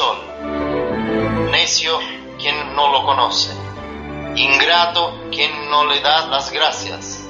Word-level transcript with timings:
Sol, 0.00 1.50
necio 1.50 1.98
quien 2.38 2.74
no 2.74 2.90
lo 2.90 3.04
conoce, 3.04 3.52
ingrato 4.34 5.12
quien 5.30 5.68
no 5.68 5.84
le 5.84 6.00
da 6.00 6.26
las 6.26 6.50
gracias. 6.50 7.28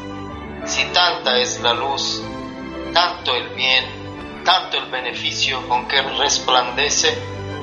Si 0.67 0.85
tanta 0.93 1.39
es 1.39 1.61
la 1.63 1.75
luz, 1.75 2.23
tanto 2.95 3.35
el 3.35 3.49
bien, 3.57 4.43
tanto 4.45 4.77
el 4.77 4.87
beneficio 4.87 5.67
con 5.69 5.89
que 5.89 6.01
resplandece, 6.01 7.19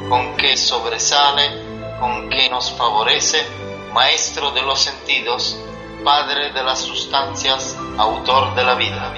con 0.10 0.36
que 0.36 0.58
sobresale, 0.58 1.96
con 2.02 2.30
que 2.30 2.50
nos 2.50 2.72
favorece, 2.74 3.46
Maestro 3.94 4.52
de 4.52 4.62
los 4.62 4.82
sentidos, 4.82 5.58
Padre 6.04 6.52
de 6.52 6.64
las 6.64 6.80
sustancias, 6.80 7.78
Autor 7.98 8.56
de 8.56 8.64
la 8.64 8.76
vida. 8.76 9.14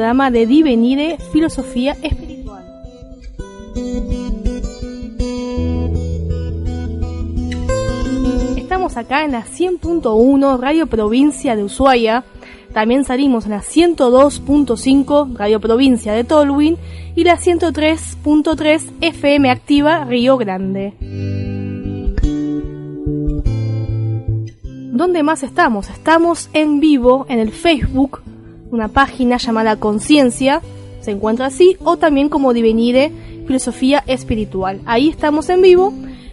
Programa 0.00 0.30
de 0.30 0.46
Divenire 0.46 1.18
Filosofía 1.30 1.94
Espiritual. 2.00 2.64
Estamos 8.56 8.96
acá 8.96 9.26
en 9.26 9.32
la 9.32 9.44
100.1 9.44 10.58
Radio 10.58 10.86
Provincia 10.86 11.54
de 11.54 11.64
Ushuaia. 11.64 12.24
También 12.72 13.04
salimos 13.04 13.44
en 13.44 13.50
la 13.50 13.60
102.5 13.60 15.36
Radio 15.36 15.60
Provincia 15.60 16.14
de 16.14 16.24
Tolwyn 16.24 16.78
y 17.14 17.24
la 17.24 17.36
103.3 17.36 18.80
FM 19.02 19.50
Activa 19.50 20.06
Río 20.06 20.38
Grande. 20.38 20.94
¿Dónde 24.94 25.22
más 25.22 25.42
estamos? 25.42 25.90
Estamos 25.90 26.48
en 26.54 26.80
vivo 26.80 27.26
en 27.28 27.38
el 27.38 27.52
Facebook, 27.52 28.22
una 28.70 28.88
página 28.88 29.36
llamada 29.36 29.76
Conciencia, 29.76 30.62
se 31.00 31.12
encuentra 31.12 31.46
así, 31.46 31.76
o 31.84 31.96
también 31.96 32.28
como 32.28 32.52
Divenire 32.52 33.12
Filosofía 33.46 34.04
Espiritual. 34.06 34.80
Ahí 34.86 35.08
estamos 35.08 35.48
en 35.48 35.62
vivo. 35.62 35.92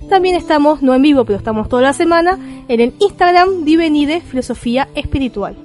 También 0.09 0.35
estamos, 0.35 0.81
no 0.81 0.93
en 0.93 1.01
vivo, 1.01 1.25
pero 1.25 1.37
estamos 1.37 1.67
toda 1.67 1.81
la 1.81 1.93
semana, 1.93 2.39
en 2.67 2.79
el 2.79 2.93
Instagram 2.99 3.65
Divenire 3.65 4.21
Filosofía 4.21 4.87
Espiritual. 4.95 5.57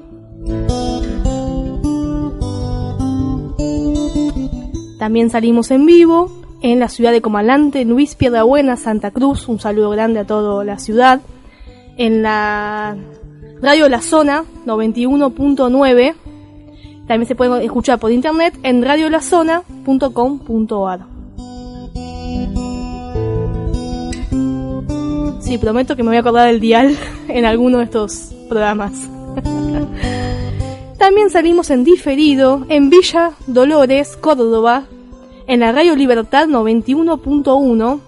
También 4.99 5.31
salimos 5.31 5.71
en 5.71 5.87
vivo 5.87 6.31
en 6.62 6.78
la 6.78 6.88
ciudad 6.88 7.12
de 7.12 7.21
Comalante, 7.21 7.84
Luis 7.84 8.15
Piedrabuena, 8.15 8.77
Santa 8.77 9.11
Cruz. 9.11 9.49
Un 9.49 9.59
saludo 9.59 9.91
grande 9.91 10.21
a 10.21 10.27
toda 10.27 10.65
la 10.65 10.78
ciudad. 10.78 11.21
En 11.97 12.22
la 12.22 12.97
Radio 13.61 13.88
La 13.88 14.00
Zona 14.00 14.44
91.9. 14.65 16.15
También 17.07 17.27
se 17.27 17.35
puede 17.35 17.65
escuchar 17.65 17.99
por 17.99 18.13
internet 18.13 18.59
en 18.63 18.83
radiolazona.com.ar. 18.83 21.01
Sí, 25.41 25.57
prometo 25.59 25.97
que 25.97 26.03
me 26.03 26.11
voy 26.11 26.17
a 26.17 26.21
acordar 26.21 26.47
del 26.47 26.61
dial 26.61 26.97
en 27.29 27.45
alguno 27.45 27.79
de 27.79 27.85
estos 27.85 28.33
programas. 28.49 28.93
También 30.99 31.31
salimos 31.31 31.71
en 31.71 31.85
diferido 31.85 32.65
en 32.69 32.89
Villa 32.89 33.33
Dolores, 33.49 34.17
Córdoba, 34.17 34.85
en 35.49 35.61
la 35.61 35.73
Radio 35.73 35.97
Libertad 35.97 36.47
91.1, 36.47 38.01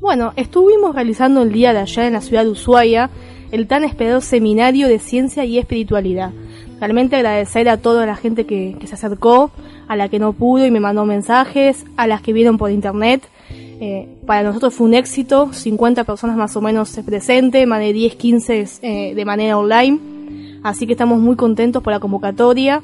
Bueno, 0.00 0.32
estuvimos 0.36 0.94
realizando 0.94 1.42
el 1.42 1.52
día 1.52 1.72
de 1.72 1.80
ayer 1.80 2.04
en 2.04 2.12
la 2.12 2.20
ciudad 2.20 2.44
de 2.44 2.50
Ushuaia 2.50 3.10
el 3.50 3.66
tan 3.66 3.84
esperado 3.84 4.20
seminario 4.20 4.88
de 4.88 4.98
ciencia 4.98 5.44
y 5.44 5.58
espiritualidad. 5.58 6.32
Realmente 6.80 7.16
agradecer 7.16 7.68
a 7.68 7.78
toda 7.78 8.06
la 8.06 8.16
gente 8.16 8.44
que, 8.44 8.76
que 8.78 8.86
se 8.86 8.94
acercó, 8.94 9.50
a 9.88 9.96
la 9.96 10.08
que 10.08 10.18
no 10.18 10.32
pudo 10.32 10.66
y 10.66 10.70
me 10.70 10.80
mandó 10.80 11.04
mensajes, 11.06 11.84
a 11.96 12.06
las 12.06 12.20
que 12.20 12.32
vieron 12.32 12.58
por 12.58 12.70
internet. 12.70 13.28
Eh, 13.50 14.08
para 14.26 14.42
nosotros 14.42 14.74
fue 14.74 14.86
un 14.86 14.94
éxito, 14.94 15.52
50 15.52 16.04
personas 16.04 16.36
más 16.36 16.56
o 16.56 16.60
menos 16.60 16.98
presentes, 17.04 17.66
más 17.66 17.80
de 17.80 17.92
10, 17.92 18.16
15 18.16 18.66
eh, 18.82 19.14
de 19.14 19.24
manera 19.24 19.58
online. 19.58 19.98
Así 20.62 20.86
que 20.86 20.92
estamos 20.92 21.20
muy 21.20 21.36
contentos 21.36 21.82
por 21.82 21.92
la 21.92 22.00
convocatoria, 22.00 22.82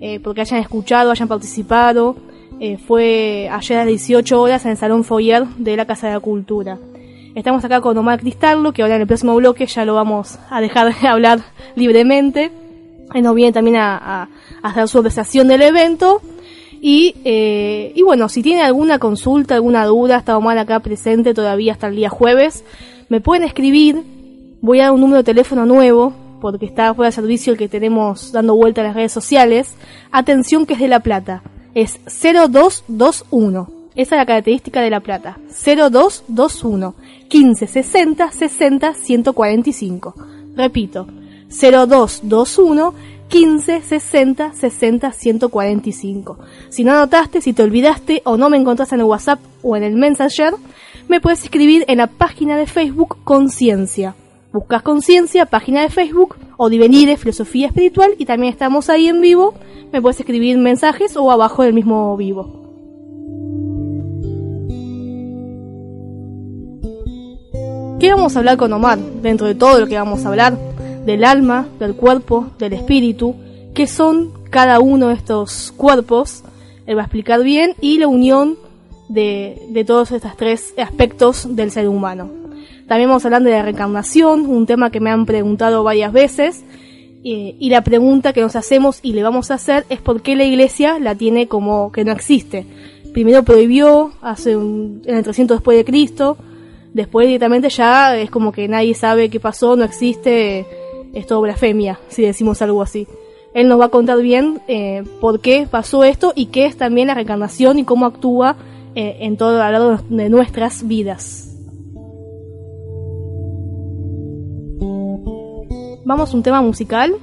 eh, 0.00 0.20
porque 0.20 0.40
hayan 0.40 0.60
escuchado, 0.60 1.10
hayan 1.10 1.28
participado. 1.28 2.16
Eh, 2.60 2.76
fue 2.76 3.48
ayer 3.52 3.78
a 3.78 3.80
las 3.84 3.88
18 3.88 4.40
horas 4.40 4.64
en 4.64 4.72
el 4.72 4.76
Salón 4.76 5.04
Foyer 5.04 5.46
de 5.58 5.76
la 5.76 5.86
Casa 5.86 6.08
de 6.08 6.14
la 6.14 6.20
Cultura. 6.20 6.78
Estamos 7.34 7.64
acá 7.64 7.80
con 7.80 7.96
Omar 7.96 8.18
Cristallo, 8.18 8.72
que 8.72 8.82
ahora 8.82 8.96
en 8.96 9.02
el 9.02 9.06
próximo 9.06 9.36
bloque 9.36 9.66
ya 9.66 9.84
lo 9.84 9.94
vamos 9.94 10.38
a 10.50 10.60
dejar 10.60 10.92
de 10.92 11.06
hablar 11.08 11.40
libremente. 11.76 12.50
Nos 13.14 13.34
viene 13.34 13.52
también 13.52 13.76
a, 13.76 13.96
a, 13.96 14.28
a 14.62 14.72
dar 14.72 14.88
su 14.88 14.98
apreciación 14.98 15.48
del 15.48 15.62
evento. 15.62 16.20
Y, 16.80 17.16
eh, 17.24 17.92
y 17.94 18.02
bueno, 18.02 18.28
si 18.28 18.42
tiene 18.42 18.62
alguna 18.62 18.98
consulta, 18.98 19.54
alguna 19.54 19.84
duda, 19.86 20.18
está 20.18 20.36
Omar 20.36 20.58
acá 20.58 20.80
presente 20.80 21.34
todavía 21.34 21.72
hasta 21.72 21.88
el 21.88 21.96
día 21.96 22.08
jueves, 22.08 22.64
me 23.08 23.20
pueden 23.20 23.44
escribir. 23.44 24.02
Voy 24.60 24.80
a 24.80 24.84
dar 24.84 24.92
un 24.92 25.00
número 25.00 25.18
de 25.18 25.24
teléfono 25.24 25.66
nuevo, 25.66 26.12
porque 26.40 26.66
está 26.66 26.94
fuera 26.94 27.08
de 27.08 27.12
servicio 27.12 27.52
el 27.52 27.58
que 27.58 27.68
tenemos 27.68 28.32
dando 28.32 28.54
vuelta 28.54 28.80
en 28.80 28.88
las 28.88 28.96
redes 28.96 29.12
sociales. 29.12 29.74
Atención 30.10 30.66
que 30.66 30.74
es 30.74 30.80
de 30.80 30.88
La 30.88 31.00
Plata. 31.00 31.42
Es 31.74 32.00
0221. 32.06 33.70
Esa 33.94 34.14
es 34.14 34.18
la 34.18 34.26
característica 34.26 34.80
de 34.80 34.90
La 34.90 35.00
Plata. 35.00 35.38
0221 35.48 36.94
1560 37.30 38.30
60 38.30 38.94
145. 38.94 40.14
Repito, 40.56 41.06
0221 41.50 42.94
15 43.28 43.82
60 43.82 44.52
60 44.54 45.12
145. 45.12 46.38
Si 46.70 46.84
no 46.84 46.92
anotaste, 46.92 47.40
si 47.40 47.52
te 47.52 47.62
olvidaste 47.62 48.22
o 48.24 48.36
no 48.36 48.50
me 48.50 48.56
encontraste 48.56 48.94
en 48.94 49.02
el 49.02 49.06
WhatsApp 49.06 49.40
o 49.62 49.76
en 49.76 49.82
el 49.82 49.96
Messenger, 49.96 50.54
me 51.08 51.20
puedes 51.20 51.44
escribir 51.44 51.84
en 51.88 51.98
la 51.98 52.06
página 52.06 52.56
de 52.56 52.66
Facebook 52.66 53.18
Conciencia. 53.24 54.14
Buscas 54.52 54.82
Conciencia, 54.82 55.46
página 55.46 55.82
de 55.82 55.90
Facebook 55.90 56.36
o 56.56 56.70
Divenire, 56.70 57.16
Filosofía 57.16 57.66
Espiritual 57.66 58.14
y 58.18 58.24
también 58.24 58.52
estamos 58.52 58.88
ahí 58.88 59.08
en 59.08 59.20
vivo. 59.20 59.54
Me 59.92 60.00
puedes 60.00 60.20
escribir 60.20 60.56
mensajes 60.58 61.16
o 61.16 61.30
abajo 61.30 61.62
del 61.62 61.74
mismo 61.74 62.16
vivo. 62.16 62.58
¿Qué 68.00 68.12
vamos 68.12 68.36
a 68.36 68.38
hablar 68.38 68.56
con 68.56 68.72
Omar? 68.72 68.98
Dentro 68.98 69.46
de 69.46 69.54
todo 69.54 69.80
lo 69.80 69.86
que 69.86 69.96
vamos 69.96 70.24
a 70.24 70.28
hablar, 70.28 70.56
del 71.08 71.24
alma, 71.24 71.66
del 71.78 71.94
cuerpo, 71.94 72.50
del 72.58 72.74
espíritu, 72.74 73.34
qué 73.74 73.86
son 73.86 74.30
cada 74.50 74.78
uno 74.78 75.08
de 75.08 75.14
estos 75.14 75.72
cuerpos, 75.74 76.44
él 76.86 76.98
va 76.98 77.02
a 77.02 77.04
explicar 77.06 77.42
bien, 77.42 77.74
y 77.80 77.98
la 77.98 78.08
unión 78.08 78.58
de, 79.08 79.62
de 79.70 79.84
todos 79.84 80.12
estos 80.12 80.36
tres 80.36 80.74
aspectos 80.76 81.56
del 81.56 81.70
ser 81.70 81.88
humano. 81.88 82.30
También 82.86 83.08
vamos 83.08 83.24
a 83.24 83.28
hablar 83.28 83.42
de 83.42 83.52
la 83.52 83.62
reencarnación, 83.62 84.46
un 84.46 84.66
tema 84.66 84.90
que 84.90 85.00
me 85.00 85.10
han 85.10 85.24
preguntado 85.24 85.82
varias 85.82 86.12
veces, 86.12 86.62
y 87.22 87.68
la 87.70 87.82
pregunta 87.82 88.32
que 88.32 88.40
nos 88.40 88.56
hacemos 88.56 89.00
y 89.02 89.12
le 89.12 89.22
vamos 89.22 89.50
a 89.50 89.54
hacer 89.54 89.84
es 89.90 90.00
por 90.00 90.22
qué 90.22 90.36
la 90.36 90.44
iglesia 90.44 90.98
la 90.98 91.14
tiene 91.14 91.46
como 91.46 91.90
que 91.90 92.04
no 92.04 92.12
existe. 92.12 92.64
Primero 93.12 93.42
prohibió, 93.42 94.12
hace 94.22 94.56
un, 94.56 95.02
en 95.04 95.16
el 95.16 95.24
300 95.24 95.58
después 95.58 95.76
de 95.76 95.84
Cristo, 95.84 96.38
después 96.94 97.26
directamente 97.26 97.70
ya 97.70 98.16
es 98.16 98.30
como 98.30 98.52
que 98.52 98.68
nadie 98.68 98.94
sabe 98.94 99.28
qué 99.28 99.40
pasó, 99.40 99.76
no 99.76 99.84
existe, 99.84 100.66
es 101.14 101.26
todo 101.26 101.40
blasfemia, 101.40 101.98
si 102.08 102.22
decimos 102.22 102.62
algo 102.62 102.82
así. 102.82 103.06
Él 103.54 103.68
nos 103.68 103.80
va 103.80 103.86
a 103.86 103.90
contar 103.90 104.20
bien 104.20 104.60
eh, 104.68 105.04
por 105.20 105.40
qué 105.40 105.66
pasó 105.70 106.04
esto 106.04 106.32
y 106.34 106.46
qué 106.46 106.66
es 106.66 106.76
también 106.76 107.08
la 107.08 107.14
reencarnación 107.14 107.78
y 107.78 107.84
cómo 107.84 108.06
actúa 108.06 108.56
eh, 108.94 109.16
en 109.20 109.36
todo 109.36 109.62
a 109.62 109.70
lo 109.70 109.90
largo 109.90 110.04
de 110.08 110.28
nuestras 110.28 110.86
vidas. 110.86 111.56
Vamos 116.04 116.32
a 116.32 116.36
un 116.36 116.42
tema 116.42 116.62
musical 116.62 117.16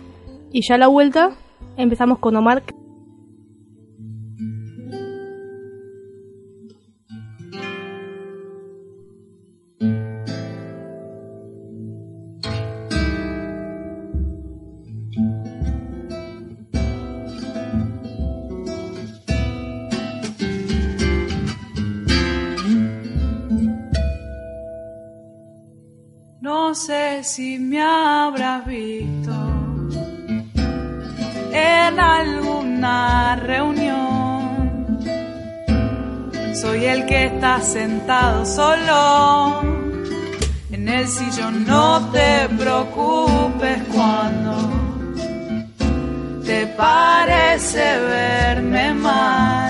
y 0.51 0.61
ya 0.61 0.75
a 0.75 0.77
la 0.77 0.87
vuelta 0.87 1.31
empezamos 1.77 2.19
con 2.19 2.35
Omar. 2.35 2.63
Sé 26.75 27.23
si 27.23 27.57
me 27.57 27.81
habrás 27.81 28.65
visto 28.65 29.31
en 31.53 31.99
alguna 31.99 33.37
reunión. 33.37 34.99
Soy 36.53 36.85
el 36.85 37.05
que 37.05 37.27
está 37.27 37.61
sentado 37.61 38.45
solo 38.45 39.61
en 40.71 40.89
el 40.89 41.07
sillón. 41.07 41.65
No 41.65 42.11
te 42.11 42.49
preocupes 42.57 43.81
cuando 43.93 44.55
te 46.45 46.67
parece 46.67 47.99
verme 47.99 48.93
mal. 48.93 49.64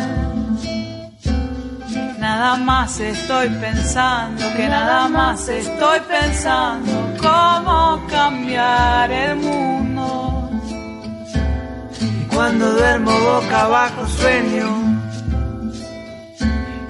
Nada 2.45 2.57
más 2.57 2.99
estoy 2.99 3.49
pensando, 3.49 4.43
que 4.55 4.67
nada 4.67 5.07
más 5.09 5.49
estoy 5.49 5.99
pensando 6.01 6.91
cómo 7.19 8.05
cambiar 8.07 9.11
el 9.11 9.35
mundo. 9.37 10.51
Y 11.99 12.25
cuando 12.25 12.71
duermo 12.73 13.19
boca 13.19 13.61
abajo 13.61 14.07
sueño. 14.07 14.69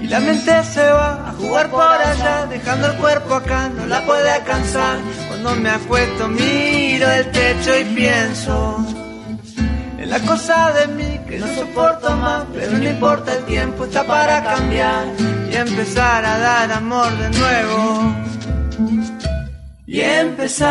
Y 0.01 0.07
la 0.07 0.19
mente 0.19 0.61
se 0.65 0.91
va 0.91 1.29
a 1.29 1.31
jugar 1.39 1.71
por 1.71 2.01
allá, 2.01 2.47
dejando 2.47 2.87
el 2.87 2.97
cuerpo 2.97 3.35
acá, 3.35 3.69
no 3.69 3.85
la 3.85 4.05
puede 4.05 4.29
alcanzar. 4.29 4.97
Cuando 5.29 5.55
me 5.55 5.69
acuesto 5.69 6.27
miro 6.27 7.09
el 7.09 7.31
techo 7.31 7.79
y 7.79 7.85
pienso 7.95 8.85
en 9.97 10.09
la 10.09 10.19
cosa 10.19 10.73
de 10.73 10.87
mí 10.87 11.19
que 11.25 11.39
no 11.39 11.47
soporto 11.47 12.11
más, 12.17 12.43
pero 12.53 12.77
no 12.77 12.89
importa 12.89 13.33
el 13.35 13.45
tiempo, 13.45 13.85
está 13.85 14.03
para 14.03 14.43
cambiar 14.43 15.34
y 15.55 15.57
empezar 15.57 16.25
a 16.25 16.37
dar 16.37 16.71
amor 16.73 17.09
de 17.17 17.29
nuevo. 17.39 18.13
Y 19.87 20.01
empezar 20.01 20.67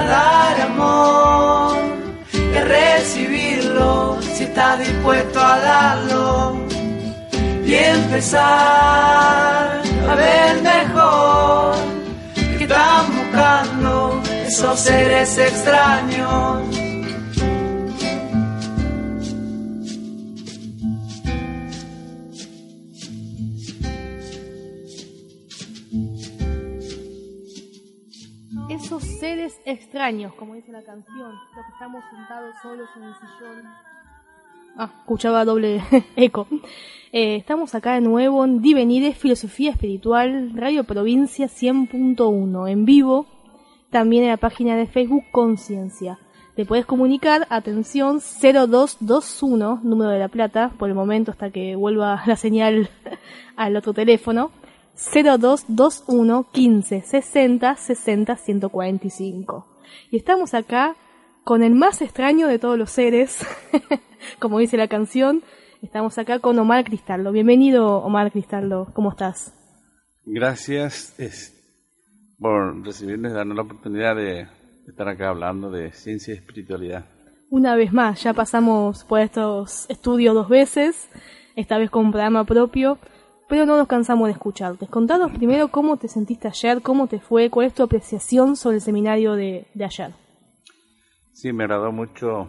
a 0.00 0.04
dar 0.16 0.60
amor, 0.62 1.76
y 2.32 2.56
a 2.56 2.64
recibirlo 2.64 4.18
si 4.20 4.44
estás 4.44 4.80
dispuesto 4.80 5.38
a 5.40 5.58
darlo. 5.60 6.66
Y 7.64 7.74
empezar 7.74 8.42
a 10.10 10.14
ver 10.16 10.62
mejor 10.62 11.76
que 12.58 12.64
están 12.64 13.16
buscando 13.16 14.22
esos 14.44 14.80
seres 14.80 15.38
extraños. 15.38 16.83
Extraños, 29.64 30.32
como 30.34 30.54
dice 30.54 30.72
la 30.72 30.82
canción, 30.82 31.32
los 31.54 31.64
que 31.66 31.72
estamos 31.72 32.04
sentados 32.10 32.54
solos 32.62 32.88
en 32.96 33.02
el 33.02 33.14
sillón. 33.14 33.64
Ah, 34.76 34.90
escuchaba 35.00 35.44
doble 35.44 35.82
eco. 36.16 36.46
Eh, 37.12 37.36
estamos 37.36 37.74
acá 37.74 37.94
de 37.94 38.00
nuevo 38.00 38.44
en 38.44 38.60
Divenire 38.60 39.12
Filosofía 39.14 39.70
Espiritual, 39.70 40.52
Radio 40.54 40.84
Provincia 40.84 41.46
100.1, 41.46 42.70
en 42.70 42.84
vivo, 42.84 43.26
también 43.90 44.24
en 44.24 44.30
la 44.30 44.36
página 44.36 44.76
de 44.76 44.86
Facebook 44.86 45.24
Conciencia. 45.30 46.18
Te 46.56 46.64
puedes 46.64 46.86
comunicar, 46.86 47.46
atención, 47.50 48.20
0221, 48.20 49.80
número 49.82 50.10
de 50.10 50.18
la 50.18 50.28
plata, 50.28 50.72
por 50.78 50.88
el 50.88 50.94
momento 50.94 51.30
hasta 51.30 51.50
que 51.50 51.76
vuelva 51.76 52.22
la 52.26 52.36
señal 52.36 52.88
al 53.56 53.76
otro 53.76 53.92
teléfono, 53.92 54.50
0221 54.96 56.46
15 56.52 57.02
60 57.02 57.76
60 57.76 58.36
145. 58.36 59.66
Y 60.10 60.16
estamos 60.16 60.54
acá 60.54 60.96
con 61.44 61.62
el 61.62 61.74
más 61.74 62.00
extraño 62.00 62.48
de 62.48 62.58
todos 62.58 62.78
los 62.78 62.90
seres, 62.90 63.46
como 64.38 64.58
dice 64.58 64.76
la 64.76 64.88
canción. 64.88 65.42
Estamos 65.82 66.16
acá 66.16 66.38
con 66.38 66.58
Omar 66.58 66.84
Cristaldo. 66.84 67.32
Bienvenido, 67.32 67.98
Omar 67.98 68.32
Cristaldo. 68.32 68.88
¿Cómo 68.94 69.10
estás? 69.10 69.52
Gracias 70.24 71.14
es, 71.18 71.52
por 72.38 72.82
recibirnos 72.82 73.32
y 73.32 73.34
darnos 73.34 73.56
la 73.56 73.62
oportunidad 73.62 74.16
de 74.16 74.48
estar 74.88 75.08
acá 75.08 75.28
hablando 75.28 75.70
de 75.70 75.92
ciencia 75.92 76.32
y 76.32 76.38
espiritualidad. 76.38 77.04
Una 77.50 77.76
vez 77.76 77.92
más, 77.92 78.22
ya 78.22 78.32
pasamos 78.32 79.04
por 79.04 79.20
estos 79.20 79.84
estudios 79.90 80.34
dos 80.34 80.48
veces, 80.48 81.10
esta 81.56 81.76
vez 81.78 81.90
con 81.90 82.06
un 82.06 82.12
programa 82.12 82.44
propio, 82.44 82.98
pero 83.48 83.66
no 83.66 83.76
nos 83.76 83.86
cansamos 83.86 84.28
de 84.28 84.32
escucharte. 84.32 84.86
Contanos 84.86 85.32
primero 85.32 85.68
cómo 85.68 85.96
te 85.96 86.08
sentiste 86.08 86.48
ayer, 86.48 86.82
cómo 86.82 87.06
te 87.06 87.20
fue, 87.20 87.50
cuál 87.50 87.66
es 87.66 87.74
tu 87.74 87.82
apreciación 87.82 88.56
sobre 88.56 88.76
el 88.76 88.82
seminario 88.82 89.34
de, 89.34 89.66
de 89.74 89.84
ayer. 89.84 90.14
Sí, 91.32 91.52
me 91.52 91.64
agradó 91.64 91.92
mucho 91.92 92.48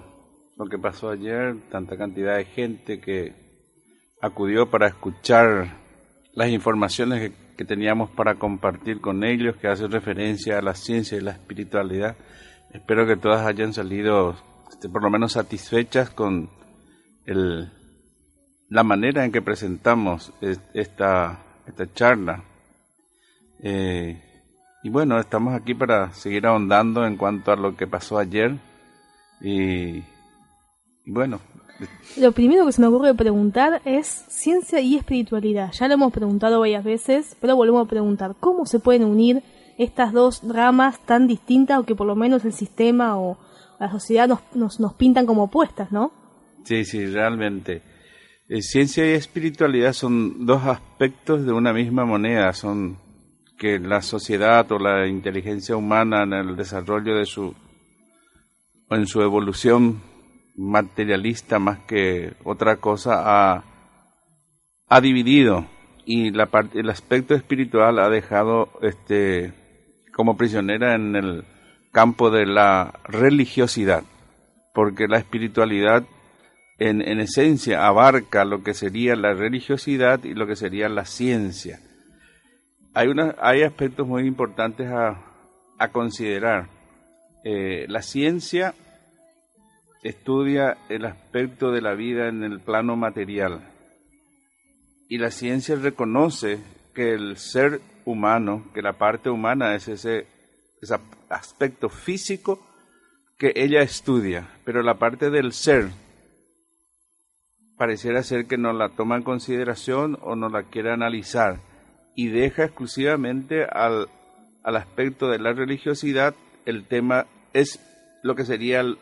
lo 0.57 0.65
que 0.65 0.77
pasó 0.77 1.09
ayer, 1.09 1.55
tanta 1.69 1.97
cantidad 1.97 2.37
de 2.37 2.45
gente 2.45 2.99
que 3.01 3.33
acudió 4.21 4.69
para 4.69 4.87
escuchar 4.87 5.77
las 6.33 6.49
informaciones 6.49 7.31
que, 7.57 7.65
teníamos 7.65 8.09
para 8.09 8.35
compartir 8.35 8.99
con 8.99 9.23
ellos, 9.23 9.55
que 9.55 9.69
hacen 9.69 9.89
referencia 9.89 10.59
a 10.59 10.61
la 10.61 10.75
ciencia 10.75 11.17
y 11.17 11.21
la 11.21 11.31
espiritualidad. 11.31 12.17
Espero 12.73 13.07
que 13.07 13.15
todas 13.15 13.45
hayan 13.45 13.73
salido 13.73 14.35
este, 14.69 14.89
por 14.89 15.01
lo 15.01 15.09
menos 15.09 15.33
satisfechas 15.33 16.09
con 16.09 16.49
el, 17.25 17.71
la 18.69 18.83
manera 18.83 19.23
en 19.25 19.31
que 19.31 19.41
presentamos 19.41 20.33
es- 20.41 20.59
esta, 20.73 21.39
esta 21.67 21.91
charla. 21.93 22.43
Eh, 23.61 24.21
y 24.83 24.89
bueno, 24.89 25.19
estamos 25.19 25.53
aquí 25.53 25.73
para 25.73 26.11
seguir 26.13 26.45
ahondando 26.45 27.05
en 27.05 27.17
cuanto 27.17 27.51
a 27.51 27.55
lo 27.55 27.75
que 27.75 27.87
pasó 27.87 28.17
ayer. 28.17 28.55
Y, 29.41 29.97
y 31.05 31.11
bueno, 31.11 31.39
Lo 32.17 32.31
primero 32.31 32.65
que 32.65 32.71
se 32.71 32.81
me 32.81 32.87
ocurre 32.87 33.13
preguntar 33.13 33.81
es 33.85 34.07
ciencia 34.29 34.79
y 34.79 34.95
espiritualidad. 34.95 35.71
Ya 35.73 35.87
lo 35.87 35.95
hemos 35.95 36.13
preguntado 36.13 36.59
varias 36.59 36.83
veces, 36.83 37.35
pero 37.41 37.55
volvemos 37.55 37.85
a 37.85 37.89
preguntar, 37.89 38.35
¿cómo 38.39 38.65
se 38.65 38.79
pueden 38.79 39.03
unir 39.03 39.43
estas 39.77 40.13
dos 40.13 40.41
ramas 40.47 40.99
tan 41.05 41.27
distintas 41.27 41.79
o 41.79 41.83
que 41.83 41.95
por 41.95 42.07
lo 42.07 42.15
menos 42.15 42.45
el 42.45 42.53
sistema 42.53 43.17
o, 43.19 43.37
la 43.77 43.91
sociedad 43.91 44.29
nos, 44.29 44.39
nos, 44.53 44.79
nos 44.79 44.93
pintan 44.93 45.25
como 45.25 45.43
opuestas, 45.43 45.91
¿no? 45.91 46.11
Sí, 46.63 46.85
sí, 46.85 47.05
realmente. 47.07 47.81
Eh, 48.47 48.61
ciencia 48.61 49.03
y 49.09 49.13
espiritualidad 49.13 49.93
son 49.93 50.45
dos 50.45 50.63
aspectos 50.65 51.47
de 51.47 51.51
una 51.51 51.73
misma 51.73 52.05
moneda, 52.05 52.53
son 52.53 52.99
que 53.57 53.79
la 53.79 54.03
sociedad 54.03 54.71
o 54.71 54.77
la 54.77 55.07
inteligencia 55.07 55.75
humana 55.75 56.21
en 56.21 56.33
el 56.33 56.55
desarrollo 56.55 57.15
de 57.17 57.25
su 57.25 57.55
en 58.91 59.07
su 59.07 59.23
evolución 59.23 59.99
materialista 60.55 61.57
más 61.57 61.79
que 61.87 62.33
otra 62.43 62.75
cosa 62.75 63.23
ha, 63.25 63.63
ha 64.89 65.01
dividido 65.01 65.65
y 66.05 66.29
la 66.29 66.45
parte, 66.45 66.81
el 66.81 66.91
aspecto 66.91 67.33
espiritual 67.33 67.97
ha 67.97 68.09
dejado 68.09 68.69
este 68.83 69.53
como 70.13 70.37
prisionera 70.37 70.93
en 70.93 71.15
el 71.15 71.45
campo 71.91 72.29
de 72.29 72.45
la 72.45 72.99
religiosidad 73.05 74.03
porque 74.75 75.07
la 75.07 75.17
espiritualidad 75.17 76.03
en, 76.77 77.01
en 77.01 77.19
esencia 77.19 77.85
abarca 77.85 78.45
lo 78.45 78.63
que 78.63 78.73
sería 78.73 79.15
la 79.15 79.33
religiosidad 79.33 80.23
y 80.23 80.33
lo 80.33 80.47
que 80.47 80.55
sería 80.55 80.89
la 80.89 81.05
ciencia. 81.05 81.79
Hay 82.93 83.07
una, 83.07 83.35
hay 83.39 83.63
aspectos 83.63 84.07
muy 84.07 84.23
importantes 84.23 84.89
a, 84.89 85.21
a 85.77 85.87
considerar. 85.89 86.69
Eh, 87.43 87.85
la 87.87 88.01
ciencia 88.01 88.73
estudia 90.03 90.77
el 90.89 91.05
aspecto 91.05 91.71
de 91.71 91.81
la 91.81 91.93
vida 91.93 92.27
en 92.27 92.43
el 92.43 92.59
plano 92.59 92.95
material 92.95 93.61
y 95.09 95.17
la 95.17 95.31
ciencia 95.31 95.75
reconoce 95.75 96.59
que 96.93 97.13
el 97.13 97.37
ser 97.37 97.81
humano, 98.05 98.65
que 98.73 98.81
la 98.81 98.93
parte 98.93 99.29
humana 99.29 99.75
es 99.75 99.87
ese, 99.87 100.27
ese 100.81 100.95
aspecto 101.29 101.89
físico 101.89 102.65
que 103.37 103.53
ella 103.55 103.81
estudia, 103.81 104.47
pero 104.63 104.81
la 104.81 104.95
parte 104.95 105.29
del 105.29 105.51
ser 105.51 105.89
pareciera 107.77 108.23
ser 108.23 108.45
que 108.45 108.57
no 108.57 108.73
la 108.73 108.89
toma 108.89 109.17
en 109.17 109.23
consideración 109.23 110.17
o 110.21 110.35
no 110.35 110.49
la 110.49 110.63
quiere 110.63 110.91
analizar 110.91 111.59
y 112.15 112.27
deja 112.29 112.63
exclusivamente 112.63 113.65
al, 113.65 114.07
al 114.63 114.75
aspecto 114.77 115.29
de 115.29 115.39
la 115.39 115.53
religiosidad 115.53 116.33
el 116.65 116.85
tema 116.85 117.25
es 117.53 117.79
lo 118.23 118.35
que 118.35 118.45
sería 118.45 118.79
el, 118.81 118.97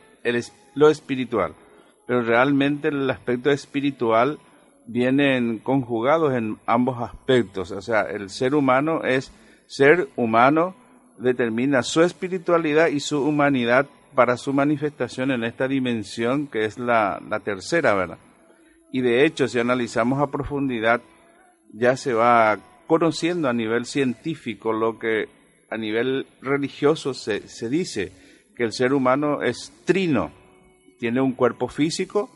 lo 0.76 0.90
espiritual. 0.90 1.54
Pero 2.06 2.22
realmente 2.22 2.90
el 2.90 3.10
aspecto 3.10 3.52
espiritual 3.52 4.40
vienen 4.86 5.60
conjugados 5.60 6.34
en 6.34 6.58
ambos 6.66 7.02
aspectos. 7.02 7.72
O 7.72 7.82
sea, 7.82 8.02
el 8.02 8.30
ser 8.30 8.54
humano 8.54 9.04
es 9.04 9.32
ser 9.66 10.10
humano, 10.18 10.76
determina 11.18 11.84
su 11.84 12.02
espiritualidad 12.02 12.88
y 12.88 13.00
su 13.00 13.24
humanidad 13.24 13.88
para 14.14 14.36
su 14.36 14.54
manifestación 14.54 15.32
en 15.32 15.44
esta 15.44 15.68
dimensión 15.68 16.48
que 16.48 16.66
es 16.66 16.78
la, 16.78 17.22
la 17.28 17.40
tercera, 17.40 17.94
¿verdad? 17.94 18.18
Y 18.94 19.02
de 19.02 19.26
hecho, 19.26 19.48
si 19.50 19.60
analizamos 19.60 20.22
a 20.22 20.32
profundidad, 20.32 21.02
ya 21.74 21.98
se 21.98 22.14
va 22.14 22.60
conociendo 22.86 23.50
a 23.50 23.54
nivel 23.54 23.86
científico 23.86 24.72
lo 24.72 25.00
que 25.00 25.28
a 25.72 25.78
nivel 25.78 26.28
religioso 26.42 27.16
se, 27.16 27.48
se 27.48 27.70
dice, 27.70 28.12
que 28.56 28.64
el 28.64 28.72
ser 28.72 28.94
humano 28.94 29.42
es 29.42 29.74
trino, 29.84 30.32
tiene 31.00 31.22
un 31.22 31.34
cuerpo 31.34 31.70
físico, 31.70 32.30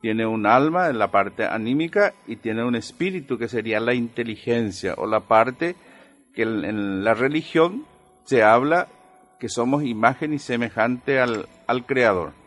tiene 0.00 0.24
un 0.26 0.46
alma 0.46 0.90
en 0.90 1.00
la 1.00 1.10
parte 1.10 1.44
anímica 1.44 2.14
y 2.28 2.36
tiene 2.36 2.62
un 2.62 2.76
espíritu 2.76 3.36
que 3.36 3.48
sería 3.48 3.80
la 3.80 3.94
inteligencia 3.94 4.94
o 4.96 5.08
la 5.08 5.20
parte 5.20 5.74
que 6.34 6.42
en, 6.42 7.02
la 7.02 7.14
religión 7.14 7.84
se 8.24 8.44
habla 8.44 8.86
que 9.40 9.48
somos 9.48 9.82
imagen 9.82 10.32
y 10.32 10.38
semejante 10.38 11.18
al, 11.18 11.48
al 11.66 11.84
creador. 11.84 12.43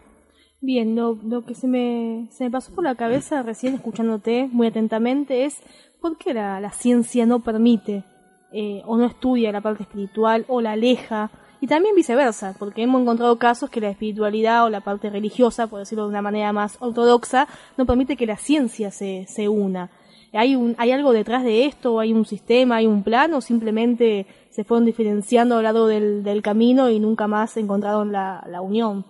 Bien, 0.68 0.98
lo, 0.98 1.18
lo 1.24 1.46
que 1.46 1.56
se 1.56 1.66
me, 1.66 2.28
se 2.30 2.44
me 2.44 2.52
pasó 2.52 2.76
por 2.76 2.84
la 2.84 2.96
cabeza 2.96 3.42
recién 3.42 3.76
escuchándote 3.76 4.50
muy 4.52 4.68
atentamente 4.68 5.46
es 5.46 5.62
por 6.02 6.18
qué 6.18 6.34
la, 6.34 6.60
la 6.60 6.74
ciencia 6.74 7.26
no 7.26 7.40
permite 7.40 8.04
eh, 8.52 8.82
o 8.86 8.98
no 8.98 9.06
estudia 9.06 9.54
la 9.54 9.62
parte 9.62 9.84
espiritual 9.84 10.44
o 10.50 10.60
la 10.60 10.74
aleja 10.74 11.32
y 11.62 11.68
también 11.68 11.96
viceversa, 11.96 12.54
porque 12.60 12.84
hemos 12.84 13.02
encontrado 13.02 13.40
casos 13.40 13.70
que 13.70 13.80
la 13.80 13.92
espiritualidad 13.92 14.66
o 14.66 14.70
la 14.70 14.82
parte 14.82 15.10
religiosa, 15.10 15.68
por 15.68 15.80
decirlo 15.80 16.04
de 16.04 16.10
una 16.10 16.22
manera 16.22 16.52
más 16.52 16.76
ortodoxa, 16.82 17.48
no 17.78 17.86
permite 17.86 18.18
que 18.18 18.26
la 18.26 18.36
ciencia 18.36 18.92
se, 18.92 19.26
se 19.30 19.48
una. 19.48 19.90
¿Hay, 20.34 20.58
un, 20.58 20.76
¿Hay 20.80 20.92
algo 20.92 21.14
detrás 21.14 21.46
de 21.46 21.64
esto? 21.64 22.02
¿Hay 22.02 22.12
un 22.12 22.26
sistema? 22.26 22.76
¿Hay 22.76 22.88
un 22.88 23.04
plan? 23.04 23.34
¿O 23.34 23.40
simplemente 23.40 24.28
se 24.50 24.66
fueron 24.66 24.84
diferenciando 24.84 25.56
a 25.56 25.60
lo 25.60 25.64
largo 25.64 25.88
del, 25.88 26.24
del 26.26 26.42
camino 26.42 26.90
y 26.90 27.00
nunca 27.00 27.26
más 27.26 27.56
encontraron 27.56 28.12
la, 28.12 28.46
la 28.50 28.60
unión? 28.60 29.06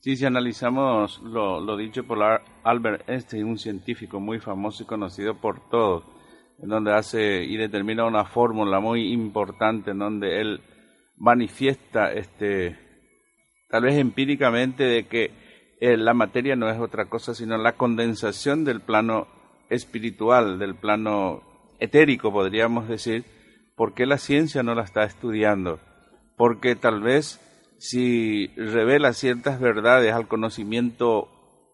Sí, 0.00 0.16
si 0.16 0.24
analizamos 0.24 1.20
lo, 1.22 1.76
dicho 1.76 2.04
por 2.04 2.22
Albert 2.62 3.08
Einstein, 3.08 3.44
un 3.44 3.58
científico 3.58 4.20
muy 4.20 4.38
famoso 4.38 4.84
y 4.84 4.86
conocido 4.86 5.34
por 5.34 5.68
todos, 5.68 6.04
en 6.62 6.68
donde 6.68 6.92
hace 6.92 7.42
y 7.42 7.56
determina 7.56 8.04
una 8.04 8.24
fórmula 8.24 8.78
muy 8.78 9.12
importante 9.12 9.90
en 9.90 9.98
donde 9.98 10.40
él 10.40 10.60
manifiesta 11.16 12.12
este 12.12 12.78
tal 13.68 13.82
vez 13.82 13.98
empíricamente 13.98 14.84
de 14.84 15.06
que 15.08 15.32
eh, 15.80 15.96
la 15.96 16.14
materia 16.14 16.54
no 16.54 16.70
es 16.70 16.78
otra 16.78 17.06
cosa 17.06 17.34
sino 17.34 17.58
la 17.58 17.72
condensación 17.72 18.64
del 18.64 18.80
plano 18.80 19.26
espiritual, 19.68 20.60
del 20.60 20.76
plano 20.76 21.42
etérico, 21.80 22.32
podríamos 22.32 22.88
decir, 22.88 23.24
¿por 23.76 23.94
qué 23.94 24.06
la 24.06 24.18
ciencia 24.18 24.62
no 24.62 24.76
la 24.76 24.84
está 24.84 25.02
estudiando? 25.02 25.80
Porque 26.36 26.76
tal 26.76 27.00
vez 27.00 27.40
si 27.78 28.48
revela 28.56 29.12
ciertas 29.12 29.60
verdades 29.60 30.12
al 30.12 30.28
conocimiento 30.28 31.28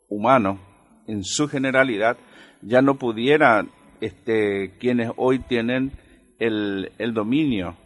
humano 0.09 0.61
en 1.07 1.25
su 1.25 1.49
generalidad, 1.49 2.17
ya 2.63 2.83
no 2.83 2.97
pudieran 2.97 3.71
este, 4.01 4.77
quienes 4.79 5.11
hoy 5.17 5.39
tienen 5.39 5.93
el, 6.39 6.93
el 6.99 7.15
dominio 7.15 7.77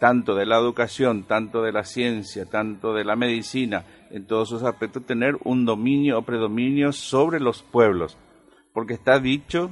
tanto 0.00 0.34
de 0.34 0.46
la 0.46 0.56
educación, 0.56 1.24
tanto 1.24 1.62
de 1.62 1.72
la 1.72 1.84
ciencia, 1.84 2.46
tanto 2.46 2.94
de 2.94 3.04
la 3.04 3.14
medicina, 3.16 3.84
en 4.10 4.26
todos 4.26 4.48
sus 4.48 4.62
aspectos, 4.62 5.04
tener 5.04 5.36
un 5.44 5.66
dominio 5.66 6.18
o 6.18 6.22
predominio 6.22 6.92
sobre 6.92 7.38
los 7.38 7.62
pueblos. 7.62 8.16
Porque 8.72 8.94
está 8.94 9.20
dicho, 9.20 9.70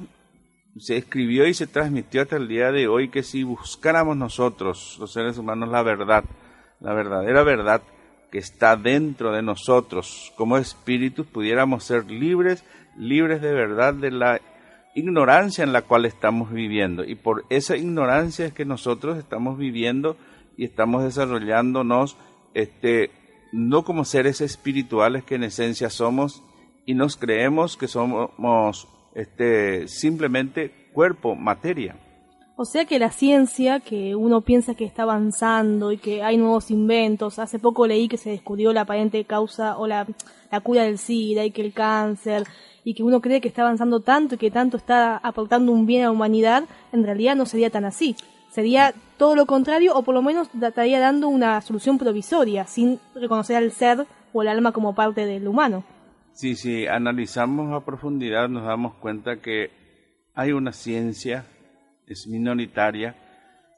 se 0.77 0.97
escribió 0.97 1.47
y 1.47 1.55
se 1.55 1.65
transmitió 1.65 2.21
hasta 2.21 2.37
el 2.37 2.47
día 2.47 2.71
de 2.71 2.87
hoy 2.87 3.09
que 3.09 3.23
si 3.23 3.43
buscáramos 3.43 4.15
nosotros, 4.15 4.97
los 4.99 5.11
seres 5.11 5.39
humanos, 5.39 5.69
la 5.69 5.81
verdad, 5.81 6.23
la 6.79 6.93
verdadera 6.93 7.43
verdad 7.43 7.81
que 8.31 8.37
está 8.37 8.75
dentro 8.75 9.31
de 9.31 9.41
nosotros 9.41 10.31
como 10.35 10.57
espíritus, 10.57 11.25
pudiéramos 11.27 11.83
ser 11.83 12.09
libres, 12.09 12.63
libres 12.97 13.41
de 13.41 13.53
verdad 13.53 13.93
de 13.93 14.11
la 14.11 14.39
ignorancia 14.95 15.63
en 15.63 15.73
la 15.73 15.81
cual 15.81 16.05
estamos 16.05 16.51
viviendo. 16.51 17.03
Y 17.03 17.15
por 17.15 17.45
esa 17.49 17.75
ignorancia 17.75 18.45
es 18.45 18.53
que 18.53 18.65
nosotros 18.65 19.17
estamos 19.17 19.57
viviendo 19.57 20.17
y 20.57 20.65
estamos 20.65 21.03
desarrollándonos 21.03 22.17
este, 22.53 23.11
no 23.51 23.83
como 23.83 24.05
seres 24.05 24.41
espirituales 24.41 25.23
que 25.23 25.35
en 25.35 25.43
esencia 25.43 25.89
somos 25.89 26.43
y 26.85 26.93
nos 26.93 27.17
creemos 27.17 27.77
que 27.77 27.87
somos 27.87 28.87
este, 29.15 29.87
simplemente 29.87 30.89
cuerpo, 30.93 31.35
materia. 31.35 31.95
O 32.61 32.65
sea 32.65 32.83
que 32.83 32.99
la 32.99 33.09
ciencia, 33.09 33.79
que 33.79 34.17
uno 34.17 34.41
piensa 34.41 34.75
que 34.75 34.83
está 34.83 35.03
avanzando 35.03 35.93
y 35.93 35.97
que 35.97 36.23
hay 36.23 36.35
nuevos 36.35 36.71
inventos, 36.71 37.39
hace 37.39 37.57
poco 37.57 37.87
leí 37.87 38.09
que 38.09 38.17
se 38.17 38.31
descubrió 38.31 38.73
la 38.73 38.81
aparente 38.81 39.23
causa 39.23 39.77
o 39.77 39.87
la, 39.87 40.05
cura 40.61 40.83
del 40.83 40.97
SIDA 40.97 41.45
y 41.45 41.51
que 41.51 41.61
el 41.61 41.71
cáncer, 41.71 42.43
y 42.83 42.95
que 42.95 43.03
uno 43.03 43.21
cree 43.21 43.39
que 43.39 43.47
está 43.47 43.61
avanzando 43.61 44.01
tanto 44.01 44.35
y 44.35 44.37
que 44.37 44.51
tanto 44.51 44.75
está 44.75 45.15
aportando 45.15 45.71
un 45.71 45.85
bien 45.85 46.01
a 46.01 46.05
la 46.07 46.11
humanidad, 46.11 46.65
en 46.91 47.05
realidad 47.05 47.37
no 47.37 47.45
sería 47.45 47.69
tan 47.69 47.85
así. 47.85 48.17
Sería 48.49 48.93
todo 49.15 49.37
lo 49.37 49.45
contrario 49.45 49.95
o 49.95 50.03
por 50.03 50.13
lo 50.13 50.21
menos 50.21 50.49
estaría 50.61 50.99
dando 50.99 51.29
una 51.29 51.61
solución 51.61 51.97
provisoria 51.97 52.67
sin 52.67 52.99
reconocer 53.15 53.55
al 53.55 53.71
ser 53.71 54.05
o 54.33 54.41
el 54.41 54.49
alma 54.49 54.73
como 54.73 54.93
parte 54.93 55.25
del 55.25 55.47
humano. 55.47 55.85
Sí, 56.33 56.55
si 56.55 56.87
analizamos 56.87 57.71
a 57.71 57.85
profundidad 57.85 58.49
nos 58.49 58.65
damos 58.65 58.95
cuenta 58.95 59.37
que 59.37 59.71
hay 60.35 60.51
una 60.51 60.73
ciencia, 60.73 61.45
es 62.09 62.27
minoritaria, 62.27 63.15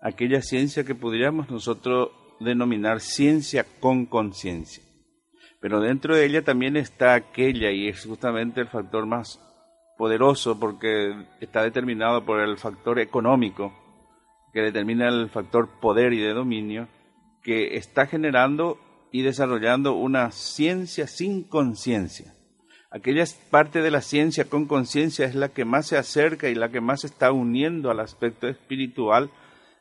aquella 0.01 0.41
ciencia 0.41 0.83
que 0.83 0.95
podríamos 0.95 1.49
nosotros 1.51 2.09
denominar 2.39 2.99
ciencia 3.01 3.65
con 3.79 4.05
conciencia 4.07 4.83
pero 5.61 5.79
dentro 5.79 6.15
de 6.15 6.25
ella 6.25 6.41
también 6.41 6.75
está 6.75 7.13
aquella 7.13 7.71
y 7.71 7.87
es 7.87 8.03
justamente 8.03 8.59
el 8.59 8.67
factor 8.67 9.05
más 9.05 9.39
poderoso 9.95 10.59
porque 10.59 11.13
está 11.39 11.61
determinado 11.61 12.25
por 12.25 12.41
el 12.41 12.57
factor 12.57 12.99
económico 12.99 13.71
que 14.51 14.61
determina 14.61 15.07
el 15.07 15.29
factor 15.29 15.69
poder 15.79 16.13
y 16.13 16.19
de 16.19 16.33
dominio 16.33 16.87
que 17.43 17.77
está 17.77 18.07
generando 18.07 18.79
y 19.11 19.21
desarrollando 19.21 19.93
una 19.93 20.31
ciencia 20.31 21.05
sin 21.05 21.43
conciencia. 21.43 22.33
Aquella 22.91 23.23
parte 23.49 23.81
de 23.81 23.89
la 23.89 24.01
ciencia 24.01 24.45
con 24.45 24.67
conciencia 24.67 25.25
es 25.25 25.33
la 25.33 25.49
que 25.49 25.63
más 25.63 25.87
se 25.87 25.97
acerca 25.97 26.49
y 26.49 26.55
la 26.55 26.69
que 26.69 26.81
más 26.81 27.05
está 27.05 27.31
uniendo 27.31 27.89
al 27.89 28.01
aspecto 28.01 28.47
espiritual 28.47 29.31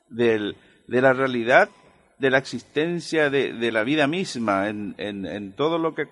del, 0.09 0.57
de 0.87 1.03
la 1.03 1.13
realidad 1.13 1.69
de 2.21 2.31
la 2.31 2.39
existencia 2.39 3.31
de, 3.31 3.53
de 3.55 3.73
la 3.73 3.83
vida 3.83 4.07
misma, 4.07 4.69
en, 4.69 4.95
en, 4.99 5.53
todo 5.55 5.79
lo 5.79 5.95
que 5.95 6.05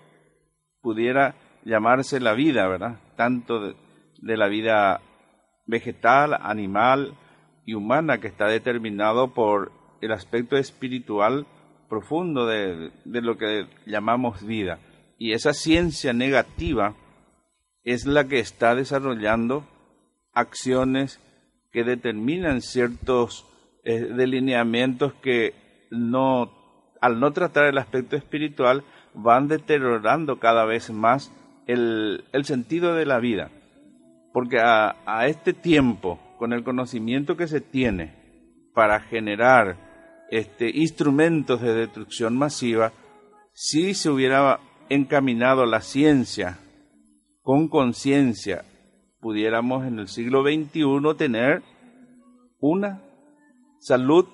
pudiera 0.81 1.35
llamarse 1.65 2.19
la 2.19 2.33
vida, 2.33 2.67
¿verdad? 2.67 2.99
Tanto 3.15 3.61
de, 3.61 3.77
de 4.23 4.37
la 4.37 4.49
vida 4.49 5.03
vegetal, 5.67 6.35
animal 6.41 7.15
y 7.67 7.75
humana 7.75 8.19
que 8.19 8.27
está 8.27 8.47
determinado 8.47 9.35
por 9.35 9.71
el 10.01 10.13
aspecto 10.13 10.57
espiritual 10.57 11.47
profundo 11.91 12.47
de, 12.47 12.91
de, 13.05 13.21
lo 13.21 13.37
que 13.37 13.67
llamamos 13.85 14.45
vida. 14.47 14.79
Y 15.19 15.33
esa 15.33 15.53
ciencia 15.53 16.13
negativa 16.13 16.95
es 17.83 18.07
la 18.07 18.25
que 18.29 18.39
está 18.39 18.75
desarrollando 18.77 19.67
acciones 20.33 21.21
que 21.73 21.83
determinan 21.83 22.63
ciertos 22.63 23.45
eh, 23.85 24.01
delineamientos 24.01 25.13
que 25.15 25.55
no, 25.91 26.53
al 27.01 27.19
no 27.19 27.33
tratar 27.33 27.65
el 27.65 27.79
aspecto 27.79 28.17
espiritual, 28.17 28.85
van 29.15 29.49
deteriorando 29.49 30.39
cada 30.39 30.65
vez 30.65 30.91
más 30.91 31.33
el, 31.67 32.25
sentido 32.45 32.95
de 32.95 33.07
la 33.07 33.19
vida. 33.19 33.51
Porque 34.33 34.61
a, 34.61 34.97
a 35.05 35.27
este 35.27 35.53
tiempo, 35.53 36.21
con 36.39 36.53
el 36.53 36.63
conocimiento 36.63 37.37
que 37.37 37.49
se 37.49 37.61
tiene 37.61 38.15
para 38.73 39.01
generar 39.01 40.27
este, 40.31 40.71
instrumentos 40.71 41.61
de 41.61 41.75
destrucción 41.75 42.37
masiva, 42.37 42.93
si 43.53 43.95
se 43.95 44.11
hubiera 44.11 44.61
encaminado 44.89 45.67
la 45.67 45.81
ciencia 45.81 46.59
con 47.43 47.69
conciencia, 47.69 48.65
pudiéramos 49.21 49.87
en 49.87 49.99
el 49.99 50.09
siglo 50.09 50.43
XXI 50.43 51.17
tener 51.17 51.63
una 52.61 53.01
salud 53.79 54.27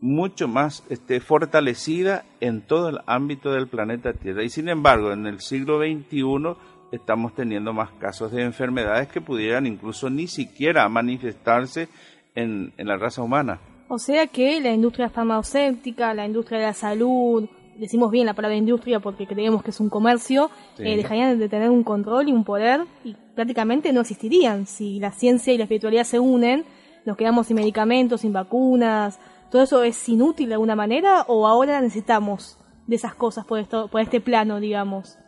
mucho 0.00 0.48
más 0.48 0.84
este, 0.88 1.20
fortalecida 1.20 2.24
en 2.40 2.62
todo 2.62 2.88
el 2.88 3.00
ámbito 3.06 3.52
del 3.52 3.68
planeta 3.68 4.12
Tierra. 4.12 4.44
Y 4.44 4.48
sin 4.48 4.68
embargo, 4.68 5.12
en 5.12 5.26
el 5.26 5.40
siglo 5.40 5.78
XXI 5.78 6.56
estamos 6.92 7.34
teniendo 7.34 7.72
más 7.72 7.90
casos 7.92 8.32
de 8.32 8.42
enfermedades 8.42 9.08
que 9.08 9.20
pudieran 9.20 9.66
incluso 9.66 10.08
ni 10.08 10.26
siquiera 10.26 10.88
manifestarse 10.88 11.88
en, 12.34 12.72
en 12.76 12.86
la 12.86 12.96
raza 12.96 13.22
humana. 13.22 13.60
O 13.88 13.98
sea 13.98 14.26
que 14.28 14.60
la 14.60 14.72
industria 14.72 15.10
farmacéutica, 15.10 16.14
la 16.14 16.24
industria 16.24 16.60
de 16.60 16.66
la 16.66 16.74
salud, 16.74 17.48
decimos 17.80 18.10
bien 18.10 18.26
la 18.26 18.34
palabra 18.34 18.56
industria 18.56 19.00
porque 19.00 19.26
creemos 19.26 19.62
que 19.62 19.70
es 19.70 19.80
un 19.80 19.88
comercio, 19.88 20.50
sí. 20.76 20.84
eh, 20.84 20.96
dejarían 20.96 21.38
de 21.38 21.48
tener 21.48 21.70
un 21.70 21.82
control 21.82 22.28
y 22.28 22.32
un 22.32 22.44
poder 22.44 22.82
y 23.04 23.16
prácticamente 23.34 23.92
no 23.92 24.02
existirían. 24.02 24.66
Si 24.66 25.00
la 25.00 25.10
ciencia 25.12 25.52
y 25.52 25.58
la 25.58 25.64
espiritualidad 25.64 26.04
se 26.04 26.20
unen, 26.20 26.64
nos 27.04 27.16
quedamos 27.16 27.46
sin 27.46 27.56
medicamentos, 27.56 28.20
sin 28.20 28.32
vacunas, 28.32 29.18
todo 29.50 29.62
eso 29.62 29.82
es 29.82 30.08
inútil 30.08 30.48
de 30.48 30.54
alguna 30.54 30.76
manera 30.76 31.24
o 31.26 31.46
ahora 31.46 31.80
necesitamos 31.80 32.58
de 32.86 32.96
esas 32.96 33.14
cosas 33.14 33.46
por, 33.46 33.58
esto, 33.58 33.88
por 33.88 34.00
este 34.00 34.20
plano, 34.20 34.60
digamos. 34.60 35.18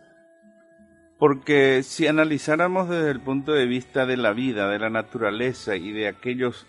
Porque 1.18 1.82
si 1.82 2.06
analizáramos 2.06 2.88
desde 2.88 3.10
el 3.10 3.20
punto 3.20 3.52
de 3.52 3.66
vista 3.66 4.06
de 4.06 4.16
la 4.16 4.32
vida, 4.32 4.68
de 4.68 4.78
la 4.78 4.90
naturaleza 4.90 5.76
y 5.76 5.92
de 5.92 6.08
aquellos 6.08 6.66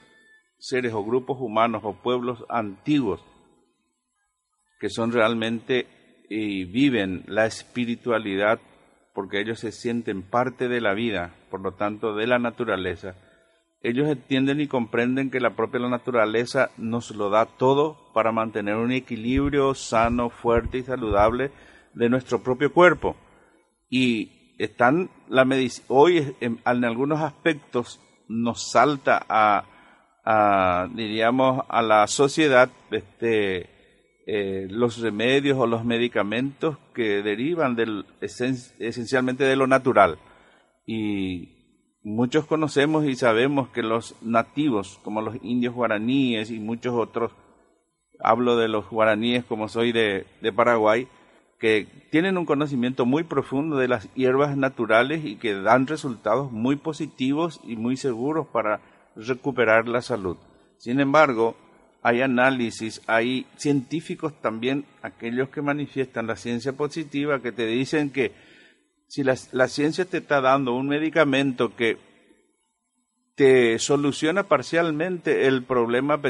seres 0.60 0.94
o 0.94 1.04
grupos 1.04 1.38
humanos 1.42 1.82
o 1.84 1.94
pueblos 1.94 2.46
antiguos 2.48 3.22
que 4.84 4.90
son 4.90 5.14
realmente 5.14 5.88
y 6.30 6.66
viven 6.66 7.24
la 7.28 7.46
espiritualidad 7.46 8.60
porque 9.14 9.40
ellos 9.40 9.62
se 9.62 9.72
sienten 9.72 10.24
parte 10.24 10.68
de 10.68 10.82
la 10.82 10.94
vida, 10.94 11.34
por 11.50 11.62
lo 11.62 11.76
tanto 11.76 12.16
de 12.16 12.28
la 12.28 12.38
naturaleza, 12.38 13.16
ellos 13.82 14.10
entienden 14.10 14.60
y 14.60 14.68
comprenden 14.68 15.32
que 15.32 15.40
la 15.40 15.52
propia 15.52 15.80
naturaleza 15.88 16.70
nos 16.76 17.12
lo 17.12 17.30
da 17.30 17.46
todo 17.46 18.12
para 18.14 18.34
mantener 18.34 18.76
un 18.76 18.92
equilibrio 18.92 19.74
sano, 19.74 20.30
fuerte 20.30 20.80
y 20.80 20.84
saludable 20.84 21.52
de 21.94 22.10
nuestro 22.10 22.44
propio 22.44 22.74
cuerpo. 22.74 23.16
Y 23.90 24.54
están 24.58 25.10
la 25.30 25.48
hoy 25.88 26.36
en, 26.42 26.60
algunos 26.66 27.22
aspectos 27.22 28.02
nos 28.28 28.70
salta 28.70 29.26
a, 29.30 29.64
a 30.26 30.90
diríamos 30.94 31.64
a 31.70 31.82
la 31.82 32.06
sociedad 32.08 32.70
este 32.92 33.73
eh, 34.26 34.68
los 34.70 35.00
remedios 35.00 35.58
o 35.58 35.68
los 35.68 35.84
medicamentos 35.86 36.78
que 36.94 37.22
derivan 37.22 37.78
esencialmente 38.80 39.44
de 39.44 39.56
lo 39.56 39.68
natural 39.68 40.18
y 40.86 41.54
Muchos 42.06 42.46
conocemos 42.46 43.06
y 43.06 43.16
sabemos 43.16 43.70
que 43.70 43.82
los 43.82 44.18
nativos, 44.22 45.00
como 45.06 45.22
los 45.22 45.38
indios 45.42 45.74
guaraníes 45.74 46.52
y 46.52 46.60
muchos 46.60 46.94
otros, 46.94 47.32
hablo 48.20 48.58
de 48.58 48.68
los 48.68 48.90
guaraníes 48.90 49.46
como 49.46 49.70
soy 49.70 49.94
de 49.94 50.26
Paraguay, 50.54 51.08
que 51.60 51.88
tienen 52.12 52.38
un 52.38 52.46
conocimiento 52.46 53.06
muy 53.06 53.24
profundo 53.24 53.78
de 53.78 53.88
las 53.88 54.14
hierbas 54.16 54.58
naturales 54.58 55.24
y 55.24 55.38
que 55.38 55.54
dan 55.54 55.88
resultados 55.88 56.52
muy 56.52 56.76
positivos 56.76 57.62
y 57.64 57.78
muy 57.78 57.96
seguros 57.96 58.48
para 58.48 58.82
recuperar 59.16 59.88
la 59.88 60.02
salud. 60.02 60.36
Sin 60.78 61.00
embargo, 61.00 61.56
hay 62.04 62.22
análisis, 62.22 63.02
hay 63.08 63.48
científicos 63.56 64.34
también, 64.42 64.86
aquellos 65.02 65.50
que 65.50 65.62
manifiestan 65.62 66.28
la 66.28 66.36
ciencia 66.36 66.74
positiva, 66.74 67.42
que 67.42 67.54
te 67.54 67.66
dicen 67.66 68.12
que 68.12 68.34
si 69.08 69.24
la, 69.24 69.36
la, 69.54 69.68
ciencia 69.68 70.06
te 70.06 70.18
está 70.18 70.42
dando 70.42 70.74
un 70.74 70.88
medicamento 70.88 71.76
que 71.76 71.98
te 73.36 73.80
soluciona 73.80 74.44
parcialmente 74.44 75.48
el 75.48 75.64
problema, 75.64 76.22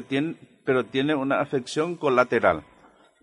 pero 0.64 0.86
tiene 0.86 1.16
una 1.16 1.42
afección 1.42 1.96
colateral. 1.96 2.64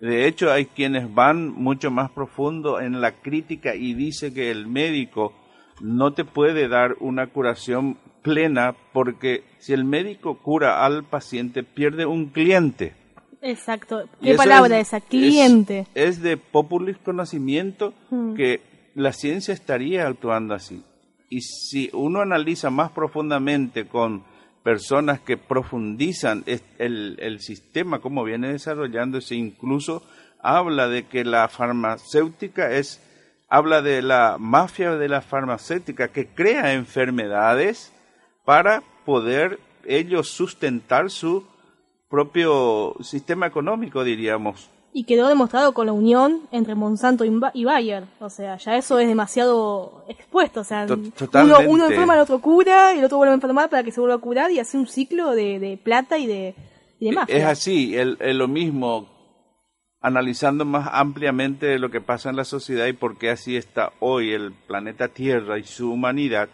De 0.01 0.27
hecho, 0.27 0.51
hay 0.51 0.67
quienes 0.67 1.13
van 1.15 1.51
mucho 1.51 1.91
más 1.91 2.11
profundo 2.11 2.81
en 2.81 3.01
la 3.01 3.21
crítica 3.21 3.75
y 3.75 3.95
dice 3.95 4.33
que 4.33 4.51
el 4.51 4.67
médico 4.67 5.35
no 5.81 6.15
te 6.15 6.25
puede 6.25 6.69
dar 6.69 6.97
una 7.01 7.29
curación 7.29 7.99
plena 8.23 8.75
porque 8.93 9.45
si 9.59 9.73
el 9.73 9.85
médico 9.85 10.39
cura 10.39 10.85
al 10.85 11.05
paciente 11.05 11.63
pierde 11.63 12.07
un 12.07 12.27
cliente. 12.27 12.95
Exacto. 13.43 14.05
¿Qué 14.23 14.35
palabra 14.35 14.79
es, 14.79 14.89
esa? 14.89 15.01
Cliente. 15.01 15.87
Es, 15.95 16.17
es 16.17 16.23
de 16.23 16.37
populis 16.37 16.99
conocimiento 16.99 17.95
hmm. 18.11 18.35
que 18.35 18.61
la 18.95 19.13
ciencia 19.13 19.55
estaría 19.55 20.07
actuando 20.07 20.55
así. 20.55 20.83
Y 21.29 21.41
si 21.43 21.91
uno 21.93 22.21
analiza 22.21 22.71
más 22.71 22.91
profundamente 22.91 23.87
con 23.87 24.25
personas 24.63 25.21
que 25.21 25.37
profundizan 25.37 26.45
el, 26.47 27.17
el 27.19 27.41
sistema, 27.41 28.01
como 28.01 28.25
viene 28.25 28.53
desarrollándose, 28.53 29.37
incluso 29.37 30.03
habla 30.43 30.89
de 30.89 31.05
que 31.05 31.25
la 31.25 31.49
farmacéutica 31.49 32.73
es, 32.73 33.03
habla 33.49 33.81
de 33.81 34.03
la 34.03 34.37
mafia 34.39 34.97
de 34.97 35.09
la 35.09 35.23
farmacéutica 35.23 36.09
que 36.09 36.27
crea 36.27 36.75
enfermedades 36.75 37.93
para 38.45 38.83
poder 39.05 39.61
ellos 39.85 40.29
sustentar 40.29 41.11
su 41.11 41.45
propio 42.09 42.97
sistema 43.03 43.47
económico, 43.47 44.05
diríamos 44.05 44.71
y 44.93 45.05
quedó 45.05 45.29
demostrado 45.29 45.73
con 45.73 45.87
la 45.87 45.93
unión 45.93 46.43
entre 46.51 46.75
Monsanto 46.75 47.25
y 47.25 47.65
Bayer. 47.65 48.05
O 48.19 48.29
sea, 48.29 48.57
ya 48.57 48.77
eso 48.77 48.99
es 48.99 49.07
demasiado 49.07 50.05
expuesto. 50.09 50.61
O 50.61 50.65
sea, 50.65 50.87
uno, 50.87 51.59
uno, 51.69 51.87
enferma, 51.87 52.15
el 52.15 52.21
otro 52.21 52.41
cura, 52.41 52.95
y 52.95 52.99
el 52.99 53.05
otro 53.05 53.19
vuelve 53.19 53.33
a 53.33 53.35
enfermar 53.35 53.71
para 53.71 53.85
que 53.85 53.93
se 53.93 54.01
vuelva 54.01 54.17
a 54.17 54.21
curar 54.21 54.51
y 54.51 54.59
hace 54.59 54.77
un 54.77 54.87
ciclo 54.87 55.33
de, 55.33 55.59
de 55.59 55.77
plata 55.77 56.19
y 56.19 56.27
de, 56.27 56.55
y 56.99 57.07
de 57.07 57.13
mafia. 57.13 57.37
Es 57.37 57.45
así, 57.45 57.97
es 57.97 58.35
lo 58.35 58.49
mismo, 58.49 59.09
analizando 60.01 60.65
más 60.65 60.89
ampliamente 60.93 61.79
lo 61.79 61.91
que 61.91 62.01
pasa 62.01 62.31
en 62.31 62.37
la 62.37 62.45
sociedad 62.45 62.87
y 62.87 62.93
por 62.93 63.17
qué 63.17 63.31
así 63.31 63.57
está 63.57 63.93
hoy 64.01 64.33
el 64.33 64.53
planeta 64.53 65.09
Tierra 65.09 65.59
y 65.59 65.65
su 65.65 65.93
humanidad. 65.93 66.49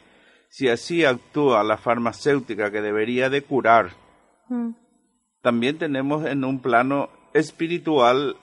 Si 0.49 0.69
así 0.69 1.05
actúa 1.05 1.65
la 1.65 1.77
farmacéutica 1.77 2.71
que 2.71 2.81
debería 2.81 3.29
de 3.31 3.43
curar, 3.43 3.91
mm. 4.49 4.71
también 5.43 5.79
tenemos 5.79 6.27
en 6.27 6.45
un 6.45 6.61
plano 6.61 7.11
espiritual, 7.35 8.37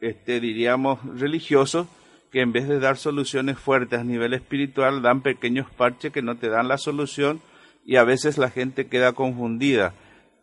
este, 0.00 0.40
diríamos, 0.40 0.98
religioso, 1.18 1.88
que 2.32 2.40
en 2.40 2.52
vez 2.52 2.68
de 2.68 2.78
dar 2.78 2.96
soluciones 2.96 3.58
fuertes 3.58 4.00
a 4.00 4.04
nivel 4.04 4.34
espiritual, 4.34 5.02
dan 5.02 5.22
pequeños 5.22 5.70
parches 5.70 6.12
que 6.12 6.22
no 6.22 6.36
te 6.36 6.48
dan 6.48 6.68
la 6.68 6.78
solución 6.78 7.40
y 7.84 7.96
a 7.96 8.04
veces 8.04 8.36
la 8.36 8.50
gente 8.50 8.86
queda 8.86 9.12
confundida. 9.12 9.94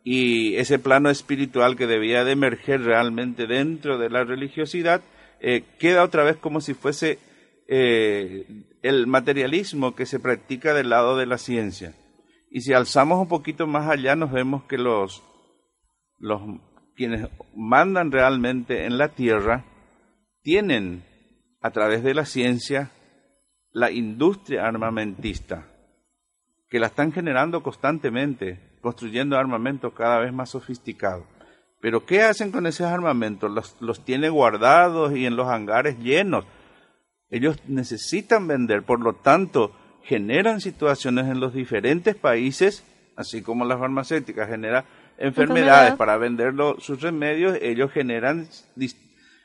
Y 0.04 0.56
ese 0.56 0.80
plano 0.80 1.10
espiritual 1.10 1.76
que 1.76 1.88
debía 1.88 2.24
de 2.24 2.32
emerger 2.32 2.82
realmente 2.82 3.48
dentro 3.48 3.98
de 3.98 4.10
la 4.10 4.24
religiosidad, 4.24 5.02
eh, 5.42 5.64
queda 5.80 6.04
otra 6.04 6.24
vez 6.24 6.38
como 6.38 6.62
si 6.62 6.74
fuese 6.74 7.20
eh, 7.68 8.46
el 8.82 9.08
materialismo 9.08 9.96
que 9.96 10.06
se 10.06 10.20
practica 10.20 10.74
del 10.74 10.90
lado 10.90 11.18
de 11.18 11.26
la 11.26 11.38
ciencia. 11.38 11.96
Y 12.50 12.62
si 12.62 12.74
alzamos 12.74 13.20
un 13.20 13.28
poquito 13.28 13.68
más 13.68 13.90
allá, 13.90 14.16
nos 14.16 14.32
vemos 14.32 14.64
que 14.64 14.78
los, 14.78 15.24
los 16.18 16.42
quienes 16.96 17.28
mandan 17.56 18.12
realmente 18.12 18.86
en 18.86 18.98
la 18.98 19.10
tierra 19.10 19.66
tienen 20.42 21.04
a 21.62 21.72
través 21.72 22.04
de 22.04 22.14
la 22.14 22.26
ciencia 22.26 22.92
la 23.72 23.92
industria 23.92 24.66
armamentista, 24.66 25.68
que 26.70 26.80
la 26.80 26.88
están 26.88 27.12
generando 27.12 27.62
constantemente, 27.62 28.78
construyendo 28.82 29.38
armamentos 29.38 29.94
cada 29.94 30.20
vez 30.20 30.32
más 30.32 30.52
sofisticados. 30.52 31.26
Pero 31.82 32.06
¿qué 32.06 32.22
hacen 32.22 32.52
con 32.52 32.68
esos 32.68 32.88
armamentos? 32.88 33.52
Los, 33.52 33.76
los 33.82 34.06
tiene 34.06 34.30
guardados 34.30 35.16
y 35.16 35.26
en 35.26 35.36
los 35.36 35.48
hangares 35.48 36.00
llenos. 36.00 36.46
Ellos 37.30 37.58
necesitan 37.68 38.48
vender, 38.48 38.84
por 38.84 39.00
lo 39.02 39.14
tanto, 39.14 39.76
generan 40.04 40.62
situaciones 40.62 41.26
en 41.28 41.40
los 41.40 41.54
diferentes 41.54 42.16
países, 42.16 42.84
así 43.16 43.42
como 43.42 43.66
las 43.66 43.80
farmacéuticas 43.80 44.50
generan 44.50 44.84
enfermedades 45.18 45.92
Enfermedad. 45.92 45.98
para 45.98 46.18
vender 46.18 46.54
sus 46.80 47.02
remedios, 47.02 47.58
ellos 47.62 47.92
generan 47.92 48.48
dis- 48.76 48.98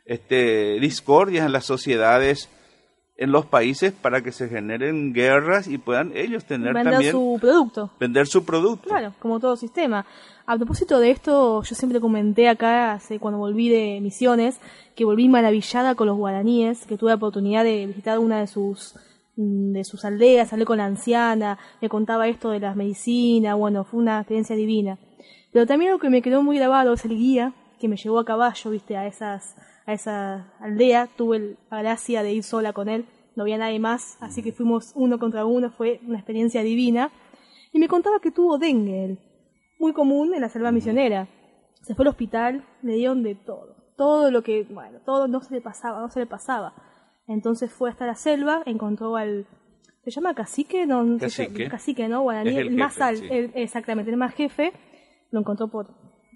este, 0.04 0.78
discordias 0.80 1.46
en 1.46 1.52
las 1.52 1.64
sociedades, 1.64 2.48
en 3.20 3.33
los 3.33 3.44
países, 3.44 3.92
para 3.92 4.22
que 4.22 4.33
se 4.33 4.48
generen 4.48 5.12
guerras 5.12 5.68
y 5.68 5.76
puedan 5.76 6.16
ellos 6.16 6.46
tener 6.46 6.72
Vender 6.72 6.92
también 6.92 7.12
su 7.12 7.37
producto. 7.38 7.90
vender 8.00 8.26
su 8.26 8.46
producto. 8.46 8.88
Claro, 8.88 9.12
como 9.18 9.38
todo 9.38 9.56
sistema. 9.56 10.06
A 10.46 10.56
propósito 10.56 10.98
de 10.98 11.11
esto, 11.11 11.62
yo 11.62 11.74
siempre 11.74 12.00
comenté 12.00 12.48
acá, 12.48 12.92
hace, 12.92 13.18
cuando 13.18 13.38
volví 13.38 13.68
de 13.68 14.00
misiones, 14.00 14.59
que 14.96 15.04
volví 15.04 15.28
maravillada 15.28 15.94
con 15.94 16.06
los 16.06 16.16
guaraníes, 16.16 16.87
que 16.87 16.96
tuve 16.96 17.11
la 17.11 17.16
oportunidad 17.16 17.62
de 17.62 17.87
visitar 17.87 18.18
una 18.18 18.40
de 18.40 18.46
sus 18.46 18.94
mm, 19.37 19.72
de 19.72 19.85
sus 19.85 20.06
aldeas, 20.06 20.54
hablé 20.54 20.64
con 20.64 20.78
la 20.78 20.87
anciana, 20.87 21.59
me 21.83 21.90
contaba 21.90 22.26
esto 22.26 22.48
de 22.48 22.61
las 22.61 22.74
medicinas, 22.74 23.54
bueno, 23.54 23.85
fue 23.85 24.00
una 24.00 24.20
experiencia 24.20 24.56
divina. 24.56 24.98
Pero 25.52 25.66
también 25.66 25.90
lo 25.90 25.98
que 25.98 26.09
me 26.09 26.22
quedó 26.22 26.42
muy 26.42 26.56
grabado 26.56 26.94
es 26.94 27.04
el 27.04 27.18
guía 27.18 27.52
que 27.78 27.88
me 27.88 27.96
llevó 27.96 28.18
a 28.18 28.24
caballo, 28.24 28.70
viste, 28.70 28.96
a 28.96 29.06
esas 29.06 29.56
a 29.86 29.92
esa 29.92 30.52
aldea, 30.60 31.08
tuve 31.16 31.36
el- 31.38 31.58
la 31.70 31.78
gracia 31.82 32.22
de 32.22 32.32
ir 32.32 32.42
sola 32.42 32.72
con 32.72 32.88
él, 32.88 33.06
no 33.36 33.42
había 33.44 33.58
nadie 33.58 33.78
más, 33.78 34.16
así 34.20 34.42
que 34.42 34.52
fuimos 34.52 34.92
uno 34.94 35.18
contra 35.18 35.44
uno, 35.46 35.70
fue 35.70 36.00
una 36.06 36.16
experiencia 36.18 36.62
divina. 36.62 37.10
Y 37.72 37.78
me 37.78 37.88
contaba 37.88 38.20
que 38.20 38.30
tuvo 38.30 38.58
dengue, 38.58 39.04
él, 39.04 39.18
muy 39.78 39.92
común 39.92 40.34
en 40.34 40.40
la 40.40 40.48
selva 40.48 40.72
misionera. 40.72 41.28
Se 41.82 41.94
fue 41.94 42.04
al 42.04 42.08
hospital, 42.08 42.64
le 42.82 42.94
dieron 42.94 43.22
de 43.22 43.34
todo, 43.36 43.76
todo 43.96 44.30
lo 44.30 44.42
que, 44.42 44.64
bueno, 44.70 44.98
todo 45.06 45.28
no 45.28 45.40
se 45.40 45.54
le 45.54 45.60
pasaba, 45.60 46.00
no 46.00 46.10
se 46.10 46.20
le 46.20 46.26
pasaba. 46.26 46.74
Entonces 47.26 47.72
fue 47.72 47.88
hasta 47.90 48.06
la 48.06 48.16
selva, 48.16 48.62
encontró 48.66 49.16
al, 49.16 49.46
¿se 50.04 50.10
llama 50.10 50.34
cacique? 50.34 50.84
No, 50.86 51.16
Cacique. 51.18 51.68
cacique, 51.68 52.08
¿no? 52.08 52.22
Guaraní, 52.22 52.56
el 52.56 52.68
el, 52.68 52.76
más 52.76 52.94
jefe, 52.94 53.04
al- 53.04 53.16
sí. 53.16 53.28
el- 53.30 53.52
exactamente, 53.54 54.10
el 54.10 54.16
más 54.16 54.34
jefe, 54.34 54.72
lo 55.30 55.40
encontró 55.40 55.68
por 55.68 55.86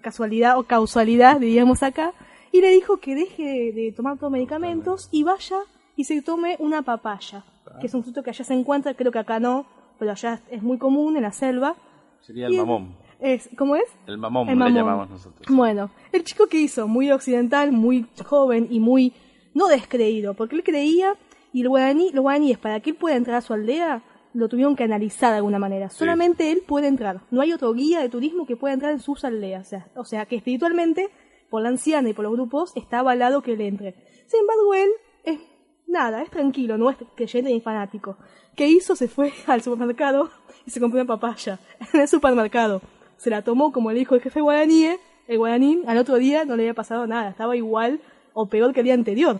casualidad 0.01 0.57
o 0.57 0.63
causalidad, 0.63 1.39
diríamos 1.39 1.83
acá, 1.83 2.13
y 2.55 2.61
le 2.61 2.69
dijo 2.69 2.97
que 2.97 3.15
deje 3.15 3.73
de, 3.73 3.91
tomar 3.91 4.15
todos 4.15 4.31
los 4.31 4.37
medicamentos 4.39 5.09
y 5.11 5.23
vaya 5.23 5.57
y 5.97 6.05
se 6.05 6.21
tome 6.21 6.55
una 6.59 6.83
papaya, 6.83 7.43
que 7.81 7.87
es 7.87 7.93
un 7.93 8.01
fruto 8.01 8.23
que 8.23 8.29
allá 8.29 8.45
se 8.45 8.53
encuentra, 8.53 8.93
creo 8.93 9.11
que 9.11 9.19
acá 9.19 9.41
no, 9.41 9.65
pero 9.99 10.11
allá 10.11 10.39
es 10.49 10.63
muy 10.63 10.77
común 10.77 11.17
en 11.17 11.23
la 11.23 11.33
selva. 11.33 11.75
Sería 12.21 12.47
el 12.47 12.55
mamón. 12.55 12.95
Es, 13.19 13.49
¿Cómo 13.57 13.75
es? 13.75 13.83
El 14.07 14.17
mamón, 14.17 14.47
El 14.47 14.55
le 14.55 14.59
mamón. 14.59 14.73
llamamos 14.73 15.09
nosotros. 15.09 15.45
Bueno, 15.49 15.89
el 16.13 16.23
chico 16.23 16.47
que 16.47 16.61
hizo, 16.61 16.87
muy 16.87 17.11
occidental, 17.11 17.73
muy 17.73 18.05
joven 18.23 18.67
y 18.69 18.79
muy 18.79 19.11
no 19.53 19.67
descreído, 19.67 20.33
porque 20.33 20.55
él 20.55 20.63
creía 20.63 21.15
y 21.51 21.61
el 21.61 21.67
guaraní, 21.67 22.11
los 22.11 22.21
guaraníes, 22.21 22.57
para 22.57 22.79
que 22.79 22.91
él 22.91 22.95
pueda 22.95 23.17
entrar 23.17 23.35
a 23.37 23.41
su 23.41 23.53
aldea, 23.53 24.01
lo 24.33 24.47
tuvieron 24.47 24.77
que 24.77 24.83
analizar 24.83 25.31
de 25.31 25.37
alguna 25.37 25.59
manera. 25.59 25.89
Solamente 25.89 26.51
él 26.51 26.61
puede 26.65 26.87
entrar. 26.87 27.21
No 27.31 27.41
hay 27.41 27.53
otro 27.53 27.73
guía 27.73 27.99
de 27.99 28.09
turismo 28.09 28.45
que 28.45 28.55
pueda 28.55 28.73
entrar 28.73 28.91
en 28.91 28.99
sus 28.99 29.25
aldeas. 29.25 29.67
O 29.67 29.69
sea, 29.69 29.87
o 29.95 30.05
sea, 30.05 30.25
que 30.25 30.35
espiritualmente, 30.35 31.09
por 31.55 31.61
la 31.63 31.69
anciana 31.69 32.09
y 32.09 32.13
por 32.13 32.23
los 32.23 32.33
grupos, 32.33 32.73
está 32.75 32.99
avalado 32.99 33.41
que 33.41 33.53
él 33.53 33.61
entre. 33.61 33.93
Sin 34.27 34.41
embargo, 34.41 34.73
él 34.73 34.89
es 35.23 35.39
nada, 35.87 36.21
es 36.21 36.29
tranquilo, 36.29 36.77
no 36.77 36.89
es 36.89 36.97
creyente 37.15 37.49
ni 37.49 37.61
fanático. 37.61 38.17
¿Qué 38.57 38.67
hizo? 38.67 38.93
Se 38.97 39.07
fue 39.07 39.31
al 39.47 39.61
supermercado 39.61 40.29
y 40.65 40.71
se 40.71 40.81
compró 40.81 40.99
una 40.99 41.07
papaya 41.07 41.57
en 41.93 42.01
el 42.01 42.07
supermercado. 42.09 42.81
Se 43.15 43.29
la 43.29 43.41
tomó 43.41 43.71
como 43.71 43.89
le 43.93 43.99
dijo 43.99 44.15
el 44.15 44.21
jefe 44.21 44.41
guaraní, 44.41 44.89
el 45.29 45.37
guaraní 45.37 45.81
al 45.87 45.97
otro 45.97 46.15
día 46.17 46.43
no 46.43 46.57
le 46.57 46.63
había 46.63 46.73
pasado 46.73 47.07
nada, 47.07 47.29
estaba 47.29 47.55
igual 47.55 48.01
o 48.33 48.47
peor 48.47 48.73
que 48.73 48.81
el 48.81 48.83
día 48.85 48.93
anterior. 48.95 49.39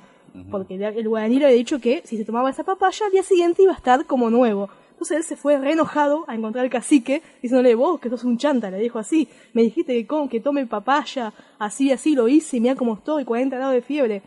Porque 0.52 0.76
el- 0.76 0.84
el 0.84 1.10
guaraní 1.10 1.40
le 1.40 1.46
había 1.46 1.58
dicho 1.58 1.80
que 1.80 2.02
si 2.06 2.16
se 2.18 2.24
tomaba 2.24 2.50
esa 2.50 2.64
papaya 2.64 3.06
al 3.06 3.12
día 3.12 3.24
siguiente 3.24 3.62
iba 3.64 3.74
a 3.74 3.76
estar 3.76 4.06
como 4.06 4.30
nuevo. 4.30 4.70
Entonces 4.96 5.18
él 5.18 5.24
se 5.24 5.36
fue 5.36 5.58
re 5.58 5.74
enojado 5.74 6.24
a 6.28 6.36
encontrar 6.36 6.64
al 6.64 6.72
cacique, 6.72 7.22
diciéndole, 7.42 7.76
vos 7.76 8.00
que 8.00 8.10
sos 8.10 8.24
un 8.24 8.38
chanta, 8.38 8.72
le 8.72 8.80
dijo 8.80 8.98
así, 8.98 9.28
me 9.54 9.62
dijiste 9.62 9.94
que, 9.94 10.08
com- 10.08 10.30
que 10.30 10.40
tome 10.40 10.66
papaya, 10.66 11.34
así, 11.60 11.92
así 11.92 12.16
lo 12.16 12.30
hice, 12.30 12.58
y 12.58 12.60
mira 12.62 12.76
cómo 12.76 12.94
estoy, 12.96 13.26
40 13.26 13.58
grados 13.58 13.74
de 13.76 13.82
fiebre. 13.82 14.22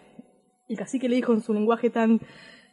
El 0.69 0.77
cacique 0.77 1.09
le 1.09 1.17
dijo 1.17 1.33
en 1.33 1.41
su 1.41 1.55
lenguaje 1.55 1.89
tan 1.89 2.21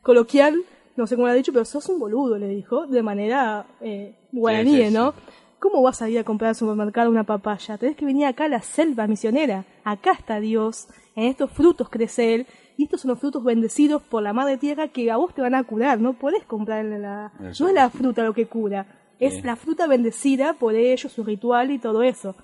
coloquial, 0.01 0.61
no 0.97 1.07
sé 1.07 1.15
cómo 1.15 1.27
lo 1.27 1.33
ha 1.33 1.35
dicho, 1.35 1.53
pero 1.53 1.63
sos 1.65 1.87
un 1.89 1.99
boludo, 1.99 2.37
le 2.37 2.47
dijo, 2.49 2.85
de 2.85 3.01
manera 3.01 3.65
eh, 3.81 4.15
guaraní, 4.31 4.77
Sí, 4.77 4.87
sí, 4.89 4.93
¿no? 4.93 5.13
¿Cómo 5.59 5.81
vas 5.81 6.01
a 6.01 6.09
ir 6.09 6.19
a 6.19 6.23
comprar 6.25 6.49
al 6.49 6.55
supermercado 6.55 7.09
una 7.09 7.23
papaya? 7.23 7.77
Tenés 7.77 7.95
que 7.95 8.05
venir 8.05 8.25
acá 8.25 8.45
a 8.45 8.49
la 8.49 8.61
selva 8.61 9.07
misionera. 9.07 9.65
Acá 9.83 10.11
está 10.11 10.39
Dios. 10.39 10.87
En 11.15 11.23
estos 11.23 11.49
frutos 11.49 11.89
crece 11.89 12.35
Él. 12.35 12.47
Y 12.77 12.83
estos 12.83 13.01
son 13.01 13.09
los 13.09 13.19
frutos 13.19 13.43
bendecidos 13.43 14.01
por 14.01 14.21
la 14.21 14.33
madre 14.33 14.57
tierra 14.57 14.89
que 14.89 15.09
a 15.11 15.17
vos 15.17 15.33
te 15.33 15.41
van 15.41 15.55
a 15.55 15.63
curar. 15.63 15.99
No 15.99 16.13
podés 16.13 16.43
comprar 16.45 16.85
en 16.85 17.01
la... 17.01 17.31
Eso 17.49 17.63
no 17.63 17.69
es 17.69 17.75
la 17.75 17.89
fruta 17.89 18.23
lo 18.23 18.33
que 18.33 18.47
cura. 18.47 18.85
Es 19.19 19.43
la 19.45 19.55
fruta 19.55 19.87
bendecida 19.87 20.53
por 20.53 20.75
ellos, 20.75 21.11
su 21.11 21.23
ritual 21.23 21.71
y 21.71 21.79
todo 21.79 22.03
eso. 22.03 22.35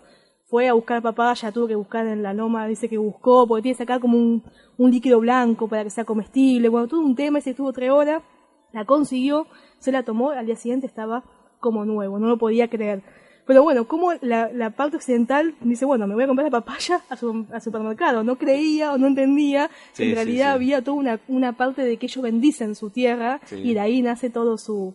Fue 0.46 0.67
a 0.67 0.74
buscar 0.74 1.02
papaya, 1.02 1.52
tuvo 1.52 1.67
que 1.67 1.76
buscar 1.76 2.08
en 2.08 2.24
la 2.24 2.34
loma, 2.34 2.67
dice 2.67 2.88
que 2.88 2.98
buscó, 2.98 3.46
porque 3.48 3.63
tiene 3.63 3.76
que 3.76 3.84
sacar 3.84 4.00
como 4.00 4.17
un, 4.17 4.44
un 4.78 4.91
líquido 4.91 5.20
blanco 5.20 5.67
para 5.67 5.84
que 5.84 5.89
sea 5.89 6.06
comestible. 6.06 6.70
Bueno, 6.70 6.88
todo 6.88 7.02
un 7.02 7.15
tema, 7.15 7.39
ese 7.39 7.52
estuvo 7.52 7.72
tres 7.74 7.91
horas, 7.91 8.22
la 8.72 8.86
consiguió, 8.86 9.48
se 9.80 9.91
la 9.91 10.04
tomó, 10.04 10.32
al 10.32 10.46
día 10.46 10.56
siguiente 10.56 10.88
estaba 10.88 11.24
como 11.60 11.86
nuevo, 11.86 12.20
no 12.20 12.28
lo 12.28 12.38
podía 12.38 12.70
creer. 12.70 13.04
Pero 13.47 13.63
bueno, 13.63 13.86
como 13.88 14.13
la, 14.21 14.51
la 14.54 14.69
parte 14.69 14.97
occidental 14.97 15.56
dice, 15.62 15.86
bueno, 15.86 16.08
me 16.08 16.13
voy 16.15 16.23
a 16.23 16.27
comprar 16.27 16.51
la 16.51 16.62
papaya 16.62 17.01
a 17.10 17.17
su- 17.17 17.45
al 17.51 17.62
supermercado, 17.62 18.23
no 18.23 18.38
creía 18.38 18.93
o 18.93 18.97
no 18.97 19.08
entendía, 19.08 19.69
Sí, 19.93 20.04
en 20.04 20.15
realidad 20.15 20.47
sí. 20.49 20.56
había 20.56 20.82
toda 20.84 20.97
una, 20.97 21.19
una 21.27 21.54
parte 21.54 21.84
de 21.84 21.97
que 21.97 22.06
ellos 22.06 22.21
bendicen 22.23 22.75
su 22.75 22.89
tierra 22.91 23.41
y 23.51 23.73
de 23.73 23.80
ahí 23.80 24.01
nace 24.01 24.30
todo 24.30 24.58
su, 24.58 24.93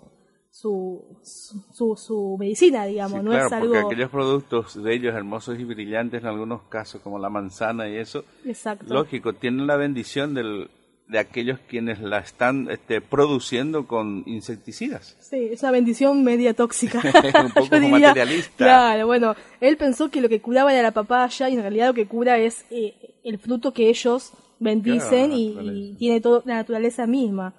su, 0.50 1.02
su, 1.22 1.60
su, 1.72 1.96
su 1.96 2.36
medicina, 2.38 2.86
digamos, 2.86 3.18
Sí, 3.20 3.24
no 3.24 3.30
claro, 3.32 3.46
es 3.48 3.52
algo... 3.52 3.66
porque 3.72 3.78
aquellos 3.94 4.10
productos 4.10 4.82
de 4.82 4.94
ellos 4.94 5.14
hermosos 5.14 5.58
y 5.58 5.64
brillantes 5.64 6.22
en 6.22 6.28
algunos 6.28 6.62
casos, 6.62 7.02
como 7.02 7.18
la 7.18 7.28
manzana 7.28 7.88
y 7.88 7.96
eso, 7.96 8.24
Exacto. 8.44 8.86
lógico, 8.94 9.34
tienen 9.34 9.66
la 9.66 9.76
bendición 9.76 10.32
del, 10.34 10.70
de 11.08 11.18
aquellos 11.18 11.60
quienes 11.68 12.00
la 12.00 12.18
están 12.18 12.68
este, 12.70 13.00
produciendo 13.00 13.86
con 13.86 14.24
insecticidas. 14.26 15.16
Sí, 15.20 15.48
es 15.52 15.62
una 15.62 15.72
bendición 15.72 16.24
media 16.24 16.54
tóxica. 16.54 17.00
Un 17.44 17.50
poco 17.52 17.66
Yo 17.70 17.80
diría, 17.80 18.08
materialista. 18.08 18.64
Claro, 18.64 19.06
bueno, 19.06 19.36
él 19.60 19.76
pensó 19.76 20.10
que 20.10 20.20
lo 20.20 20.28
que 20.28 20.40
curaba 20.40 20.72
era 20.72 20.82
la 20.82 20.90
papaya 20.92 21.48
y 21.48 21.54
en 21.54 21.60
realidad 21.60 21.88
lo 21.88 21.94
que 21.94 22.06
cura 22.06 22.38
es 22.38 22.66
eh, 22.70 23.20
el 23.24 23.38
fruto 23.38 23.72
que 23.72 23.88
ellos 23.88 24.32
bendicen 24.58 25.30
Claro, 25.30 25.72
y 25.72 25.94
tiene 25.96 26.20
toda 26.20 26.42
la 26.44 26.56
naturaleza 26.56 27.06
misma. 27.06 27.54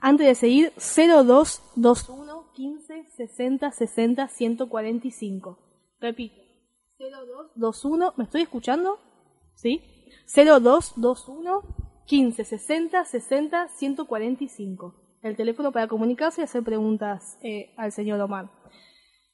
Antes 0.00 0.26
de 0.26 0.34
seguir, 0.36 0.72
0221 0.76 2.52
15 2.54 3.04
60 3.16 3.72
60 3.72 4.28
145. 4.28 5.58
Repito, 6.00 6.36
0221, 6.98 8.14
¿me 8.16 8.24
estoy 8.24 8.42
escuchando? 8.42 8.98
¿Sí? 9.54 9.82
0221 10.32 11.87
15 12.08 12.42
60 12.42 13.04
60 13.04 13.68
145. 13.68 14.94
El 15.22 15.36
teléfono 15.36 15.72
para 15.72 15.88
comunicarse 15.88 16.40
y 16.40 16.44
hacer 16.44 16.62
preguntas 16.62 17.38
eh, 17.42 17.74
al 17.76 17.92
señor 17.92 18.18
Omar. 18.20 18.50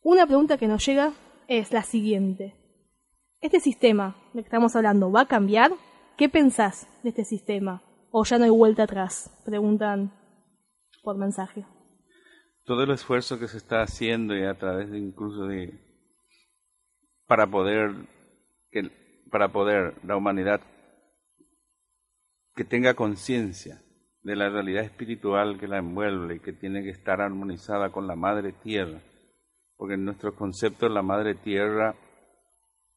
Una 0.03 0.27
pregunta 0.27 0.59
que 0.59 0.67
nos 0.67 0.85
llega 0.85 1.13
es 1.47 1.73
la 1.73 1.85
siguiente. 1.85 2.57
¿Este 3.41 3.61
sistema 3.61 4.17
del 4.33 4.43
que 4.43 4.49
estamos 4.49 4.75
hablando 4.75 5.13
va 5.13 5.21
a 5.21 5.29
cambiar? 5.29 5.71
¿Qué 6.17 6.29
pensás 6.29 6.89
de 7.05 7.11
este 7.11 7.25
sistema? 7.25 7.81
¿O 8.11 8.25
ya 8.25 8.39
no 8.39 8.45
hay 8.45 8.51
vuelta 8.51 8.83
atrás? 8.83 9.31
Preguntan 9.45 10.13
por 11.05 11.17
mensaje. 11.17 11.65
Todo 12.65 12.83
el 12.83 12.91
esfuerzo 12.91 13.39
que 13.39 13.47
se 13.47 13.59
está 13.59 13.83
haciendo 13.83 14.37
y 14.37 14.43
a 14.45 14.59
través 14.59 14.91
de 14.91 14.99
incluso 14.99 15.47
de 15.47 15.79
para 17.27 17.47
poder 17.47 17.95
que 18.73 18.91
para 19.31 19.53
poder 19.53 19.95
la 20.05 20.17
humanidad 20.17 20.61
que 22.55 22.65
tenga 22.65 22.95
conciencia 22.95 23.83
de 24.23 24.37
la 24.37 24.49
realidad 24.49 24.85
espiritual 24.85 25.59
que 25.59 25.69
la 25.69 25.79
envuelve 25.79 26.37
y 26.37 26.41
que 26.41 26.53
tiene 26.53 26.83
que 26.83 26.91
estar 26.91 27.21
armonizada 27.21 27.91
con 27.91 28.07
la 28.07 28.17
madre 28.17 28.53
tierra, 28.53 29.01
porque 29.77 29.95
en 29.95 30.05
nuestro 30.05 30.35
concepto 30.35 30.89
la 30.89 31.03
madre 31.03 31.35
tierra 31.35 31.95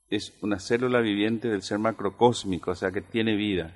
es 0.10 0.38
una 0.42 0.60
célula 0.60 1.02
viviente 1.02 1.50
del 1.50 1.64
ser 1.64 1.80
macrocósmico, 1.80 2.72
o 2.72 2.76
sea 2.76 2.92
que 2.92 3.02
tiene 3.02 3.36
vida 3.36 3.76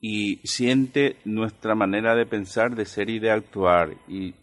y 0.00 0.36
siente 0.44 1.16
nuestra 1.24 1.74
manera 1.74 2.14
de 2.14 2.26
pensar, 2.26 2.74
de 2.74 2.84
ser 2.84 3.10
y 3.10 3.18
de 3.18 3.30
actuar 3.30 3.96
y 4.06 4.34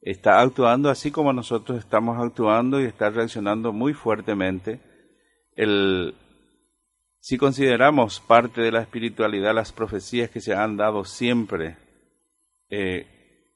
está 0.00 0.40
actuando 0.40 0.90
así 0.90 1.10
como 1.10 1.32
nosotros 1.32 1.78
estamos 1.78 2.18
actuando 2.18 2.80
y 2.80 2.84
está 2.84 3.10
reaccionando 3.10 3.72
muy 3.72 3.94
fuertemente. 3.94 4.80
El, 5.54 6.14
si 7.24 7.38
consideramos 7.38 8.20
parte 8.20 8.60
de 8.60 8.70
la 8.70 8.82
espiritualidad 8.82 9.54
las 9.54 9.72
profecías 9.72 10.28
que 10.28 10.42
se 10.42 10.52
han 10.52 10.76
dado 10.76 11.06
siempre 11.06 11.78
eh, 12.68 13.06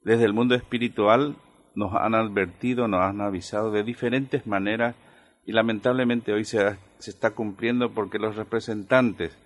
desde 0.01 0.25
el 0.25 0.33
mundo 0.33 0.55
espiritual, 0.55 1.37
nos 1.75 1.93
han 1.93 2.15
advertido, 2.15 2.89
nos 2.89 3.03
han 3.03 3.21
avisado 3.21 3.71
de 3.71 3.83
diferentes 3.83 4.47
maneras 4.47 4.97
y 5.45 5.53
lamentablemente 5.53 6.33
hoy 6.33 6.47
se, 6.47 6.79
está 7.07 7.33
cumpliendo 7.33 7.93
porque 7.93 8.19
los 8.19 8.37
representantes 8.37 9.37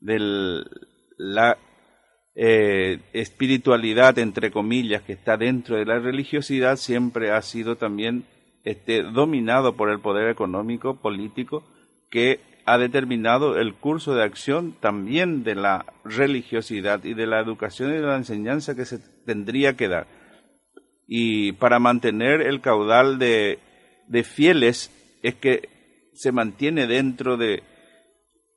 de 0.00 0.64
la 1.18 1.58
eh, 2.34 3.00
espiritualidad, 3.12 4.18
entre 4.18 4.50
comillas, 4.50 5.02
que 5.02 5.12
está 5.12 5.36
dentro 5.36 5.76
de 5.76 5.84
la 5.84 5.98
religiosidad, 5.98 6.76
siempre 6.76 7.30
ha 7.30 7.42
sido 7.42 7.76
también 7.76 8.24
este, 8.64 9.02
dominado 9.02 9.76
por 9.76 9.90
el 9.90 10.00
poder 10.00 10.30
económico, 10.30 10.96
político, 11.02 11.62
que 12.10 12.55
ha 12.66 12.78
determinado 12.78 13.58
el 13.58 13.74
curso 13.74 14.14
de 14.14 14.24
acción 14.24 14.74
también 14.80 15.44
de 15.44 15.54
la 15.54 15.86
religiosidad 16.04 17.04
y 17.04 17.14
de 17.14 17.26
la 17.28 17.40
educación 17.40 17.90
y 17.90 17.94
de 17.94 18.02
la 18.02 18.16
enseñanza 18.16 18.74
que 18.74 18.84
se 18.84 18.98
tendría 19.24 19.76
que 19.76 19.88
dar. 19.88 20.08
Y 21.06 21.52
para 21.52 21.78
mantener 21.78 22.42
el 22.42 22.60
caudal 22.60 23.20
de, 23.20 23.60
de 24.08 24.24
fieles 24.24 24.90
es 25.22 25.36
que 25.36 25.68
se 26.12 26.32
mantiene 26.32 26.88
dentro 26.88 27.36
de, 27.36 27.62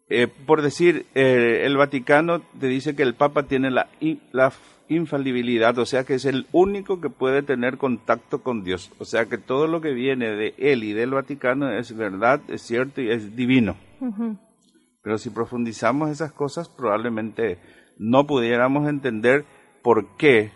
eh, 0.10 0.28
por 0.28 0.64
decir, 0.64 1.06
eh, 1.14 1.62
el 1.66 1.78
Vaticano 1.78 2.42
te 2.60 2.68
dice 2.68 2.96
que 2.96 3.04
el 3.04 3.14
Papa 3.14 3.44
tiene 3.44 3.70
la, 3.70 3.90
la 4.32 4.52
infalibilidad, 4.88 5.78
o 5.78 5.86
sea 5.86 6.04
que 6.04 6.16
es 6.16 6.26
el 6.26 6.48
único 6.52 7.00
que 7.00 7.12
puede 7.12 7.44
tener 7.44 7.78
contacto 7.78 8.42
con 8.42 8.64
Dios, 8.64 8.92
o 8.98 9.06
sea 9.06 9.28
que 9.28 9.38
todo 9.38 9.68
lo 9.68 9.82
que 9.82 9.94
viene 9.94 10.32
de 10.32 10.56
él 10.58 10.84
y 10.84 10.94
del 10.94 11.12
Vaticano 11.12 11.72
es 11.72 11.96
verdad, 11.96 12.42
es 12.48 12.64
cierto 12.64 13.02
y 13.02 13.12
es 13.12 13.36
divino. 13.36 13.78
Pero 15.02 15.18
si 15.18 15.30
profundizamos 15.30 16.10
esas 16.10 16.32
cosas, 16.32 16.70
probablemente 16.70 17.60
no 17.98 18.26
pudiéramos 18.28 18.88
entender 18.88 19.46
por 19.82 20.18
qué 20.18 20.52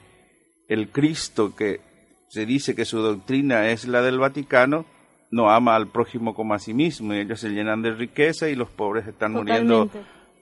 el 0.67 0.89
Cristo 0.89 1.56
que 1.56 1.82
se 2.29 2.45
dice 2.45 2.75
que 2.75 2.86
su 2.86 2.99
doctrina 2.99 3.69
es 3.69 3.88
la 3.88 4.01
del 4.01 4.19
Vaticano, 4.19 4.86
no 5.32 5.51
ama 5.51 5.75
al 5.75 5.88
prójimo 5.88 6.34
como 6.34 6.53
a 6.53 6.60
sí 6.60 6.73
mismo, 6.73 7.13
y 7.13 7.19
ellos 7.19 7.39
se 7.39 7.49
llenan 7.49 7.82
de 7.82 7.93
riqueza 7.93 8.49
y 8.49 8.56
los 8.56 8.69
pobres 8.69 9.08
están 9.08 9.34
muriendo 9.34 9.89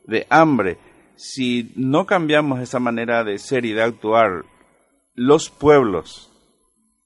de 0.05 0.25
hambre. 0.29 0.77
Si 1.15 1.71
no 1.75 2.05
cambiamos 2.05 2.59
esa 2.61 2.79
manera 2.79 3.23
de 3.23 3.37
ser 3.37 3.65
y 3.65 3.73
de 3.73 3.83
actuar, 3.83 4.45
los 5.13 5.49
pueblos, 5.49 6.31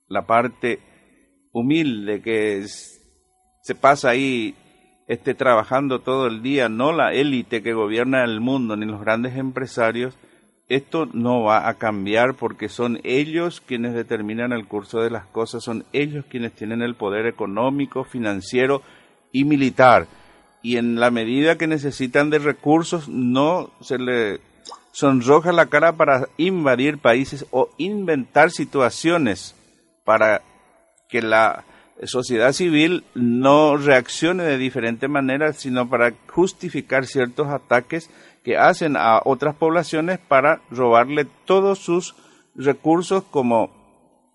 la 0.08 0.26
parte 0.26 0.80
humilde 1.52 2.22
que 2.22 2.66
se 2.68 3.76
pasa 3.76 4.10
ahí 4.10 4.56
esté 5.08 5.34
trabajando 5.34 6.00
todo 6.00 6.28
el 6.28 6.42
día, 6.42 6.70
no 6.70 6.92
la 6.92 7.14
élite 7.14 7.62
que 7.62 7.74
gobierna 7.74 8.24
el 8.24 8.40
mundo 8.42 8.76
ni 8.76 8.86
los 8.86 9.02
grandes 9.02 9.36
empresarios, 9.36 10.18
esto 10.68 11.08
no 11.14 11.44
va 11.44 11.68
a 11.68 11.76
cambiar 11.76 12.34
porque 12.34 12.70
son 12.70 13.00
ellos 13.04 13.62
quienes 13.62 13.94
determinan 13.94 14.52
el 14.52 14.68
curso 14.68 15.00
de 15.00 15.12
las 15.12 15.26
cosas, 15.28 15.64
son 15.64 15.86
ellos 15.94 16.26
quienes 16.28 16.54
tienen 16.54 16.82
el 16.82 16.96
poder 16.96 17.28
económico, 17.28 18.04
financiero 18.04 18.82
y 19.32 19.44
militar. 19.44 20.08
Y 20.64 20.78
en 20.78 21.00
la 21.00 21.12
medida 21.12 21.60
que 21.60 21.68
necesitan 21.68 22.32
de 22.32 22.40
recursos, 22.40 23.08
no 23.08 23.70
se 23.82 24.00
le 24.00 24.40
sonroja 24.92 25.52
la 25.52 25.68
cara 25.68 25.98
para 25.98 26.30
invadir 26.38 26.98
países 26.98 27.46
o 27.52 27.70
inventar 27.78 28.50
situaciones 28.50 29.56
para 30.04 30.42
que 31.10 31.22
la 31.22 31.64
sociedad 32.04 32.52
civil 32.52 33.04
no 33.16 33.78
reaccione 33.78 34.44
de 34.44 34.58
diferente 34.58 35.08
manera, 35.08 35.54
sino 35.54 35.90
para 35.90 36.14
justificar 36.28 37.06
ciertos 37.06 37.48
ataques 37.48 38.10
que 38.44 38.58
hacen 38.58 38.96
a 38.98 39.22
otras 39.24 39.56
poblaciones 39.56 40.20
para 40.20 40.62
robarle 40.70 41.26
todos 41.46 41.80
sus 41.80 42.16
recursos 42.56 43.24
como 43.24 43.72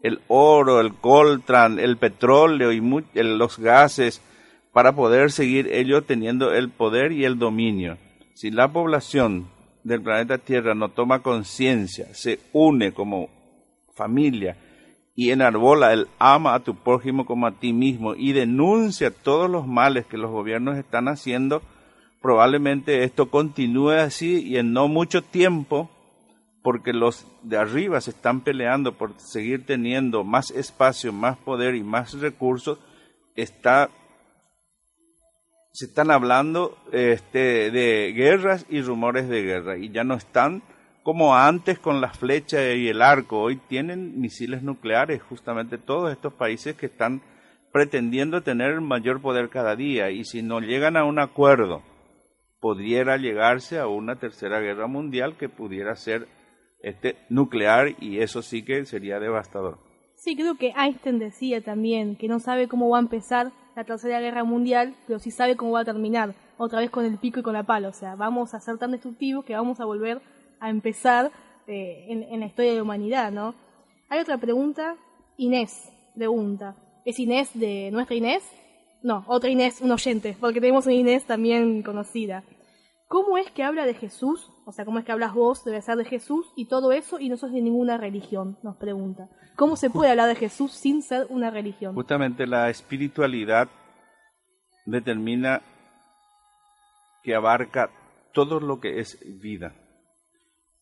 el 0.02 0.20
oro, 0.28 0.80
el 0.80 0.94
coltran, 0.94 1.78
el 1.78 1.96
petróleo 1.96 2.72
y 2.72 2.80
los 3.14 3.58
gases 3.58 4.22
para 4.72 4.94
poder 4.94 5.30
seguir 5.30 5.68
ellos 5.72 6.06
teniendo 6.06 6.52
el 6.52 6.70
poder 6.70 7.12
y 7.12 7.24
el 7.24 7.38
dominio. 7.38 7.98
Si 8.34 8.50
la 8.50 8.72
población 8.72 9.48
del 9.84 10.00
planeta 10.00 10.38
Tierra 10.38 10.74
no 10.74 10.90
toma 10.90 11.22
conciencia, 11.22 12.14
se 12.14 12.40
une 12.52 12.92
como 12.92 13.28
familia 13.94 14.56
y 15.20 15.32
enarbola 15.32 15.92
el 15.92 16.08
ama 16.18 16.54
a 16.54 16.60
tu 16.60 16.76
prójimo 16.76 17.26
como 17.26 17.46
a 17.46 17.50
ti 17.50 17.74
mismo 17.74 18.14
y 18.14 18.32
denuncia 18.32 19.10
todos 19.10 19.50
los 19.50 19.66
males 19.66 20.06
que 20.06 20.16
los 20.16 20.30
gobiernos 20.30 20.78
están 20.78 21.08
haciendo, 21.08 21.60
probablemente 22.22 23.04
esto 23.04 23.28
continúe 23.28 23.90
así 23.90 24.42
y 24.42 24.56
en 24.56 24.72
no 24.72 24.88
mucho 24.88 25.20
tiempo, 25.20 25.90
porque 26.62 26.94
los 26.94 27.26
de 27.42 27.58
arriba 27.58 28.00
se 28.00 28.12
están 28.12 28.40
peleando 28.40 28.96
por 28.96 29.12
seguir 29.20 29.66
teniendo 29.66 30.24
más 30.24 30.50
espacio, 30.52 31.12
más 31.12 31.36
poder 31.36 31.74
y 31.74 31.82
más 31.82 32.14
recursos, 32.14 32.78
está, 33.36 33.90
se 35.74 35.84
están 35.84 36.10
hablando 36.10 36.78
este, 36.92 37.70
de 37.70 38.14
guerras 38.16 38.64
y 38.70 38.80
rumores 38.80 39.28
de 39.28 39.42
guerra 39.42 39.76
y 39.76 39.90
ya 39.90 40.02
no 40.02 40.14
están 40.14 40.62
como 41.02 41.34
antes 41.34 41.78
con 41.78 42.00
las 42.00 42.18
flechas 42.18 42.76
y 42.76 42.88
el 42.88 43.02
arco, 43.02 43.40
hoy 43.40 43.56
tienen 43.68 44.20
misiles 44.20 44.62
nucleares, 44.62 45.22
justamente 45.22 45.78
todos 45.78 46.12
estos 46.12 46.34
países 46.34 46.76
que 46.76 46.86
están 46.86 47.22
pretendiendo 47.72 48.42
tener 48.42 48.80
mayor 48.80 49.20
poder 49.22 49.48
cada 49.48 49.76
día 49.76 50.10
y 50.10 50.24
si 50.24 50.42
no 50.42 50.60
llegan 50.60 50.96
a 50.96 51.04
un 51.04 51.18
acuerdo 51.18 51.82
pudiera 52.60 53.16
llegarse 53.16 53.78
a 53.78 53.86
una 53.86 54.16
tercera 54.16 54.60
guerra 54.60 54.86
mundial 54.86 55.36
que 55.38 55.48
pudiera 55.48 55.94
ser 55.94 56.28
este 56.82 57.16
nuclear 57.28 57.94
y 58.00 58.18
eso 58.18 58.42
sí 58.42 58.64
que 58.64 58.84
sería 58.84 59.18
devastador. 59.18 59.78
Sí, 60.16 60.36
creo 60.36 60.56
que 60.56 60.74
Einstein 60.76 61.18
decía 61.18 61.62
también 61.62 62.16
que 62.16 62.28
no 62.28 62.40
sabe 62.40 62.68
cómo 62.68 62.90
va 62.90 62.98
a 62.98 63.00
empezar 63.00 63.52
la 63.74 63.84
tercera 63.84 64.20
guerra 64.20 64.44
mundial, 64.44 64.94
pero 65.06 65.18
sí 65.18 65.30
sabe 65.30 65.56
cómo 65.56 65.72
va 65.72 65.80
a 65.80 65.84
terminar, 65.84 66.34
otra 66.58 66.80
vez 66.80 66.90
con 66.90 67.06
el 67.06 67.16
pico 67.18 67.40
y 67.40 67.42
con 67.42 67.54
la 67.54 67.62
pala, 67.62 67.88
o 67.88 67.92
sea, 67.94 68.16
vamos 68.16 68.52
a 68.52 68.60
ser 68.60 68.76
tan 68.76 68.90
destructivos 68.90 69.46
que 69.46 69.54
vamos 69.54 69.80
a 69.80 69.86
volver 69.86 70.20
a 70.60 70.70
empezar 70.70 71.32
eh, 71.66 72.06
en, 72.08 72.22
en, 72.22 72.40
la 72.40 72.46
historia 72.46 72.70
de 72.70 72.76
la 72.76 72.82
humanidad, 72.82 73.32
¿no? 73.32 73.54
Hay 74.08 74.20
otra 74.20 74.38
pregunta, 74.38 74.96
Inés 75.36 75.90
pregunta, 76.14 76.76
¿es 77.04 77.18
Inés 77.18 77.50
de 77.54 77.90
nuestra 77.90 78.14
Inés? 78.14 78.42
No, 79.02 79.24
otra 79.26 79.48
Inés, 79.48 79.80
un 79.80 79.90
oyente, 79.90 80.36
porque 80.38 80.60
tenemos 80.60 80.84
una 80.84 80.94
Inés 80.94 81.24
también 81.24 81.82
conocida. 81.82 82.44
¿Cómo 83.08 83.38
es 83.38 83.50
que 83.50 83.64
habla 83.64 83.86
de 83.86 83.94
Jesús? 83.94 84.52
O 84.66 84.72
sea, 84.72 84.84
¿cómo 84.84 84.98
es 84.98 85.04
que 85.04 85.12
hablas 85.12 85.34
vos? 85.34 85.64
Debe 85.64 85.80
ser 85.80 85.96
de 85.96 86.04
Jesús 86.04 86.52
y 86.56 86.66
todo 86.66 86.92
eso 86.92 87.18
y 87.18 87.28
no 87.28 87.36
sos 87.36 87.52
de 87.52 87.60
ninguna 87.60 87.96
religión, 87.96 88.58
nos 88.62 88.76
pregunta. 88.76 89.28
¿Cómo 89.56 89.76
se 89.76 89.90
puede 89.90 90.10
hablar 90.10 90.28
de 90.28 90.36
Jesús 90.36 90.72
sin 90.72 91.02
ser 91.02 91.26
una 91.30 91.50
religión? 91.50 91.94
Justamente 91.94 92.46
la 92.46 92.70
espiritualidad 92.70 93.68
determina 94.86 95.62
que 97.22 97.34
abarca 97.34 97.90
todo 98.32 98.60
lo 98.60 98.78
que 98.78 99.00
es 99.00 99.18
vida. 99.40 99.74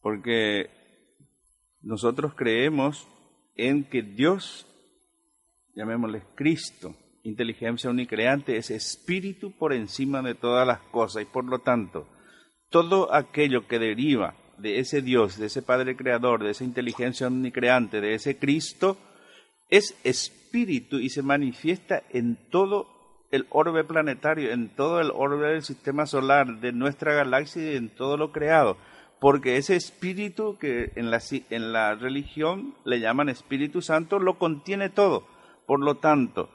Porque 0.01 0.71
nosotros 1.81 2.35
creemos 2.35 3.09
en 3.57 3.85
que 3.85 4.03
Dios, 4.03 4.67
llamémosle 5.75 6.23
Cristo, 6.35 6.95
inteligencia 7.23 7.91
unicreante 7.91 8.57
es 8.57 8.71
espíritu 8.71 9.53
por 9.57 9.73
encima 9.73 10.23
de 10.23 10.35
todas 10.35 10.67
las 10.67 10.81
cosas 10.81 11.23
y 11.23 11.27
por 11.27 11.45
lo 11.45 11.59
tanto 11.61 12.07
todo 12.71 13.15
aquello 13.15 13.67
que 13.67 13.79
deriva 13.79 14.35
de 14.59 14.81
ese 14.81 15.03
Dios, 15.03 15.39
de 15.39 15.47
ese 15.47 15.63
Padre 15.63 15.97
Creador, 15.97 16.43
de 16.43 16.51
esa 16.51 16.65
inteligencia 16.65 17.29
unicreante, 17.29 18.01
de 18.01 18.15
ese 18.15 18.39
Cristo, 18.39 18.97
es 19.71 19.99
espíritu 20.05 20.99
y 20.99 21.11
se 21.11 21.23
manifiesta 21.23 22.03
en 22.11 22.37
todo 22.51 22.89
el 23.31 23.47
orbe 23.51 23.85
planetario, 23.85 24.51
en 24.53 24.75
todo 24.75 25.01
el 25.01 25.11
orbe 25.15 25.53
del 25.53 25.63
sistema 25.63 26.07
solar, 26.07 26.61
de 26.61 26.73
nuestra 26.73 27.15
galaxia 27.15 27.73
y 27.73 27.77
en 27.77 27.91
todo 27.91 28.17
lo 28.17 28.33
creado. 28.33 28.77
Porque 29.21 29.57
ese 29.57 29.75
espíritu 29.75 30.59
que 30.59 30.93
en 30.95 31.11
la, 31.11 31.21
en 31.51 31.73
la 31.73 31.95
religión 31.95 32.75
le 32.85 33.01
llaman 33.01 33.29
Espíritu 33.29 33.83
Santo 33.83 34.19
lo 34.19 34.39
contiene 34.39 34.91
todo. 34.91 35.27
Por 35.67 35.81
lo 35.81 35.97
tanto, 35.97 36.51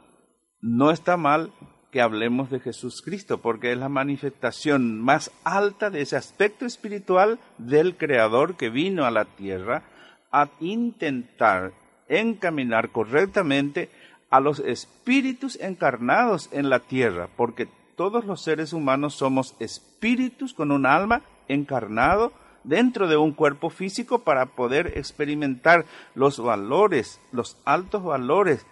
no 0.62 0.91
está 0.91 1.17
mal 1.17 1.52
que 1.91 2.02
hablemos 2.02 2.49
de 2.49 2.60
Jesús 2.60 3.04
Cristo, 3.04 3.38
porque 3.38 3.71
es 3.71 3.78
la 3.78 3.89
manifestación 3.89 4.99
más 4.99 5.30
alta 5.43 5.91
de 5.91 6.02
ese 6.02 6.15
aspecto 6.15 6.65
espiritual 6.65 7.38
del 7.60 7.97
Creador 7.97 8.56
que 8.56 8.69
vino 8.69 9.06
a 9.06 9.12
la 9.12 9.26
tierra 9.26 9.84
a 10.32 10.49
intentar 10.60 11.73
encaminar 12.08 12.89
correctamente 12.89 13.89
a 14.32 14.39
los 14.39 14.60
espíritus 14.60 15.60
encarnados 15.62 16.49
en 16.52 16.69
la 16.71 16.80
tierra, 16.80 17.30
porque 17.38 17.67
todos 17.95 18.26
los 18.26 18.41
seres 18.41 18.73
humanos 18.73 19.13
somos 19.13 19.56
espíritus 19.60 20.56
con 20.56 20.71
un 20.71 20.88
alma 20.88 21.21
encarnado 21.47 22.34
dentro 22.63 23.08
de 23.08 23.17
un 23.17 23.34
cuerpo 23.34 23.69
físico 23.69 24.19
para 24.19 24.47
poder 24.47 24.97
experimentar 24.97 25.86
los 26.15 26.39
valores, 26.39 27.19
los 27.32 27.58
altos 27.65 28.04
valores 28.04 28.65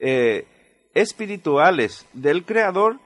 eh, 0.00 0.46
espirituales 0.94 2.06
del 2.12 2.44
Creador 2.44 2.98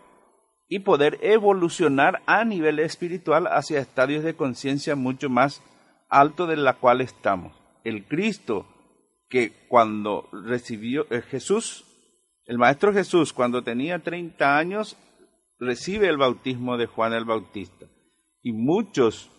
y 0.69 0.81
poder 0.81 1.19
evolucionar 1.23 2.23
a 2.27 2.45
nivel 2.45 2.79
espiritual 2.79 3.49
hacia 3.49 3.81
estadios 3.81 4.23
de 4.23 4.35
conciencia 4.35 4.95
mucho 4.95 5.29
más 5.29 5.63
alto 6.09 6.47
de 6.47 6.57
la 6.57 6.75
cual 6.75 7.01
estamos. 7.01 7.53
El 7.85 8.05
Cristo 8.05 8.67
que 9.29 9.53
cuando 9.69 10.29
recibió 10.33 11.07
eh, 11.11 11.23
Jesús 11.23 11.85
El 12.47 12.59
Maestro 12.59 12.93
Jesús, 12.93 13.33
cuando 13.33 13.63
tenía 13.63 14.01
30 14.01 14.59
años, 14.59 14.97
recibe 15.61 16.09
el 16.09 16.17
bautismo 16.17 16.77
de 16.77 16.87
Juan 16.87 17.13
el 17.13 17.25
Bautista. 17.25 17.87
Y 18.43 18.53
muchos, 18.53 19.31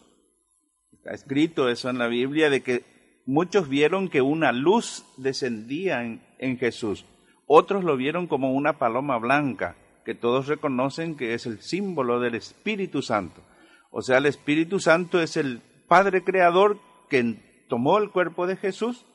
escrito 1.06 1.70
eso 1.70 1.90
en 1.90 1.98
la 1.98 2.08
Biblia, 2.08 2.50
de 2.50 2.62
que 2.62 2.84
muchos 3.26 3.70
vieron 3.70 4.10
que 4.10 4.22
una 4.22 4.52
luz 4.52 5.06
descendía 5.18 6.04
en, 6.04 6.22
en 6.40 6.58
Jesús. 6.58 7.06
Otros 7.48 7.84
lo 7.84 7.98
vieron 7.98 8.28
como 8.28 8.54
una 8.54 8.78
paloma 8.78 9.18
blanca, 9.18 9.76
que 10.06 10.16
todos 10.16 10.48
reconocen 10.48 11.16
que 11.16 11.34
es 11.34 11.46
el 11.46 11.62
símbolo 11.62 12.20
del 12.20 12.36
Espíritu 12.36 13.02
Santo. 13.02 13.42
O 13.92 14.02
sea, 14.02 14.20
el 14.20 14.26
Espíritu 14.26 14.80
Santo 14.80 15.22
es 15.22 15.38
el 15.38 15.62
Padre 15.88 16.24
Creador 16.24 16.78
que 17.10 17.66
tomó 17.68 17.98
el 17.98 18.10
cuerpo 18.10 18.48
de 18.48 18.56
Jesús, 18.56 19.06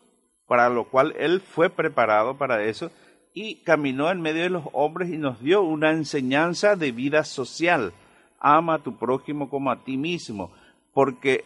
para 0.47 0.69
lo 0.69 0.85
cual 0.85 1.15
Él 1.19 1.41
fue 1.41 1.71
preparado 1.71 2.37
para 2.37 2.63
eso, 2.65 2.91
y 3.33 3.57
caminó 3.65 4.11
en 4.11 4.21
medio 4.21 4.43
de 4.43 4.51
los 4.51 4.65
hombres 4.73 5.11
y 5.11 5.19
nos 5.19 5.41
dio 5.41 5.63
una 5.63 5.91
enseñanza 5.91 6.77
de 6.77 6.93
vida 6.93 7.25
social. 7.25 7.93
Ama 8.39 8.75
a 8.75 8.83
tu 8.83 8.99
prójimo 8.99 9.51
como 9.51 9.71
a 9.71 9.85
ti 9.85 9.97
mismo, 9.97 10.53
porque 10.93 11.45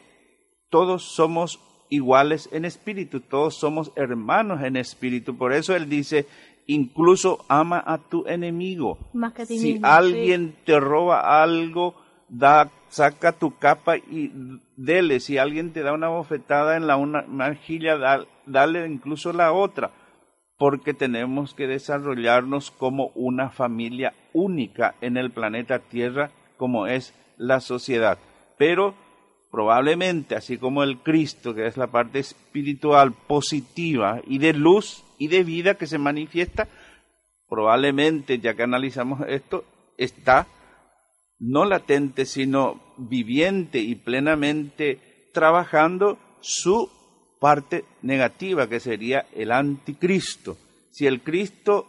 todos 0.71 1.03
somos 1.15 1.61
iguales 1.89 2.49
en 2.53 2.65
espíritu, 2.65 3.21
todos 3.21 3.57
somos 3.57 3.93
hermanos 3.97 4.63
en 4.63 4.77
espíritu. 4.77 5.37
Por 5.37 5.53
eso 5.53 5.75
Él 5.75 5.89
dice, 5.89 6.27
incluso 6.67 7.45
ama 7.49 7.83
a 7.85 7.99
tu 7.99 8.27
enemigo. 8.27 8.99
Más 9.13 9.33
que 9.33 9.43
a 9.43 9.47
ti 9.47 9.59
si 9.59 9.73
mismo, 9.75 9.87
alguien 9.89 10.55
te 10.65 10.79
roba 10.79 11.43
algo, 11.43 11.95
da, 12.29 12.71
saca 12.89 13.33
tu 13.33 13.57
capa 13.59 13.97
y 13.97 14.31
dele. 14.77 15.19
Si 15.21 15.37
alguien 15.39 15.73
te 15.73 15.83
da 15.83 15.93
una 15.93 16.09
bofetada 16.09 16.77
en 16.77 16.87
la 16.87 16.97
una 16.97 17.23
mejilla, 17.23 17.97
da- 17.99 18.25
dale 18.47 18.87
incluso 18.87 19.33
la 19.33 19.53
otra. 19.53 19.91
Porque 20.57 20.93
tenemos 20.95 21.55
que 21.55 21.67
desarrollarnos 21.67 22.71
como 22.71 23.11
una 23.15 23.49
familia 23.51 24.13
única 24.35 24.95
en 25.01 25.17
el 25.17 25.31
planeta 25.31 25.79
Tierra, 25.79 26.31
como 26.59 26.87
es 26.87 27.15
la 27.39 27.61
sociedad. 27.61 28.19
Pero 28.59 28.95
probablemente, 29.51 30.37
así 30.37 30.59
como 30.59 30.83
el 30.83 30.99
Cristo, 30.99 31.55
que 31.55 31.67
es 31.67 31.77
la 31.77 31.89
parte 31.89 32.21
espiritual 32.21 33.13
positiva 33.13 34.21
y 34.27 34.39
de 34.39 34.53
luz 34.53 35.05
y 35.19 35.29
de 35.29 35.43
vida 35.45 35.75
que 35.75 35.87
se 35.87 35.99
manifiesta, 35.99 36.69
probablemente, 37.49 38.39
ya 38.39 38.55
que 38.55 38.63
analizamos 38.63 39.21
esto, 39.29 39.65
está 39.99 40.47
no 41.41 41.65
latente, 41.65 42.27
sino 42.27 42.81
viviente 42.97 43.79
y 43.81 43.95
plenamente 43.95 45.29
trabajando 45.33 46.19
su 46.41 46.91
parte 47.41 47.85
negativa, 48.03 48.69
que 48.69 48.79
sería 48.79 49.27
el 49.35 49.51
anticristo. 49.51 50.59
Si 50.91 51.07
el 51.07 51.23
Cristo 51.23 51.87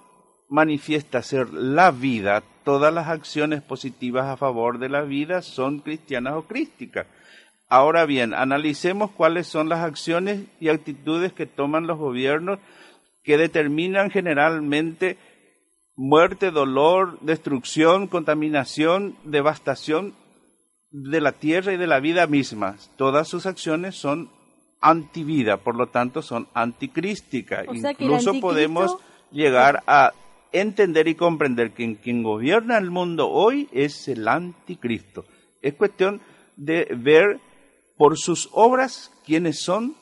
manifiesta 0.49 1.21
ser 1.21 1.53
la 1.53 1.91
vida, 1.91 2.43
todas 2.63 2.93
las 2.93 3.07
acciones 3.07 3.61
positivas 3.61 4.25
a 4.27 4.37
favor 4.37 4.79
de 4.79 4.89
la 4.89 5.01
vida 5.01 5.41
son 5.41 5.79
cristianas 5.79 6.33
o 6.33 6.43
crísticas. 6.43 7.07
Ahora 7.71 8.05
bien, 8.05 8.33
analicemos 8.33 9.11
cuáles 9.11 9.47
son 9.47 9.69
las 9.69 9.79
acciones 9.79 10.41
y 10.59 10.67
actitudes 10.67 11.31
que 11.31 11.45
toman 11.45 11.87
los 11.87 11.97
gobiernos 11.97 12.59
que 13.23 13.37
determinan 13.37 14.11
generalmente 14.11 15.17
muerte, 15.95 16.51
dolor, 16.51 17.17
destrucción, 17.21 18.07
contaminación, 18.07 19.15
devastación 19.23 20.15
de 20.89 21.21
la 21.21 21.31
tierra 21.31 21.71
y 21.71 21.77
de 21.77 21.87
la 21.87 22.01
vida 22.01 22.27
misma. 22.27 22.75
Todas 22.97 23.29
sus 23.29 23.45
acciones 23.45 23.95
son 23.95 24.29
antivida, 24.81 25.55
por 25.55 25.77
lo 25.77 25.87
tanto 25.87 26.21
son 26.21 26.49
anticrísticas. 26.53 27.69
O 27.69 27.75
sea 27.75 27.91
Incluso 27.91 28.37
podemos 28.41 28.97
llegar 29.31 29.81
a 29.87 30.11
entender 30.51 31.07
y 31.07 31.15
comprender 31.15 31.71
que 31.71 31.95
quien 31.95 32.21
gobierna 32.21 32.77
el 32.77 32.91
mundo 32.91 33.29
hoy 33.29 33.69
es 33.71 34.09
el 34.09 34.27
anticristo. 34.27 35.23
Es 35.61 35.75
cuestión 35.75 36.19
de 36.57 36.89
ver 36.97 37.39
por 38.01 38.17
sus 38.17 38.49
obras 38.53 39.11
quiénes 39.27 39.61
son 39.61 39.93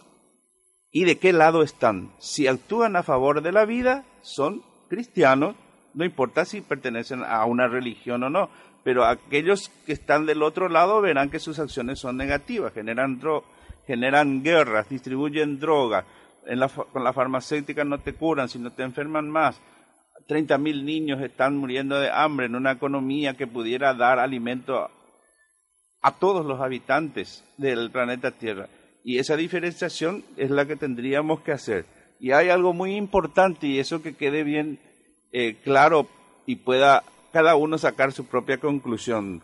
y 0.89 1.03
de 1.03 1.17
qué 1.17 1.33
lado 1.33 1.63
están. 1.63 2.13
Si 2.17 2.47
actúan 2.47 2.95
a 2.95 3.03
favor 3.03 3.41
de 3.41 3.51
la 3.51 3.65
vida, 3.65 4.05
son 4.21 4.63
cristianos, 4.87 5.57
no 5.93 6.05
importa 6.05 6.45
si 6.45 6.61
pertenecen 6.61 7.25
a 7.25 7.43
una 7.43 7.67
religión 7.67 8.23
o 8.23 8.29
no, 8.29 8.49
pero 8.85 9.03
aquellos 9.03 9.67
que 9.85 9.91
están 9.91 10.25
del 10.25 10.43
otro 10.43 10.69
lado 10.69 11.01
verán 11.01 11.29
que 11.29 11.41
sus 11.41 11.59
acciones 11.59 11.99
son 11.99 12.15
negativas, 12.15 12.71
generan, 12.73 13.19
generan 13.85 14.43
guerras, 14.43 14.87
distribuyen 14.87 15.59
drogas, 15.59 16.05
en 16.45 16.61
con 16.93 17.03
la 17.03 17.11
farmacéutica 17.11 17.83
no 17.83 17.99
te 17.99 18.13
curan, 18.13 18.47
sino 18.47 18.71
te 18.71 18.83
enferman 18.83 19.29
más. 19.29 19.59
30 20.25 20.57
mil 20.57 20.85
niños 20.85 21.21
están 21.21 21.57
muriendo 21.57 21.99
de 21.99 22.09
hambre 22.09 22.45
en 22.45 22.55
una 22.55 22.71
economía 22.71 23.33
que 23.33 23.45
pudiera 23.45 23.93
dar 23.93 24.19
alimento 24.19 24.89
a 26.01 26.11
todos 26.11 26.45
los 26.45 26.61
habitantes 26.61 27.43
del 27.57 27.91
planeta 27.91 28.31
Tierra. 28.31 28.67
Y 29.03 29.17
esa 29.17 29.35
diferenciación 29.35 30.23
es 30.37 30.49
la 30.49 30.65
que 30.65 30.75
tendríamos 30.75 31.41
que 31.41 31.51
hacer. 31.51 31.85
Y 32.19 32.31
hay 32.31 32.49
algo 32.49 32.73
muy 32.73 32.95
importante 32.95 33.67
y 33.67 33.79
eso 33.79 34.01
que 34.01 34.15
quede 34.15 34.43
bien 34.43 34.79
eh, 35.31 35.57
claro 35.63 36.07
y 36.45 36.57
pueda 36.57 37.03
cada 37.31 37.55
uno 37.55 37.77
sacar 37.77 38.11
su 38.11 38.25
propia 38.25 38.57
conclusión. 38.57 39.41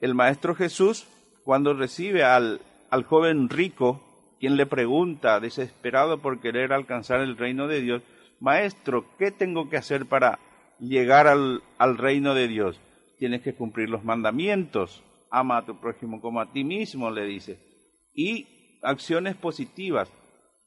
El 0.00 0.14
Maestro 0.14 0.54
Jesús, 0.54 1.06
cuando 1.44 1.74
recibe 1.74 2.24
al, 2.24 2.60
al 2.90 3.04
joven 3.04 3.48
rico, 3.48 4.00
quien 4.40 4.56
le 4.56 4.66
pregunta, 4.66 5.40
desesperado 5.40 6.18
por 6.18 6.40
querer 6.40 6.72
alcanzar 6.72 7.20
el 7.20 7.36
reino 7.36 7.66
de 7.66 7.80
Dios, 7.80 8.02
Maestro, 8.40 9.06
¿qué 9.18 9.30
tengo 9.30 9.68
que 9.70 9.76
hacer 9.76 10.06
para 10.06 10.38
llegar 10.78 11.26
al, 11.26 11.62
al 11.78 11.98
reino 11.98 12.34
de 12.34 12.48
Dios? 12.48 12.78
Tienes 13.18 13.42
que 13.42 13.54
cumplir 13.54 13.88
los 13.88 14.04
mandamientos. 14.04 15.02
Ama 15.36 15.58
a 15.58 15.66
tu 15.66 15.80
prójimo 15.80 16.20
como 16.20 16.40
a 16.40 16.52
ti 16.52 16.62
mismo, 16.62 17.10
le 17.10 17.24
dice. 17.24 17.58
Y 18.14 18.78
acciones 18.82 19.34
positivas. 19.36 20.08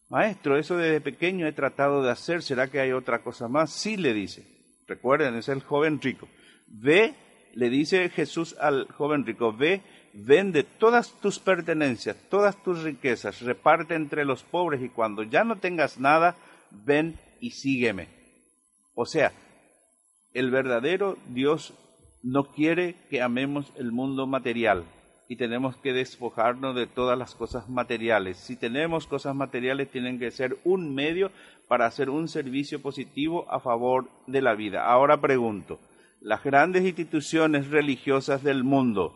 Maestro, 0.10 0.58
eso 0.58 0.78
desde 0.78 1.00
pequeño 1.00 1.48
he 1.48 1.54
tratado 1.54 2.04
de 2.04 2.12
hacer. 2.12 2.44
¿Será 2.44 2.68
que 2.68 2.80
hay 2.80 2.92
otra 2.92 3.24
cosa 3.24 3.48
más? 3.48 3.72
Sí, 3.72 3.96
le 3.96 4.14
dice. 4.14 4.46
Recuerden, 4.88 5.36
es 5.36 5.48
el 5.48 5.62
joven 5.62 6.02
rico. 6.02 6.28
Ve, 6.68 7.14
le 7.54 7.70
dice 7.70 8.10
Jesús 8.10 8.56
al 8.60 8.88
joven 8.92 9.26
rico, 9.26 9.54
ve, 9.54 9.82
vende 10.14 10.64
todas 10.64 11.14
tus 11.22 11.40
pertenencias, 11.40 12.18
todas 12.30 12.62
tus 12.64 12.84
riquezas, 12.84 13.42
reparte 13.42 13.96
entre 13.96 14.26
los 14.26 14.44
pobres 14.44 14.82
y 14.82 14.90
cuando 14.90 15.24
ya 15.24 15.44
no 15.44 15.58
tengas 15.58 16.00
nada, 16.00 16.36
ven 16.72 17.20
y 17.40 17.52
sígueme. 17.52 18.08
O 18.96 19.06
sea, 19.06 19.32
el 20.34 20.52
verdadero 20.52 21.18
Dios 21.28 21.74
no 22.28 22.44
quiere 22.44 22.96
que 23.10 23.22
amemos 23.22 23.72
el 23.78 23.94
mundo 23.94 24.28
material 24.28 24.84
y 25.30 25.38
tenemos 25.38 25.78
que 25.78 25.94
despojarnos 25.94 26.76
de 26.76 26.86
todas 26.86 27.18
las 27.18 27.36
cosas 27.36 27.70
materiales. 27.70 28.38
Si 28.38 28.58
tenemos 28.58 29.08
cosas 29.08 29.34
materiales, 29.34 29.90
tienen 29.90 30.20
que 30.20 30.32
ser 30.32 30.58
un 30.66 30.94
medio 30.94 31.32
para 31.70 31.86
hacer 31.86 32.10
un 32.10 32.28
servicio 32.28 32.82
positivo 32.82 33.50
a 33.50 33.62
favor 33.62 34.10
de 34.28 34.42
la 34.42 34.56
vida. 34.56 34.86
Ahora 34.86 35.22
pregunto, 35.22 35.80
¿las 36.20 36.44
grandes 36.44 36.84
instituciones 36.84 37.70
religiosas 37.70 38.44
del 38.44 38.66
mundo 38.66 39.14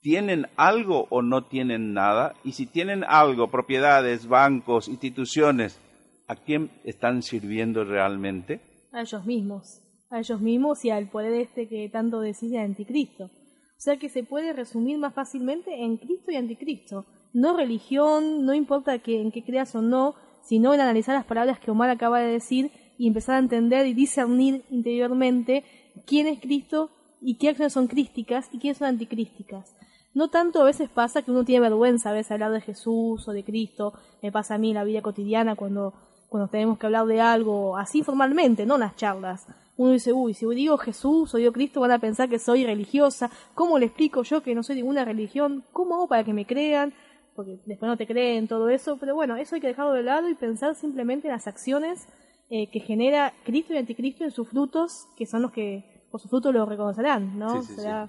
tienen 0.00 0.48
algo 0.56 1.06
o 1.10 1.22
no 1.22 1.44
tienen 1.44 1.94
nada? 1.94 2.34
Y 2.42 2.52
si 2.52 2.66
tienen 2.66 3.04
algo, 3.04 3.48
propiedades, 3.48 4.26
bancos, 4.26 4.88
instituciones, 4.88 5.80
¿a 6.26 6.34
quién 6.34 6.72
están 6.82 7.22
sirviendo 7.22 7.84
realmente? 7.84 8.60
a 8.94 9.00
ellos 9.00 9.24
mismos, 9.24 9.82
a 10.14 10.20
ellos 10.20 10.40
mismos 10.40 10.84
y 10.84 10.90
al 10.90 11.08
poder 11.08 11.32
este 11.34 11.68
que 11.68 11.88
tanto 11.88 12.20
decide 12.20 12.58
anticristo. 12.58 13.24
O 13.24 13.80
sea 13.84 13.98
que 13.98 14.08
se 14.08 14.22
puede 14.22 14.52
resumir 14.52 14.98
más 14.98 15.14
fácilmente 15.14 15.82
en 15.82 15.96
Cristo 15.96 16.30
y 16.30 16.36
anticristo. 16.36 17.06
No 17.32 17.56
religión, 17.56 18.46
no 18.46 18.54
importa 18.54 18.94
en 18.94 19.32
qué 19.32 19.44
creas 19.44 19.74
o 19.74 19.82
no, 19.82 20.14
sino 20.42 20.72
en 20.72 20.80
analizar 20.80 21.14
las 21.14 21.24
palabras 21.24 21.58
que 21.58 21.70
Omar 21.70 21.90
acaba 21.90 22.20
de 22.20 22.32
decir 22.32 22.70
y 22.96 23.08
empezar 23.08 23.36
a 23.36 23.40
entender 23.40 23.86
y 23.86 23.94
discernir 23.94 24.64
interiormente 24.70 25.64
quién 26.06 26.28
es 26.28 26.40
Cristo 26.40 26.90
y 27.20 27.36
qué 27.36 27.48
acciones 27.48 27.72
son 27.72 27.88
crísticas 27.88 28.48
y 28.52 28.58
quiénes 28.58 28.78
son 28.78 28.88
anticrísticas. 28.88 29.74
No 30.14 30.28
tanto 30.28 30.60
a 30.60 30.64
veces 30.64 30.88
pasa 30.88 31.22
que 31.22 31.32
uno 31.32 31.44
tiene 31.44 31.68
vergüenza 31.68 32.10
a 32.10 32.12
veces 32.12 32.30
hablar 32.30 32.52
de 32.52 32.60
Jesús 32.60 33.26
o 33.26 33.32
de 33.32 33.42
Cristo, 33.42 33.94
me 34.22 34.30
pasa 34.30 34.54
a 34.54 34.58
mí 34.58 34.68
en 34.68 34.76
la 34.76 34.84
vida 34.84 35.02
cotidiana 35.02 35.56
cuando 35.56 35.92
cuando 36.34 36.48
tenemos 36.48 36.78
que 36.78 36.86
hablar 36.86 37.06
de 37.06 37.20
algo 37.20 37.76
así 37.76 38.02
formalmente, 38.02 38.66
no 38.66 38.74
en 38.74 38.80
las 38.80 38.96
charlas. 38.96 39.46
Uno 39.76 39.92
dice, 39.92 40.12
uy, 40.12 40.34
si 40.34 40.46
digo 40.46 40.78
Jesús 40.78 41.34
o 41.34 41.38
digo 41.38 41.52
Cristo 41.52 41.80
van 41.80 41.90
a 41.90 41.98
pensar 41.98 42.28
que 42.28 42.38
soy 42.38 42.64
religiosa. 42.64 43.30
¿Cómo 43.54 43.78
le 43.78 43.86
explico 43.86 44.22
yo 44.22 44.42
que 44.42 44.54
no 44.54 44.62
soy 44.62 44.76
ninguna 44.76 45.04
religión? 45.04 45.64
¿Cómo 45.72 45.96
hago 45.96 46.08
para 46.08 46.24
que 46.24 46.32
me 46.32 46.46
crean? 46.46 46.92
Porque 47.34 47.58
después 47.66 47.88
no 47.88 47.96
te 47.96 48.06
creen, 48.06 48.46
todo 48.46 48.68
eso. 48.68 48.96
Pero 48.98 49.14
bueno, 49.14 49.36
eso 49.36 49.56
hay 49.56 49.60
que 49.60 49.66
dejarlo 49.66 49.92
de 49.92 50.04
lado 50.04 50.28
y 50.28 50.34
pensar 50.34 50.76
simplemente 50.76 51.26
en 51.26 51.32
las 51.32 51.48
acciones 51.48 52.06
eh, 52.50 52.70
que 52.70 52.80
genera 52.80 53.32
Cristo 53.44 53.74
y 53.74 53.78
Anticristo 53.78 54.22
en 54.22 54.30
sus 54.30 54.48
frutos, 54.48 55.08
que 55.16 55.26
son 55.26 55.42
los 55.42 55.50
que 55.50 56.06
por 56.10 56.20
sus 56.20 56.30
frutos 56.30 56.54
lo 56.54 56.66
reconocerán, 56.66 57.36
¿no? 57.36 57.62
Sí, 57.62 57.68
sí, 57.68 57.80
Será 57.80 58.08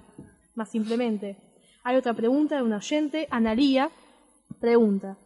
más 0.54 0.70
simplemente. 0.70 1.36
Hay 1.82 1.96
otra 1.96 2.14
pregunta 2.14 2.56
de 2.56 2.62
un 2.62 2.72
oyente, 2.72 3.26
Analía, 3.30 3.90
pregunta. 4.60 5.18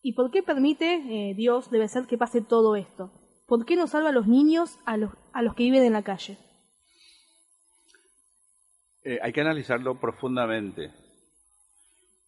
¿Y 0.00 0.14
por 0.14 0.30
qué 0.30 0.42
permite 0.42 1.30
eh, 1.30 1.34
Dios, 1.34 1.70
debe 1.70 1.88
ser, 1.88 2.06
que 2.06 2.16
pase 2.16 2.40
todo 2.40 2.76
esto? 2.76 3.10
¿Por 3.48 3.64
qué 3.64 3.76
no 3.76 3.86
salva 3.86 4.10
a 4.10 4.12
los 4.12 4.26
niños 4.26 4.78
a 4.84 4.98
los, 4.98 5.10
a 5.32 5.40
los 5.40 5.54
que 5.54 5.62
viven 5.62 5.82
en 5.82 5.94
la 5.94 6.02
calle? 6.02 6.36
Eh, 9.02 9.18
hay 9.22 9.32
que 9.32 9.40
analizarlo 9.40 9.98
profundamente. 9.98 10.92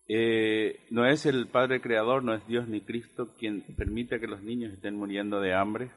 Eh, 0.09 0.87
no 0.91 1.07
es 1.07 1.27
el 1.27 1.49
Padre 1.49 1.83
Creador, 1.83 2.25
no 2.25 2.33
es 2.33 2.47
Dios 2.47 2.69
ni 2.69 2.81
Cristo 2.81 3.35
quien 3.39 3.63
permite 3.77 4.19
que 4.19 4.27
los 4.29 4.43
niños 4.43 4.73
estén 4.73 4.97
muriendo 4.97 5.43
de 5.43 5.53
hambre. 5.53 5.91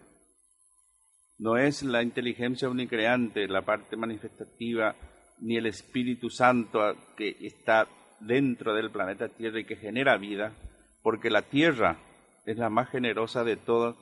No 1.38 1.56
es 1.56 1.84
la 1.84 2.04
inteligencia 2.04 2.70
unicreante, 2.70 3.48
la 3.48 3.62
parte 3.62 3.96
manifestativa, 3.96 4.94
ni 5.40 5.56
el 5.56 5.68
Espíritu 5.68 6.30
Santo 6.30 6.80
que 7.16 7.38
está 7.40 7.88
dentro 8.20 8.74
del 8.76 8.92
planeta 8.92 9.30
Tierra 9.30 9.62
y 9.62 9.66
que 9.66 9.78
genera 9.78 10.18
vida, 10.18 10.54
porque 11.02 11.30
la 11.30 11.44
Tierra 11.44 11.98
es 12.46 12.58
la 12.58 12.70
más 12.70 12.90
generosa 12.90 13.46
de 13.46 13.56
todas, 13.56 13.96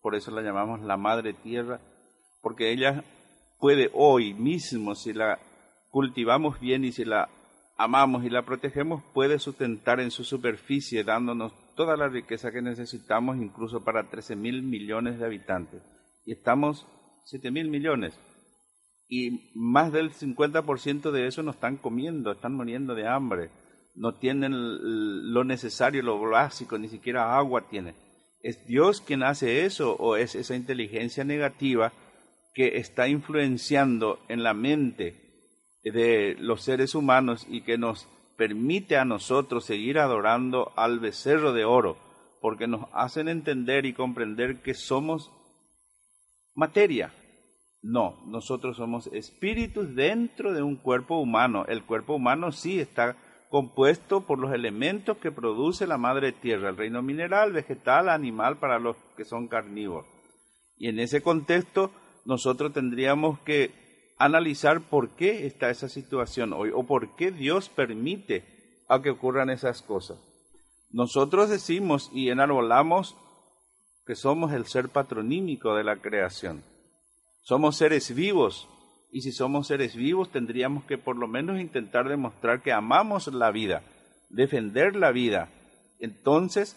por 0.00 0.14
eso 0.14 0.30
la 0.30 0.42
llamamos 0.42 0.80
la 0.80 0.96
Madre 0.96 1.32
Tierra, 1.32 1.80
porque 2.40 2.72
ella 2.72 3.04
puede 3.58 3.90
hoy 3.92 4.34
mismo, 4.34 4.94
si 4.94 5.12
la 5.12 5.38
cultivamos 5.90 6.60
bien 6.60 6.84
y 6.84 6.92
si 6.92 7.04
la 7.04 7.28
amamos 7.76 8.24
y 8.24 8.30
la 8.30 8.42
protegemos, 8.42 9.02
puede 9.14 9.38
sustentar 9.38 10.00
en 10.00 10.10
su 10.10 10.24
superficie, 10.24 11.04
dándonos 11.04 11.52
toda 11.76 11.96
la 11.96 12.08
riqueza 12.08 12.50
que 12.50 12.60
necesitamos, 12.60 13.36
incluso 13.36 13.84
para 13.84 14.10
13 14.10 14.36
mil 14.36 14.62
millones 14.62 15.18
de 15.18 15.24
habitantes. 15.24 15.82
Y 16.24 16.32
estamos 16.32 16.86
7 17.26 17.50
mil 17.50 17.68
millones. 17.68 18.18
Y 19.08 19.52
más 19.54 19.92
del 19.92 20.10
50% 20.10 21.10
de 21.12 21.26
eso 21.26 21.42
no 21.42 21.52
están 21.52 21.76
comiendo, 21.76 22.32
están 22.32 22.54
muriendo 22.54 22.94
de 22.94 23.08
hambre. 23.08 23.50
No 23.94 24.16
tienen 24.16 24.52
lo 25.32 25.44
necesario, 25.44 26.02
lo 26.02 26.20
básico, 26.20 26.78
ni 26.78 26.88
siquiera 26.88 27.36
agua 27.36 27.68
tienen. 27.68 27.94
¿Es 28.48 28.64
Dios 28.64 29.02
quien 29.02 29.24
hace 29.24 29.66
eso 29.66 29.94
o 29.96 30.16
es 30.16 30.34
esa 30.34 30.56
inteligencia 30.56 31.22
negativa 31.22 31.92
que 32.54 32.78
está 32.78 33.06
influenciando 33.06 34.20
en 34.28 34.42
la 34.42 34.54
mente 34.54 35.50
de 35.84 36.34
los 36.40 36.62
seres 36.62 36.94
humanos 36.94 37.46
y 37.50 37.60
que 37.60 37.76
nos 37.76 38.08
permite 38.38 38.96
a 38.96 39.04
nosotros 39.04 39.66
seguir 39.66 39.98
adorando 39.98 40.72
al 40.76 40.98
becerro 40.98 41.52
de 41.52 41.66
oro, 41.66 41.98
porque 42.40 42.66
nos 42.66 42.86
hacen 42.94 43.28
entender 43.28 43.84
y 43.84 43.92
comprender 43.92 44.62
que 44.62 44.72
somos 44.72 45.30
materia. 46.54 47.12
No, 47.82 48.16
nosotros 48.24 48.78
somos 48.78 49.08
espíritus 49.08 49.94
dentro 49.94 50.54
de 50.54 50.62
un 50.62 50.76
cuerpo 50.76 51.18
humano. 51.18 51.66
El 51.68 51.84
cuerpo 51.84 52.14
humano 52.14 52.50
sí 52.50 52.80
está 52.80 53.14
compuesto 53.50 54.22
por 54.22 54.38
los 54.38 54.52
elementos 54.52 55.18
que 55.18 55.32
produce 55.32 55.86
la 55.86 55.98
madre 55.98 56.32
tierra, 56.32 56.68
el 56.68 56.76
reino 56.76 57.02
mineral, 57.02 57.52
vegetal, 57.52 58.08
animal 58.08 58.58
para 58.58 58.78
los 58.78 58.96
que 59.16 59.24
son 59.24 59.48
carnívoros. 59.48 60.06
Y 60.76 60.88
en 60.88 60.98
ese 60.98 61.22
contexto 61.22 61.90
nosotros 62.24 62.72
tendríamos 62.72 63.38
que 63.40 64.14
analizar 64.18 64.82
por 64.82 65.10
qué 65.10 65.46
está 65.46 65.70
esa 65.70 65.88
situación 65.88 66.52
hoy 66.52 66.70
o 66.74 66.84
por 66.84 67.16
qué 67.16 67.30
Dios 67.30 67.68
permite 67.68 68.58
que 69.02 69.10
ocurran 69.10 69.50
esas 69.50 69.82
cosas. 69.82 70.18
Nosotros 70.90 71.50
decimos 71.50 72.10
y 72.12 72.30
enarbolamos 72.30 73.16
que 74.06 74.14
somos 74.14 74.52
el 74.52 74.64
ser 74.64 74.88
patronímico 74.88 75.74
de 75.74 75.84
la 75.84 75.96
creación. 75.96 76.64
Somos 77.42 77.76
seres 77.76 78.14
vivos 78.14 78.68
y 79.10 79.22
si 79.22 79.32
somos 79.32 79.66
seres 79.66 79.96
vivos 79.96 80.30
tendríamos 80.30 80.84
que 80.84 80.98
por 80.98 81.16
lo 81.16 81.28
menos 81.28 81.60
intentar 81.60 82.08
demostrar 82.08 82.62
que 82.62 82.72
amamos 82.72 83.26
la 83.28 83.50
vida, 83.50 83.82
defender 84.28 84.96
la 84.96 85.12
vida. 85.12 85.48
Entonces 85.98 86.76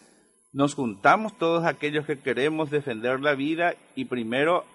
nos 0.54 0.76
juntamos 0.76 1.38
todos 1.38 1.66
aquellos 1.66 2.06
que 2.06 2.20
queremos 2.20 2.70
defender 2.70 3.20
la 3.20 3.36
vida 3.36 3.76
y 3.96 4.06
primero 4.06 4.66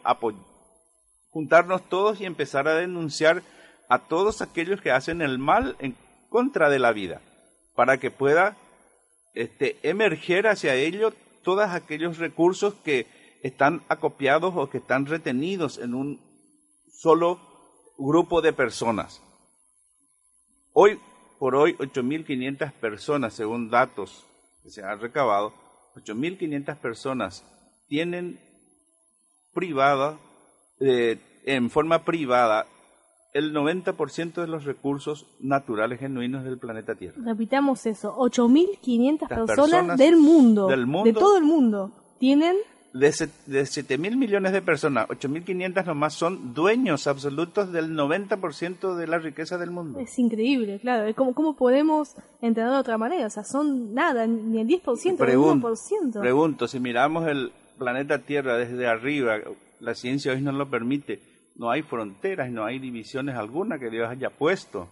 juntarnos 1.31 1.89
todos 1.89 2.21
y 2.21 2.25
empezar 2.25 2.67
a 2.69 2.75
denunciar 2.75 3.43
a 3.89 4.01
todos 4.01 4.43
aquellos 4.43 4.81
que 4.81 4.91
hacen 4.91 5.23
el 5.23 5.39
mal 5.39 5.77
en 5.79 5.95
contra 6.29 6.71
de 6.71 6.79
la 6.79 6.93
vida, 6.93 7.21
para 7.75 7.99
que 7.99 8.11
pueda 8.11 8.57
este, 9.35 9.77
emerger 9.83 10.47
hacia 10.47 10.75
ello 10.75 11.13
todos 11.43 11.67
aquellos 11.67 12.19
recursos 12.19 12.75
que 12.85 13.07
están 13.43 13.83
acopiados 13.89 14.55
o 14.57 14.69
que 14.69 14.79
están 14.79 15.07
retenidos 15.07 15.79
en 15.79 15.95
un 15.95 16.21
solo 16.97 17.39
grupo 17.99 18.41
de 18.41 18.53
personas. 18.53 19.23
Hoy 20.73 20.99
por 21.39 21.55
hoy, 21.55 21.75
8.500 21.77 22.73
personas, 22.73 23.35
según 23.35 23.71
datos 23.71 24.25
que 24.63 24.71
se 24.71 24.83
han 24.83 25.01
recabado, 25.01 25.53
8.500 25.97 26.77
personas 26.79 27.45
tienen 27.89 28.41
privada 29.53 30.19
eh, 30.81 31.19
en 31.45 31.71
forma 31.71 32.05
privada 32.05 32.67
el 33.33 33.55
90% 33.55 34.35
de 34.35 34.47
los 34.47 34.65
recursos 34.65 35.27
naturales 35.41 36.01
genuinos 36.01 36.45
del 36.45 36.59
planeta 36.59 36.95
Tierra. 36.95 37.17
Repitamos 37.23 37.85
eso, 37.85 38.17
8.500 38.17 39.29
personas, 39.29 39.47
personas 39.47 39.99
del 39.99 40.17
mundo, 40.17 40.69
del 40.69 40.87
mundo, 40.87 41.05
de 41.05 41.13
todo 41.13 41.37
el 41.37 41.45
mundo, 41.45 41.93
tienen... 42.19 42.57
De, 42.99 43.29
de 43.47 43.67
7 43.67 43.99
mil 43.99 44.17
millones 44.17 44.53
de 44.53 44.63
personas, 44.63 45.07
8.500 45.09 45.85
nomás 45.85 46.15
son 46.15 46.55
dueños 46.55 47.07
absolutos 47.07 47.71
del 47.73 47.95
90% 47.95 48.97
de 48.97 49.07
la 49.07 49.19
riqueza 49.19 49.59
del 49.59 49.71
mundo. 49.71 49.99
Es 50.01 50.19
increíble, 50.19 50.79
claro. 50.81 51.13
¿Cómo, 51.15 51.35
¿Cómo 51.35 51.57
podemos 51.57 52.15
entender 52.41 52.73
de 52.73 52.79
otra 52.79 52.97
manera? 52.97 53.27
O 53.27 53.31
sea, 53.31 53.45
son 53.45 53.93
nada, 53.93 54.27
ni 54.27 54.61
el 54.61 54.69
10%, 54.69 55.17
Pregunto, 55.19 55.69
el 55.69 55.75
1%. 55.75 56.21
Pregunto, 56.21 56.69
si 56.69 56.81
miramos 56.81 57.29
el 57.29 57.53
planeta 57.79 58.19
Tierra 58.21 58.57
desde 58.57 58.87
arriba, 58.87 59.39
la 59.81 59.95
ciencia 59.95 60.33
hoy 60.33 60.41
nos 60.41 60.55
lo 60.55 60.71
permite, 60.71 61.21
no 61.57 61.71
hay 61.71 61.83
fronteras, 61.83 62.51
no 62.51 62.65
hay 62.65 62.79
divisiones 62.79 63.37
alguna 63.37 63.79
que 63.79 63.91
Dios 63.91 64.09
haya 64.09 64.31
puesto. 64.31 64.89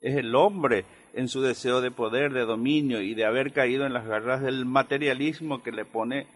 Es 0.00 0.16
el 0.16 0.34
hombre 0.34 0.84
en 1.14 1.28
su 1.28 1.42
deseo 1.42 1.80
de 1.80 1.90
poder, 1.90 2.32
de 2.32 2.44
dominio 2.44 3.02
y 3.02 3.14
de 3.14 3.24
haber 3.24 3.52
caído 3.52 3.86
en 3.86 3.92
las 3.92 4.06
garras 4.06 4.40
del 4.40 4.64
materialismo 4.64 5.62
que 5.62 5.72
le 5.72 5.84
pone 5.84 6.26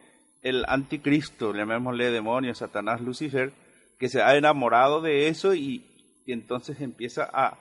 el 0.45 0.64
anticristo, 0.68 1.53
llamémosle 1.53 2.12
demonio, 2.12 2.55
Satanás, 2.55 3.01
Lucifer, 3.01 3.53
que 3.99 4.09
se 4.09 4.22
ha 4.22 4.36
enamorado 4.36 5.01
de 5.01 5.26
eso 5.28 5.55
y, 5.55 5.90
entonces 6.26 6.80
empieza 6.80 7.28
a, 7.32 7.59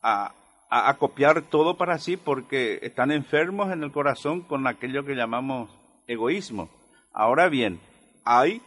a, 0.00 0.34
a 0.70 0.94
copiar 0.98 1.42
todo 1.42 1.76
para 1.76 1.98
sí 1.98 2.16
porque 2.16 2.78
están 2.82 3.12
enfermos 3.12 3.72
en 3.72 3.82
el 3.82 3.92
corazón 3.92 4.42
con 4.42 4.66
aquello 4.66 5.04
que 5.04 5.14
llamamos 5.14 5.70
egoísmo. 6.06 6.70
Ahora 7.12 7.48
bien, 7.48 7.80
hay 8.24 8.62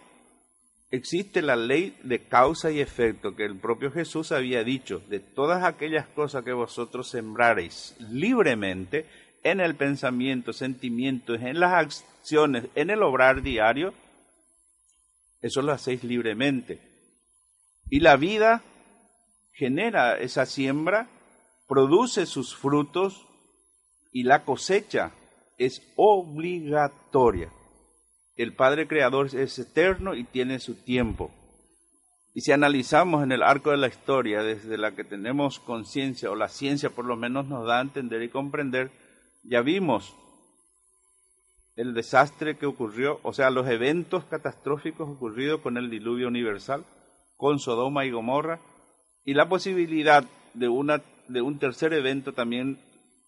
existe 0.92 1.42
la 1.42 1.56
ley 1.56 1.98
de 2.04 2.24
causa 2.28 2.72
y 2.72 2.80
efecto 2.80 3.36
que 3.36 3.46
el 3.46 3.58
propio 3.58 3.92
Jesús 3.92 4.32
había 4.32 4.64
dicho, 4.64 5.02
de 5.08 5.20
todas 5.20 5.64
aquellas 5.64 6.08
cosas 6.08 6.44
que 6.44 6.54
vosotros 6.54 7.10
sembrareis 7.10 7.96
libremente 8.00 9.06
en 9.44 9.60
el 9.60 9.76
pensamiento, 9.76 10.54
sentimientos, 10.54 11.42
en 11.42 11.60
las 11.60 11.74
acciones, 11.74 12.66
en 12.76 12.90
el 12.90 13.04
obrar 13.04 13.42
diario, 13.42 13.94
eso 15.42 15.62
lo 15.62 15.72
hacéis 15.72 16.04
libremente. 16.04 16.80
Y 17.90 18.02
la 18.02 18.18
vida 18.18 18.62
genera 19.54 20.18
esa 20.18 20.46
siembra, 20.46 21.08
produce 21.68 22.26
sus 22.26 22.56
frutos 22.56 23.26
y 24.12 24.24
la 24.24 24.44
cosecha 24.44 25.12
es 25.58 25.82
obligatoria 25.96 27.52
el 28.44 28.54
Padre 28.54 28.88
Creador 28.88 29.36
es 29.36 29.60
eterno 29.60 30.16
y 30.16 30.24
tiene 30.24 30.60
su 30.60 30.76
tiempo. 30.76 31.30
Y 32.34 32.40
si 32.40 32.54
analizamos 32.54 33.22
en 33.22 33.34
el 33.34 33.44
arco 33.44 33.72
de 33.72 33.76
la 33.76 33.90
historia, 33.90 34.42
desde 34.44 34.78
la 34.78 34.96
que 34.96 35.04
tenemos 35.04 35.60
conciencia, 35.60 36.32
o 36.32 36.36
la 36.36 36.48
ciencia 36.48 36.90
por 36.90 37.04
lo 37.04 37.18
menos 37.18 37.48
nos 37.48 37.68
da 37.68 37.80
a 37.80 37.82
entender 37.82 38.24
y 38.24 38.30
comprender, 38.30 38.92
ya 39.44 39.62
vimos 39.62 40.16
el 41.76 41.94
desastre 41.94 42.58
que 42.58 42.66
ocurrió, 42.66 43.22
o 43.24 43.32
sea, 43.32 43.50
los 43.50 43.68
eventos 43.70 44.26
catastróficos 44.26 45.08
ocurridos 45.08 45.62
con 45.62 45.78
el 45.78 45.90
diluvio 45.90 46.28
universal, 46.28 46.86
con 47.38 47.60
Sodoma 47.60 48.06
y 48.06 48.12
Gomorra, 48.12 48.60
y 49.24 49.34
la 49.34 49.48
posibilidad 49.48 50.26
de, 50.54 50.68
una, 50.68 51.02
de 51.30 51.42
un 51.42 51.58
tercer 51.58 51.94
evento 51.94 52.34
también 52.34 52.82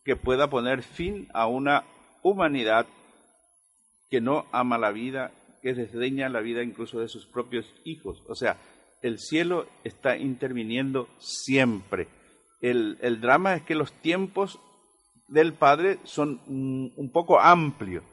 que 0.04 0.18
pueda 0.18 0.50
poner 0.50 0.84
fin 0.84 1.30
a 1.34 1.48
una 1.48 1.86
humanidad 2.24 2.88
que 4.10 4.20
no 4.20 4.46
ama 4.52 4.78
la 4.78 4.92
vida, 4.92 5.32
que 5.62 5.74
desdeña 5.74 6.28
la 6.28 6.42
vida 6.42 6.62
incluso 6.62 7.00
de 7.00 7.08
sus 7.08 7.26
propios 7.26 7.66
hijos. 7.86 8.22
O 8.28 8.36
sea, 8.36 8.58
el 9.02 9.20
cielo 9.20 9.66
está 9.86 10.18
interviniendo 10.18 11.08
siempre. 11.20 12.10
El, 12.60 12.98
el 13.02 13.22
drama 13.22 13.56
es 13.56 13.64
que 13.64 13.76
los 13.76 13.94
tiempos 14.02 14.60
del 15.32 15.54
Padre 15.54 16.00
son 16.04 16.42
un, 16.48 17.10
poco 17.12 17.40
amplios. 17.40 18.04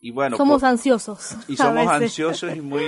Y 0.00 0.10
bueno, 0.10 0.36
somos 0.36 0.62
ansiosos. 0.62 1.36
Y 1.48 1.56
somos 1.56 1.86
ansiosos 1.86 2.54
y 2.54 2.60
muy 2.60 2.82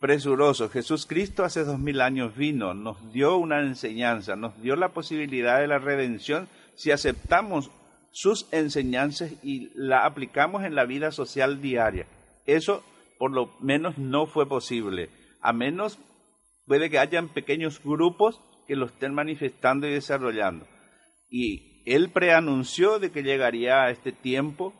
presurosos. 0.00 0.70
Jesús 0.72 1.06
Cristo 1.06 1.44
hace 1.44 1.64
dos 1.64 1.78
mil 1.78 2.00
años 2.00 2.36
vino, 2.36 2.74
nos 2.74 3.12
dio 3.12 3.36
una 3.36 3.60
enseñanza, 3.60 4.36
nos 4.36 4.60
dio 4.60 4.76
la 4.76 4.88
posibilidad 4.88 5.60
de 5.60 5.68
la 5.68 5.78
redención 5.78 6.48
si 6.74 6.90
aceptamos 6.90 7.70
sus 8.10 8.46
enseñanzas 8.52 9.32
y 9.42 9.70
la 9.74 10.04
aplicamos 10.04 10.64
en 10.64 10.74
la 10.74 10.84
vida 10.84 11.12
social 11.12 11.62
diaria. 11.62 12.06
Eso 12.44 12.82
por 13.18 13.30
lo 13.30 13.54
menos 13.60 13.96
no 13.98 14.26
fue 14.26 14.48
posible. 14.48 15.08
A 15.40 15.52
menos 15.52 15.98
puede 16.66 16.90
que 16.90 16.98
hayan 16.98 17.28
pequeños 17.28 17.80
grupos 17.82 18.40
que 18.66 18.74
lo 18.74 18.86
estén 18.86 19.14
manifestando 19.14 19.86
y 19.86 19.92
desarrollando. 19.92 20.66
Y 21.30 21.71
él 21.84 22.10
preanunció 22.10 22.98
de 22.98 23.10
que 23.10 23.22
llegaría 23.22 23.82
a 23.82 23.90
este 23.90 24.12
tiempo 24.12 24.74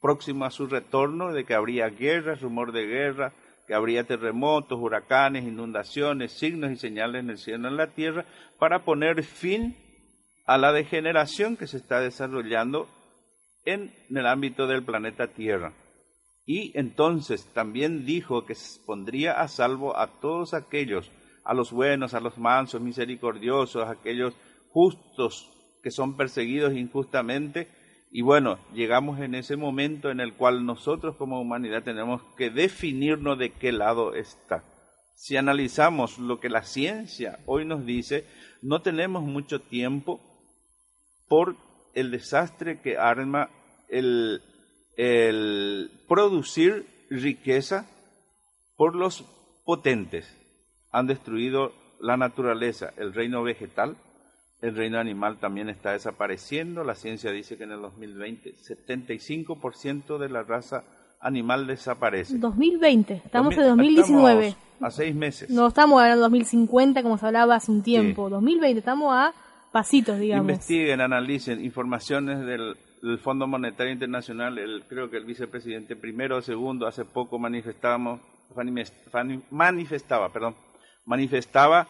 próximo 0.00 0.44
a 0.44 0.50
su 0.50 0.66
retorno, 0.66 1.32
de 1.32 1.44
que 1.44 1.54
habría 1.54 1.88
guerra, 1.88 2.34
rumor 2.34 2.72
de 2.72 2.86
guerra, 2.86 3.32
que 3.66 3.74
habría 3.74 4.04
terremotos, 4.04 4.78
huracanes, 4.80 5.44
inundaciones, 5.44 6.32
signos 6.32 6.72
y 6.72 6.76
señales 6.76 7.22
en 7.22 7.30
el 7.30 7.38
cielo 7.38 7.68
y 7.68 7.72
en 7.72 7.76
la 7.76 7.88
tierra, 7.88 8.24
para 8.58 8.84
poner 8.84 9.22
fin 9.22 9.76
a 10.46 10.58
la 10.58 10.72
degeneración 10.72 11.56
que 11.56 11.66
se 11.66 11.76
está 11.76 12.00
desarrollando 12.00 12.88
en 13.64 13.92
el 14.10 14.26
ámbito 14.26 14.66
del 14.66 14.82
planeta 14.82 15.28
Tierra. 15.28 15.72
Y 16.46 16.76
entonces 16.76 17.46
también 17.52 18.04
dijo 18.04 18.44
que 18.44 18.56
pondría 18.86 19.40
a 19.40 19.48
salvo 19.48 19.96
a 19.96 20.20
todos 20.20 20.54
aquellos, 20.54 21.10
a 21.44 21.54
los 21.54 21.70
buenos, 21.70 22.14
a 22.14 22.20
los 22.20 22.38
mansos, 22.38 22.80
misericordiosos, 22.80 23.86
a 23.86 23.92
aquellos 23.92 24.34
justos 24.70 25.59
que 25.82 25.90
son 25.90 26.16
perseguidos 26.16 26.74
injustamente. 26.74 27.68
Y 28.10 28.22
bueno, 28.22 28.58
llegamos 28.74 29.20
en 29.20 29.34
ese 29.34 29.56
momento 29.56 30.10
en 30.10 30.20
el 30.20 30.34
cual 30.34 30.66
nosotros 30.66 31.16
como 31.16 31.40
humanidad 31.40 31.84
tenemos 31.84 32.22
que 32.36 32.50
definirnos 32.50 33.38
de 33.38 33.50
qué 33.52 33.72
lado 33.72 34.14
está. 34.14 34.64
Si 35.14 35.36
analizamos 35.36 36.18
lo 36.18 36.40
que 36.40 36.48
la 36.48 36.62
ciencia 36.62 37.38
hoy 37.46 37.64
nos 37.64 37.84
dice, 37.84 38.24
no 38.62 38.82
tenemos 38.82 39.22
mucho 39.22 39.60
tiempo 39.60 40.20
por 41.28 41.56
el 41.94 42.10
desastre 42.10 42.80
que 42.80 42.96
arma 42.96 43.50
el 43.88 44.42
producir 46.08 46.86
riqueza 47.10 47.86
por 48.76 48.96
los 48.96 49.24
potentes. 49.64 50.36
Han 50.90 51.06
destruido 51.06 51.72
la 52.00 52.16
naturaleza, 52.16 52.92
el 52.96 53.12
reino 53.12 53.42
vegetal, 53.42 53.96
el 54.62 54.76
reino 54.76 54.98
animal 54.98 55.38
también 55.38 55.68
está 55.68 55.92
desapareciendo. 55.92 56.84
La 56.84 56.94
ciencia 56.94 57.30
dice 57.30 57.56
que 57.56 57.64
en 57.64 57.72
el 57.72 57.80
2020 57.80 58.54
75% 58.56 60.18
de 60.18 60.28
la 60.28 60.42
raza 60.42 60.84
animal 61.20 61.66
desaparece. 61.66 62.38
2020, 62.38 63.22
estamos 63.24 63.56
en 63.56 63.64
2019. 63.64 64.48
Estamos 64.48 64.58
a 64.82 64.90
seis 64.90 65.14
meses. 65.14 65.50
No 65.50 65.66
estamos 65.66 66.02
de 66.02 66.16
2050 66.16 67.02
como 67.02 67.18
se 67.18 67.26
hablaba 67.26 67.56
hace 67.56 67.70
un 67.70 67.82
tiempo. 67.82 68.30
2020, 68.30 68.78
estamos 68.78 69.12
a 69.12 69.34
pasitos, 69.72 70.18
digamos. 70.18 70.48
Investiguen, 70.48 71.00
analicen 71.00 71.62
informaciones 71.64 72.40
del 72.44 72.76
el 73.02 73.18
Fondo 73.18 73.46
Monetario 73.46 73.92
Internacional, 73.92 74.58
el, 74.58 74.84
creo 74.86 75.10
que 75.10 75.16
el 75.16 75.24
vicepresidente 75.24 75.96
primero 75.96 76.36
o 76.36 76.42
segundo, 76.42 76.86
hace 76.86 77.04
poco 77.04 77.38
manifestábamos, 77.38 78.20
manifestaba, 79.50 80.30
perdón, 80.30 80.54
manifestaba, 81.04 81.88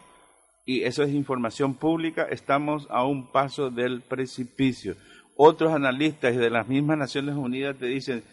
y 0.65 0.83
eso 0.83 1.03
es 1.03 1.13
información 1.13 1.73
pública, 1.73 2.23
estamos 2.29 2.87
a 2.89 3.05
un 3.05 3.27
paso 3.27 3.69
del 3.69 4.01
precipicio. 4.01 4.95
Otros 5.35 5.73
analistas 5.73 6.35
de 6.35 6.49
las 6.49 6.67
mismas 6.67 6.97
Naciones 6.97 7.35
Unidas 7.35 7.77
te 7.77 7.87
dicen, 7.87 8.23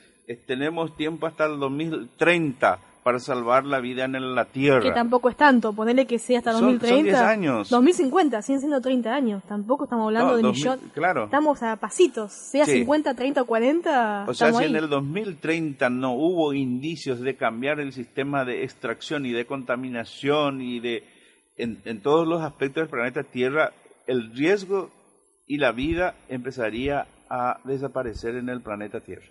tenemos 0.46 0.96
tiempo 0.96 1.26
hasta 1.26 1.46
el 1.46 1.58
2030 1.58 2.78
para 3.02 3.18
salvar 3.20 3.64
la 3.64 3.80
vida 3.80 4.04
en 4.04 4.34
la 4.34 4.44
Tierra. 4.44 4.82
Que 4.82 4.90
tampoco 4.90 5.30
es 5.30 5.36
tanto, 5.36 5.72
ponerle 5.72 6.06
que 6.06 6.18
sea 6.18 6.40
hasta 6.40 6.52
2030. 6.52 6.94
Son 6.94 7.04
10 7.04 7.16
años. 7.16 7.70
2050, 7.70 8.42
siguen 8.42 8.60
siendo 8.60 8.80
30 8.82 9.14
años. 9.14 9.42
Tampoco 9.48 9.84
estamos 9.84 10.08
hablando 10.08 10.36
de 10.36 10.42
millones. 10.42 10.84
Claro. 10.92 11.24
Estamos 11.24 11.62
a 11.62 11.76
pasitos, 11.76 12.32
sea 12.32 12.66
50, 12.66 13.14
30 13.14 13.40
o 13.40 13.46
40. 13.46 14.26
O 14.28 14.34
sea, 14.34 14.52
si 14.52 14.64
en 14.64 14.76
el 14.76 14.90
2030 14.90 15.88
no 15.88 16.12
hubo 16.12 16.52
indicios 16.52 17.20
de 17.20 17.36
cambiar 17.36 17.80
el 17.80 17.94
sistema 17.94 18.44
de 18.44 18.64
extracción 18.64 19.24
y 19.24 19.32
de 19.32 19.46
contaminación 19.46 20.60
y 20.60 20.80
de. 20.80 21.17
En, 21.58 22.00
todos 22.02 22.26
los 22.26 22.40
aspectos 22.42 22.82
del 22.82 22.90
planeta 22.90 23.24
Tierra, 23.24 23.72
el 24.06 24.32
riesgo 24.32 24.90
y 25.46 25.58
la 25.58 25.72
vida 25.72 26.14
empezaría 26.28 27.06
a 27.28 27.60
desaparecer 27.64 28.36
en 28.36 28.48
el 28.48 28.62
planeta 28.62 29.00
Tierra. 29.00 29.26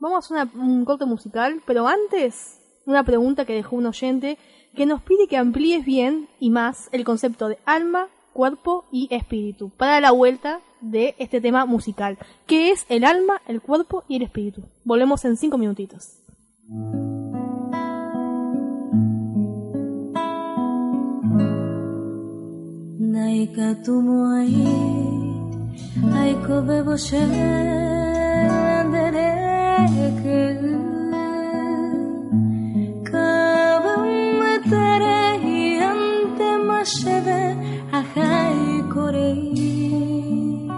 Vamos 0.00 0.30
a 0.32 0.48
un 0.54 0.84
corte 0.84 1.06
musical, 1.06 1.62
pero 1.66 1.86
antes 1.86 2.60
una 2.86 3.04
pregunta 3.04 3.44
que 3.44 3.54
dejó 3.54 3.76
un 3.76 3.86
oyente 3.86 4.36
que 4.74 4.86
nos 4.86 5.02
pide 5.02 5.28
que 5.28 5.36
amplíes 5.36 5.84
bien 5.84 6.28
y 6.38 6.50
más 6.50 6.88
el 6.92 7.04
concepto 7.04 7.48
de 7.48 7.58
alma, 7.64 8.08
cuerpo 8.32 8.86
y 8.90 9.08
espíritu 9.10 9.70
para 9.76 10.00
la 10.00 10.10
vuelta 10.10 10.60
de 10.80 11.14
este 11.18 11.40
tema 11.40 11.66
musical. 11.66 12.18
¿Qué 12.46 12.70
es 12.70 12.86
el 12.88 13.04
alma, 13.04 13.42
el 13.46 13.60
cuerpo 13.60 14.04
y 14.08 14.16
el 14.16 14.22
espíritu? 14.22 14.62
Volvemos 14.84 15.24
en 15.24 15.36
cinco 15.36 15.58
minutitos. 15.58 16.20
Sheve 36.84 37.40
ahai 37.98 38.82
corei 38.92 40.68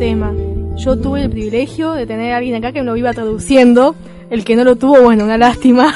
tema. 0.00 0.32
Yo 0.78 0.96
tuve 0.96 1.24
el 1.24 1.30
privilegio 1.30 1.92
de 1.92 2.06
tener 2.06 2.32
a 2.32 2.38
alguien 2.38 2.54
acá 2.54 2.72
que 2.72 2.80
me 2.80 2.86
lo 2.86 2.96
iba 2.96 3.12
traduciendo. 3.12 3.94
El 4.30 4.46
que 4.46 4.56
no 4.56 4.64
lo 4.64 4.76
tuvo, 4.76 5.02
bueno, 5.02 5.24
una 5.24 5.36
lástima. 5.36 5.94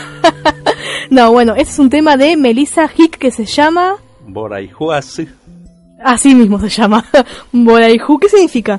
no, 1.10 1.32
bueno, 1.32 1.54
este 1.54 1.72
es 1.72 1.78
un 1.78 1.88
tema 1.88 2.18
de 2.18 2.36
Melissa 2.36 2.90
Hick 2.94 3.16
que 3.16 3.30
se 3.30 3.46
llama... 3.46 3.94
Boraihuasi, 4.26 5.26
Así 6.04 6.34
mismo 6.34 6.58
se 6.60 6.68
llama. 6.68 7.02
Boraihu, 7.52 8.18
¿qué 8.18 8.28
significa? 8.28 8.78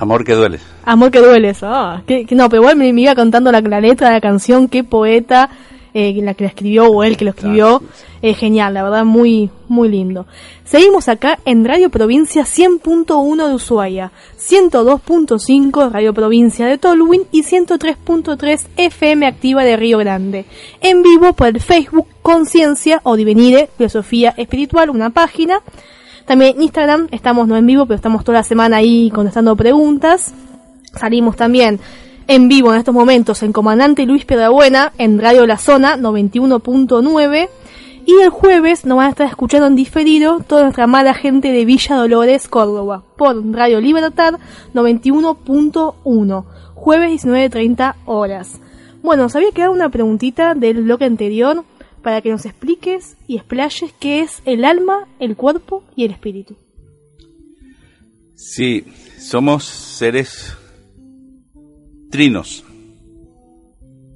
amor 0.00 0.24
que 0.24 0.34
duele. 0.34 0.58
Amor 0.84 1.12
que. 1.12 1.20
Ah, 1.62 2.02
que, 2.04 2.26
que 2.26 2.34
no, 2.34 2.48
pero 2.48 2.62
igual 2.62 2.76
me, 2.76 2.92
me 2.92 3.02
iba 3.02 3.14
contando 3.14 3.52
la, 3.52 3.60
la 3.60 3.80
letra 3.80 4.08
de 4.08 4.14
la 4.14 4.20
canción, 4.20 4.66
qué 4.66 4.82
poeta, 4.82 5.48
eh, 5.94 6.18
la 6.22 6.34
que 6.34 6.44
la 6.44 6.48
escribió 6.48 6.86
o 6.86 7.02
él 7.02 7.16
que 7.16 7.24
lo 7.24 7.30
escribió. 7.30 7.82
Eh, 8.20 8.34
genial, 8.34 8.74
la 8.74 8.82
verdad, 8.82 9.04
muy, 9.04 9.50
muy 9.68 9.88
lindo. 9.88 10.26
Seguimos 10.64 11.08
acá 11.08 11.38
en 11.44 11.64
Radio 11.64 11.88
Provincia 11.88 12.42
100.1 12.42 13.48
de 13.48 13.54
Ushuaia, 13.54 14.12
102.5 14.38 15.92
Radio 15.92 16.12
Provincia 16.12 16.66
de 16.66 16.78
Tolwyn 16.78 17.22
y 17.30 17.42
103.3 17.42 18.66
FM 18.76 19.26
Activa 19.26 19.64
de 19.64 19.76
Río 19.76 19.98
Grande. 19.98 20.46
En 20.80 21.02
vivo 21.02 21.32
por 21.32 21.48
el 21.48 21.60
Facebook 21.60 22.08
Conciencia 22.22 23.00
o 23.04 23.16
Divenire, 23.16 23.70
Filosofía 23.76 24.34
Espiritual, 24.36 24.90
una 24.90 25.10
página. 25.10 25.62
También 26.26 26.56
en 26.56 26.62
Instagram 26.64 27.08
estamos 27.12 27.48
no 27.48 27.56
en 27.56 27.66
vivo, 27.66 27.86
pero 27.86 27.96
estamos 27.96 28.24
toda 28.24 28.38
la 28.38 28.44
semana 28.44 28.76
ahí 28.78 29.10
contestando 29.14 29.56
preguntas. 29.56 30.34
Salimos 30.94 31.36
también 31.36 31.80
en 32.28 32.46
vivo 32.46 32.72
en 32.72 32.78
estos 32.78 32.94
momentos 32.94 33.42
en 33.42 33.54
Comandante 33.54 34.04
Luis 34.04 34.26
Piedrabuena 34.26 34.92
en 34.98 35.18
Radio 35.18 35.46
La 35.46 35.56
Zona 35.56 35.96
91.9 35.96 37.48
y 38.04 38.20
el 38.20 38.28
jueves 38.28 38.84
nos 38.84 38.98
van 38.98 39.06
a 39.06 39.10
estar 39.10 39.26
escuchando 39.26 39.66
en 39.66 39.74
diferido 39.74 40.40
toda 40.40 40.64
nuestra 40.64 40.86
mala 40.86 41.14
gente 41.14 41.50
de 41.50 41.64
Villa 41.64 41.96
Dolores, 41.96 42.46
Córdoba 42.46 43.02
por 43.16 43.50
Radio 43.52 43.80
Libertad 43.80 44.34
91.1 44.74 46.44
jueves 46.74 47.24
19.30 47.24 47.94
horas. 48.04 48.60
Bueno, 49.02 49.22
nos 49.22 49.34
había 49.34 49.52
quedado 49.52 49.72
una 49.72 49.88
preguntita 49.88 50.54
del 50.54 50.82
bloque 50.82 51.06
anterior 51.06 51.64
para 52.02 52.20
que 52.20 52.30
nos 52.30 52.44
expliques 52.44 53.16
y 53.26 53.36
explayes 53.36 53.94
qué 53.98 54.20
es 54.20 54.42
el 54.44 54.66
alma, 54.66 55.08
el 55.18 55.34
cuerpo 55.34 55.82
y 55.96 56.04
el 56.04 56.10
espíritu. 56.10 56.56
Sí, 58.34 58.84
somos 59.18 59.64
seres 59.64 60.56
trinos. 62.10 62.64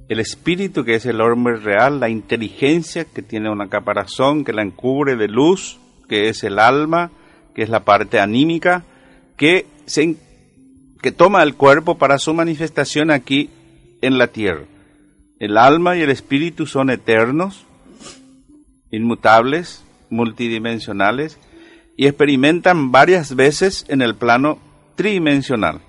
El 0.09 0.19
espíritu, 0.19 0.83
que 0.83 0.95
es 0.95 1.05
el 1.05 1.21
hombre 1.21 1.57
real, 1.57 1.99
la 1.99 2.09
inteligencia, 2.09 3.05
que 3.05 3.21
tiene 3.21 3.49
una 3.49 3.69
caparazón 3.69 4.43
que 4.43 4.53
la 4.53 4.61
encubre 4.61 5.15
de 5.15 5.27
luz, 5.27 5.79
que 6.09 6.29
es 6.29 6.43
el 6.43 6.59
alma, 6.59 7.11
que 7.55 7.63
es 7.63 7.69
la 7.69 7.85
parte 7.85 8.19
anímica, 8.19 8.83
que, 9.37 9.65
se, 9.85 10.17
que 11.01 11.11
toma 11.11 11.41
el 11.43 11.55
cuerpo 11.55 11.97
para 11.97 12.19
su 12.19 12.33
manifestación 12.33 13.11
aquí 13.11 13.49
en 14.01 14.17
la 14.17 14.27
tierra. 14.27 14.65
El 15.39 15.57
alma 15.57 15.97
y 15.97 16.01
el 16.01 16.09
espíritu 16.09 16.65
son 16.65 16.89
eternos, 16.89 17.65
inmutables, 18.91 19.83
multidimensionales, 20.09 21.39
y 21.95 22.07
experimentan 22.07 22.91
varias 22.91 23.35
veces 23.35 23.85
en 23.87 24.01
el 24.01 24.15
plano 24.15 24.59
tridimensional. 24.95 25.81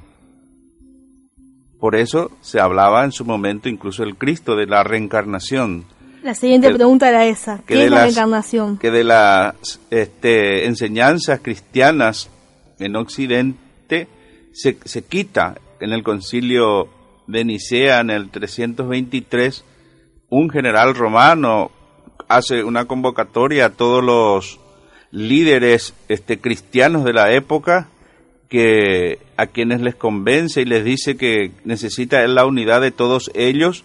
Por 1.84 1.96
eso 1.96 2.30
se 2.40 2.60
hablaba 2.60 3.04
en 3.04 3.12
su 3.12 3.26
momento 3.26 3.68
incluso 3.68 4.04
el 4.04 4.16
Cristo 4.16 4.56
de 4.56 4.64
la 4.64 4.84
reencarnación, 4.84 5.84
La 6.22 6.32
siguiente 6.34 6.68
Que- 6.68 6.76
pregunta 6.76 7.10
era 7.10 7.26
esa. 7.26 7.60
¿Qué 7.66 7.74
de 7.74 7.84
es 7.84 7.90
la 7.90 7.96
las- 7.96 8.04
reencarnación? 8.06 8.78
que 8.78 8.90
de 8.90 9.04
las 9.04 9.80
este, 9.90 10.64
enseñanzas 10.64 11.40
cristianas 11.42 12.30
en 12.78 12.96
Occidente 12.96 14.08
se, 14.54 14.78
se 14.82 15.04
quita 15.04 15.56
en 15.78 15.92
el 15.92 16.02
concilio 16.02 16.88
de 17.26 17.44
Nicea 17.44 18.00
en 18.00 18.08
el 18.08 18.30
323, 18.30 19.62
un 20.30 20.48
general 20.48 20.94
romano 20.94 21.70
hace 22.28 22.64
una 22.64 22.86
convocatoria 22.86 23.66
a 23.66 23.70
todos 23.72 24.02
los 24.02 24.58
líderes 25.10 25.92
este, 26.08 26.40
cristianos 26.40 27.04
de 27.04 27.12
la 27.12 27.30
época 27.34 27.88
que 28.54 29.18
a 29.36 29.48
quienes 29.48 29.80
les 29.80 29.96
convence 29.96 30.60
y 30.62 30.64
les 30.64 30.84
dice 30.84 31.16
que 31.16 31.50
necesita 31.64 32.24
la 32.28 32.46
unidad 32.46 32.80
de 32.80 32.92
todos 32.92 33.32
ellos 33.34 33.84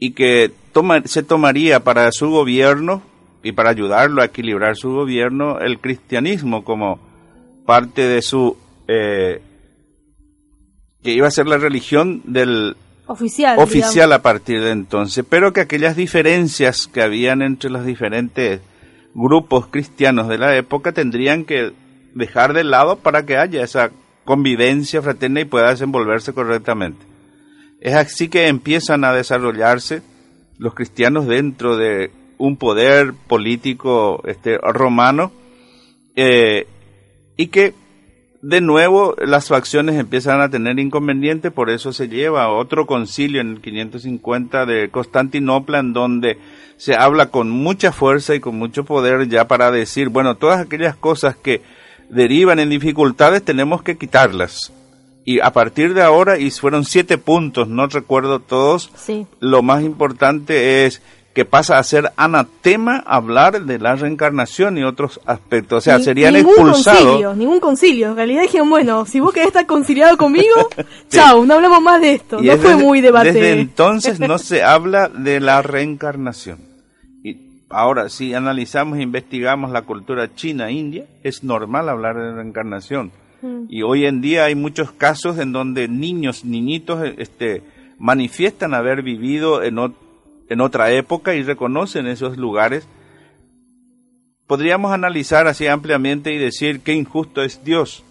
y 0.00 0.10
que 0.10 0.50
toma- 0.72 1.02
se 1.04 1.22
tomaría 1.22 1.84
para 1.84 2.10
su 2.10 2.28
gobierno 2.30 3.00
y 3.44 3.52
para 3.52 3.70
ayudarlo 3.70 4.20
a 4.20 4.24
equilibrar 4.24 4.74
su 4.76 4.90
gobierno 4.90 5.60
el 5.60 5.78
cristianismo 5.78 6.64
como 6.64 6.98
parte 7.64 8.02
de 8.08 8.22
su 8.22 8.56
eh, 8.88 9.40
que 11.04 11.12
iba 11.12 11.28
a 11.28 11.30
ser 11.30 11.46
la 11.46 11.58
religión 11.58 12.22
del 12.24 12.76
Oficial. 13.06 13.56
oficial 13.60 14.12
a 14.12 14.20
partir 14.22 14.60
de 14.62 14.70
entonces, 14.72 15.24
pero 15.28 15.52
que 15.52 15.60
aquellas 15.60 15.94
diferencias 15.94 16.88
que 16.88 17.02
habían 17.02 17.40
entre 17.40 17.70
los 17.70 17.86
diferentes 17.86 18.60
grupos 19.14 19.68
cristianos 19.68 20.26
de 20.26 20.38
la 20.38 20.56
época 20.56 20.90
tendrían 20.90 21.44
que 21.44 21.70
dejar 22.14 22.52
de 22.52 22.64
lado 22.64 22.96
para 22.96 23.24
que 23.24 23.36
haya 23.36 23.62
esa 23.62 23.90
convivencia 24.24 25.02
fraterna 25.02 25.40
y 25.40 25.44
pueda 25.44 25.70
desenvolverse 25.70 26.32
correctamente. 26.32 27.04
Es 27.80 27.94
así 27.94 28.28
que 28.28 28.46
empiezan 28.46 29.04
a 29.04 29.12
desarrollarse 29.12 30.02
los 30.58 30.74
cristianos 30.74 31.26
dentro 31.26 31.76
de 31.76 32.10
un 32.38 32.56
poder 32.56 33.14
político 33.26 34.22
este, 34.26 34.58
romano 34.58 35.32
eh, 36.14 36.66
y 37.36 37.48
que 37.48 37.74
de 38.42 38.60
nuevo 38.60 39.14
las 39.24 39.48
facciones 39.48 39.94
empiezan 39.94 40.40
a 40.40 40.50
tener 40.50 40.78
inconvenientes, 40.80 41.52
por 41.52 41.70
eso 41.70 41.92
se 41.92 42.08
lleva 42.08 42.48
otro 42.48 42.86
concilio 42.86 43.40
en 43.40 43.50
el 43.50 43.60
550 43.60 44.66
de 44.66 44.88
Constantinopla, 44.90 45.78
en 45.78 45.92
donde 45.92 46.38
se 46.76 46.96
habla 46.96 47.30
con 47.30 47.50
mucha 47.50 47.92
fuerza 47.92 48.34
y 48.34 48.40
con 48.40 48.56
mucho 48.56 48.84
poder 48.84 49.28
ya 49.28 49.46
para 49.46 49.70
decir, 49.70 50.08
bueno, 50.08 50.36
todas 50.36 50.60
aquellas 50.60 50.96
cosas 50.96 51.36
que 51.36 51.62
derivan 52.12 52.58
en 52.60 52.70
dificultades 52.70 53.42
tenemos 53.42 53.82
que 53.82 53.96
quitarlas. 53.98 54.72
Y 55.24 55.40
a 55.40 55.52
partir 55.52 55.94
de 55.94 56.02
ahora, 56.02 56.38
y 56.38 56.50
fueron 56.50 56.84
siete 56.84 57.16
puntos, 57.18 57.68
no 57.68 57.86
recuerdo 57.86 58.40
todos, 58.40 58.90
Sí. 58.96 59.26
lo 59.40 59.62
más 59.62 59.82
importante 59.82 60.84
es 60.84 61.00
que 61.32 61.44
pasa 61.46 61.78
a 61.78 61.82
ser 61.82 62.12
anatema 62.16 63.02
hablar 63.06 63.62
de 63.62 63.78
la 63.78 63.94
reencarnación 63.96 64.76
y 64.76 64.82
otros 64.84 65.18
aspectos. 65.24 65.78
O 65.78 65.80
sea, 65.80 65.96
Ni- 65.96 66.04
serían 66.04 66.34
ningún 66.34 66.52
expulsados. 66.52 67.02
concilio, 67.04 67.34
ningún 67.34 67.60
concilio. 67.60 68.08
En 68.10 68.16
realidad 68.16 68.42
dijeron, 68.42 68.68
bueno, 68.68 69.06
si 69.06 69.18
vos 69.20 69.32
querés 69.32 69.46
estar 69.48 69.64
conciliado 69.66 70.18
conmigo, 70.18 70.68
chao, 71.08 71.46
no 71.46 71.54
hablamos 71.54 71.80
más 71.80 72.00
de 72.02 72.14
esto. 72.14 72.42
Y 72.42 72.48
no 72.48 72.58
fue 72.58 72.76
muy 72.76 73.00
debate. 73.00 73.32
Desde 73.32 73.52
entonces 73.60 74.20
no 74.20 74.36
se 74.38 74.62
habla 74.62 75.08
de 75.08 75.40
la 75.40 75.62
reencarnación. 75.62 76.58
Ahora, 77.72 78.08
si 78.08 78.34
analizamos 78.34 78.98
e 78.98 79.02
investigamos 79.02 79.70
la 79.70 79.82
cultura 79.82 80.34
china, 80.34 80.70
india, 80.70 81.06
es 81.22 81.42
normal 81.42 81.88
hablar 81.88 82.16
de 82.16 82.32
reencarnación. 82.34 83.12
Y 83.68 83.82
hoy 83.82 84.06
en 84.06 84.20
día 84.20 84.44
hay 84.44 84.54
muchos 84.54 84.92
casos 84.92 85.38
en 85.38 85.50
donde 85.52 85.88
niños, 85.88 86.44
niñitos, 86.44 87.02
este, 87.18 87.62
manifiestan 87.98 88.72
haber 88.72 89.02
vivido 89.02 89.64
en, 89.64 89.76
ot- 89.76 89.94
en 90.48 90.60
otra 90.60 90.92
época 90.92 91.34
y 91.34 91.42
reconocen 91.42 92.06
esos 92.06 92.36
lugares. 92.36 92.86
Podríamos 94.46 94.92
analizar 94.92 95.46
así 95.48 95.66
ampliamente 95.66 96.32
y 96.32 96.38
decir 96.38 96.80
qué 96.82 96.92
injusto 96.94 97.42
es 97.42 97.64
Dios. 97.64 98.04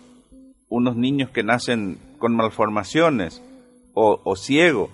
Unos 0.68 0.95
niños 0.97 1.30
que 1.30 1.43
nacen 1.43 1.97
con 2.18 2.36
malformaciones 2.36 3.41
o, 3.93 4.20
o 4.24 4.36
ciego, 4.36 4.89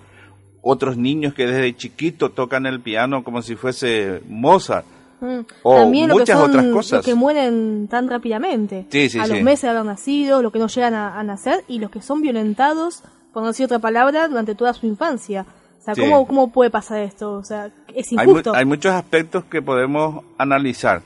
otros 0.70 0.98
niños 0.98 1.32
que 1.32 1.46
desde 1.46 1.74
chiquito 1.74 2.28
tocan 2.30 2.66
el 2.66 2.80
piano 2.80 3.24
como 3.24 3.40
si 3.40 3.56
fuese 3.56 4.20
Mozart. 4.28 4.84
Mm. 5.20 5.38
O 5.62 5.76
También 5.76 6.08
lo 6.08 6.14
que 6.16 6.20
muchas 6.20 6.38
son 6.38 6.50
otras 6.50 6.64
los 6.66 6.74
cosas. 6.74 7.04
que 7.04 7.14
mueren 7.14 7.88
tan 7.88 8.06
rápidamente. 8.06 8.86
Sí, 8.90 9.08
sí, 9.08 9.18
a 9.18 9.26
los 9.26 9.40
meses 9.40 9.62
de 9.62 9.68
haber 9.70 9.86
nacido, 9.86 10.42
los 10.42 10.52
que 10.52 10.58
no 10.58 10.68
llegan 10.68 10.92
a, 10.92 11.18
a 11.18 11.22
nacer 11.22 11.64
y 11.68 11.78
los 11.78 11.90
que 11.90 12.02
son 12.02 12.20
violentados, 12.20 13.02
por 13.32 13.42
no 13.42 13.48
decir 13.48 13.64
otra 13.64 13.78
palabra, 13.78 14.28
durante 14.28 14.54
toda 14.54 14.74
su 14.74 14.86
infancia. 14.86 15.46
O 15.80 15.82
sea. 15.82 15.94
¿cómo, 15.94 16.26
¿cómo 16.26 16.52
puede 16.52 16.68
pasar 16.70 17.00
esto? 17.00 17.32
O 17.32 17.44
sea, 17.44 17.70
es 17.94 18.08
Hay, 18.16 18.28
injusto. 18.28 18.54
hay 18.54 18.66
muchos 18.66 18.92
aspectos 18.92 19.44
que 19.44 19.62
podemos 19.62 20.22
analizar. 20.36 21.00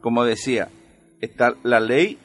Como 0.00 0.24
decía, 0.24 0.68
está 1.20 1.54
la 1.64 1.80
ley 1.80 2.18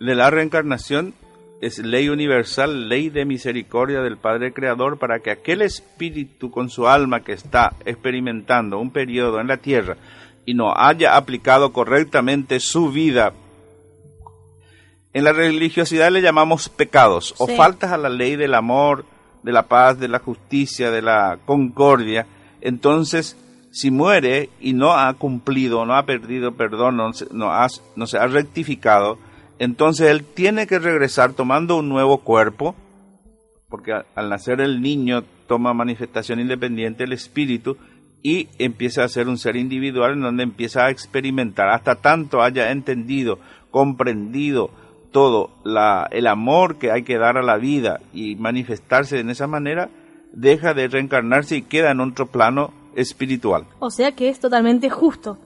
de 0.00 0.14
la 0.14 0.30
reencarnación 0.30 1.12
es 1.60 1.78
ley 1.78 2.08
universal, 2.08 2.88
ley 2.88 3.10
de 3.10 3.24
misericordia 3.24 4.00
del 4.00 4.16
Padre 4.16 4.52
Creador 4.52 4.98
para 4.98 5.20
que 5.20 5.30
aquel 5.30 5.60
espíritu 5.62 6.50
con 6.50 6.70
su 6.70 6.88
alma 6.88 7.20
que 7.20 7.32
está 7.32 7.74
experimentando 7.84 8.78
un 8.78 8.90
periodo 8.90 9.40
en 9.40 9.46
la 9.48 9.58
tierra 9.58 9.96
y 10.46 10.54
no 10.54 10.72
haya 10.74 11.16
aplicado 11.16 11.72
correctamente 11.72 12.60
su 12.60 12.90
vida 12.90 13.32
en 15.12 15.24
la 15.24 15.32
religiosidad 15.32 16.10
le 16.10 16.22
llamamos 16.22 16.68
pecados 16.68 17.34
o 17.38 17.46
faltas 17.56 17.92
a 17.92 17.96
la 17.98 18.08
ley 18.08 18.36
del 18.36 18.54
amor, 18.54 19.04
de 19.42 19.52
la 19.52 19.64
paz, 19.66 19.98
de 19.98 20.06
la 20.08 20.20
justicia, 20.20 20.90
de 20.92 21.02
la 21.02 21.38
concordia. 21.46 22.26
Entonces, 22.60 23.36
si 23.72 23.90
muere 23.90 24.50
y 24.60 24.72
no 24.72 24.92
ha 24.92 25.12
cumplido, 25.14 25.84
no 25.84 25.96
ha 25.96 26.06
perdido 26.06 26.52
perdón, 26.52 26.96
no 26.96 27.10
no 27.32 27.50
ha- 27.50 27.66
no 27.96 28.06
se 28.06 28.18
ha 28.18 28.26
rectificado, 28.28 29.18
entonces 29.60 30.08
él 30.08 30.24
tiene 30.24 30.66
que 30.66 30.78
regresar 30.78 31.34
tomando 31.34 31.76
un 31.76 31.90
nuevo 31.90 32.18
cuerpo, 32.18 32.74
porque 33.68 33.92
al 33.92 34.30
nacer 34.30 34.62
el 34.62 34.80
niño 34.80 35.22
toma 35.46 35.74
manifestación 35.74 36.40
independiente 36.40 37.04
el 37.04 37.12
espíritu 37.12 37.76
y 38.22 38.48
empieza 38.58 39.04
a 39.04 39.08
ser 39.08 39.28
un 39.28 39.36
ser 39.36 39.56
individual 39.56 40.14
en 40.14 40.22
donde 40.22 40.44
empieza 40.44 40.86
a 40.86 40.90
experimentar 40.90 41.68
hasta 41.68 41.96
tanto 41.96 42.42
haya 42.42 42.70
entendido, 42.70 43.38
comprendido 43.70 44.70
todo 45.12 45.50
el 46.10 46.26
amor 46.26 46.78
que 46.78 46.90
hay 46.90 47.02
que 47.02 47.18
dar 47.18 47.36
a 47.36 47.42
la 47.42 47.58
vida 47.58 48.00
y 48.14 48.36
manifestarse 48.36 49.20
en 49.20 49.28
esa 49.28 49.46
manera, 49.46 49.90
deja 50.32 50.72
de 50.72 50.88
reencarnarse 50.88 51.56
y 51.58 51.62
queda 51.62 51.90
en 51.90 52.00
otro 52.00 52.28
plano 52.28 52.72
espiritual. 52.96 53.66
O 53.78 53.90
sea 53.90 54.12
que 54.12 54.30
es 54.30 54.40
totalmente 54.40 54.88
justo. 54.88 55.36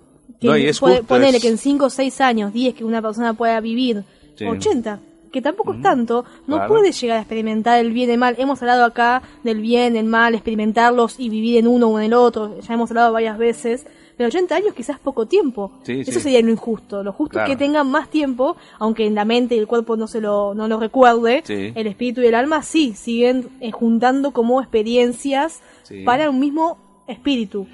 Que 0.40 0.46
No, 0.48 0.56
y 0.56 0.66
es 0.66 0.80
puede- 0.80 0.96
justo, 0.98 1.06
ponele 1.08 1.36
es- 1.38 1.42
que 1.42 1.48
en 1.48 1.58
5 1.58 1.86
o 1.86 1.90
6 1.90 2.20
años, 2.20 2.52
10 2.52 2.74
que 2.74 2.84
una 2.84 3.00
persona 3.00 3.34
pueda 3.34 3.60
vivir, 3.60 4.04
Sí. 4.36 4.44
80, 4.44 5.00
que 5.32 5.40
tampoco 5.42 5.74
es 5.74 5.82
tanto, 5.82 6.24
no 6.46 6.56
claro. 6.56 6.68
puede 6.74 6.92
llegar 6.92 7.18
a 7.18 7.20
experimentar 7.20 7.78
el 7.78 7.92
bien 7.92 8.08
y 8.10 8.12
el 8.12 8.18
mal. 8.18 8.34
Hemos 8.38 8.60
hablado 8.62 8.84
acá 8.84 9.22
del 9.42 9.60
bien, 9.60 9.96
el 9.96 10.06
mal, 10.06 10.34
experimentarlos 10.34 11.18
y 11.18 11.28
vivir 11.28 11.58
en 11.58 11.66
uno 11.66 11.88
o 11.88 11.98
en 11.98 12.04
el 12.06 12.14
otro, 12.14 12.58
ya 12.60 12.74
hemos 12.74 12.90
hablado 12.90 13.12
varias 13.12 13.38
veces. 13.38 13.86
Pero 14.16 14.28
80 14.28 14.54
años 14.54 14.74
quizás 14.74 15.00
poco 15.00 15.26
tiempo. 15.26 15.72
Sí, 15.82 16.00
Eso 16.02 16.12
sí. 16.12 16.20
sería 16.20 16.40
lo 16.40 16.48
injusto. 16.52 17.02
Lo 17.02 17.12
justo 17.12 17.40
es 17.40 17.46
que 17.48 17.56
tengan 17.56 17.90
más 17.90 18.08
tiempo, 18.10 18.56
aunque 18.78 19.06
en 19.06 19.16
la 19.16 19.24
mente 19.24 19.56
y 19.56 19.58
el 19.58 19.66
cuerpo 19.66 19.96
no 19.96 20.06
se 20.06 20.20
lo, 20.20 20.54
no 20.54 20.68
lo 20.68 20.78
recuerde. 20.78 21.42
El 21.48 21.86
espíritu 21.88 22.20
y 22.22 22.26
el 22.26 22.36
alma 22.36 22.62
sí, 22.62 22.94
siguen 22.94 23.48
eh, 23.60 23.72
juntando 23.72 24.30
como 24.30 24.60
experiencias 24.60 25.62
para 26.04 26.30
un 26.30 26.38
mismo 26.38 26.78
espíritu. 27.08 27.66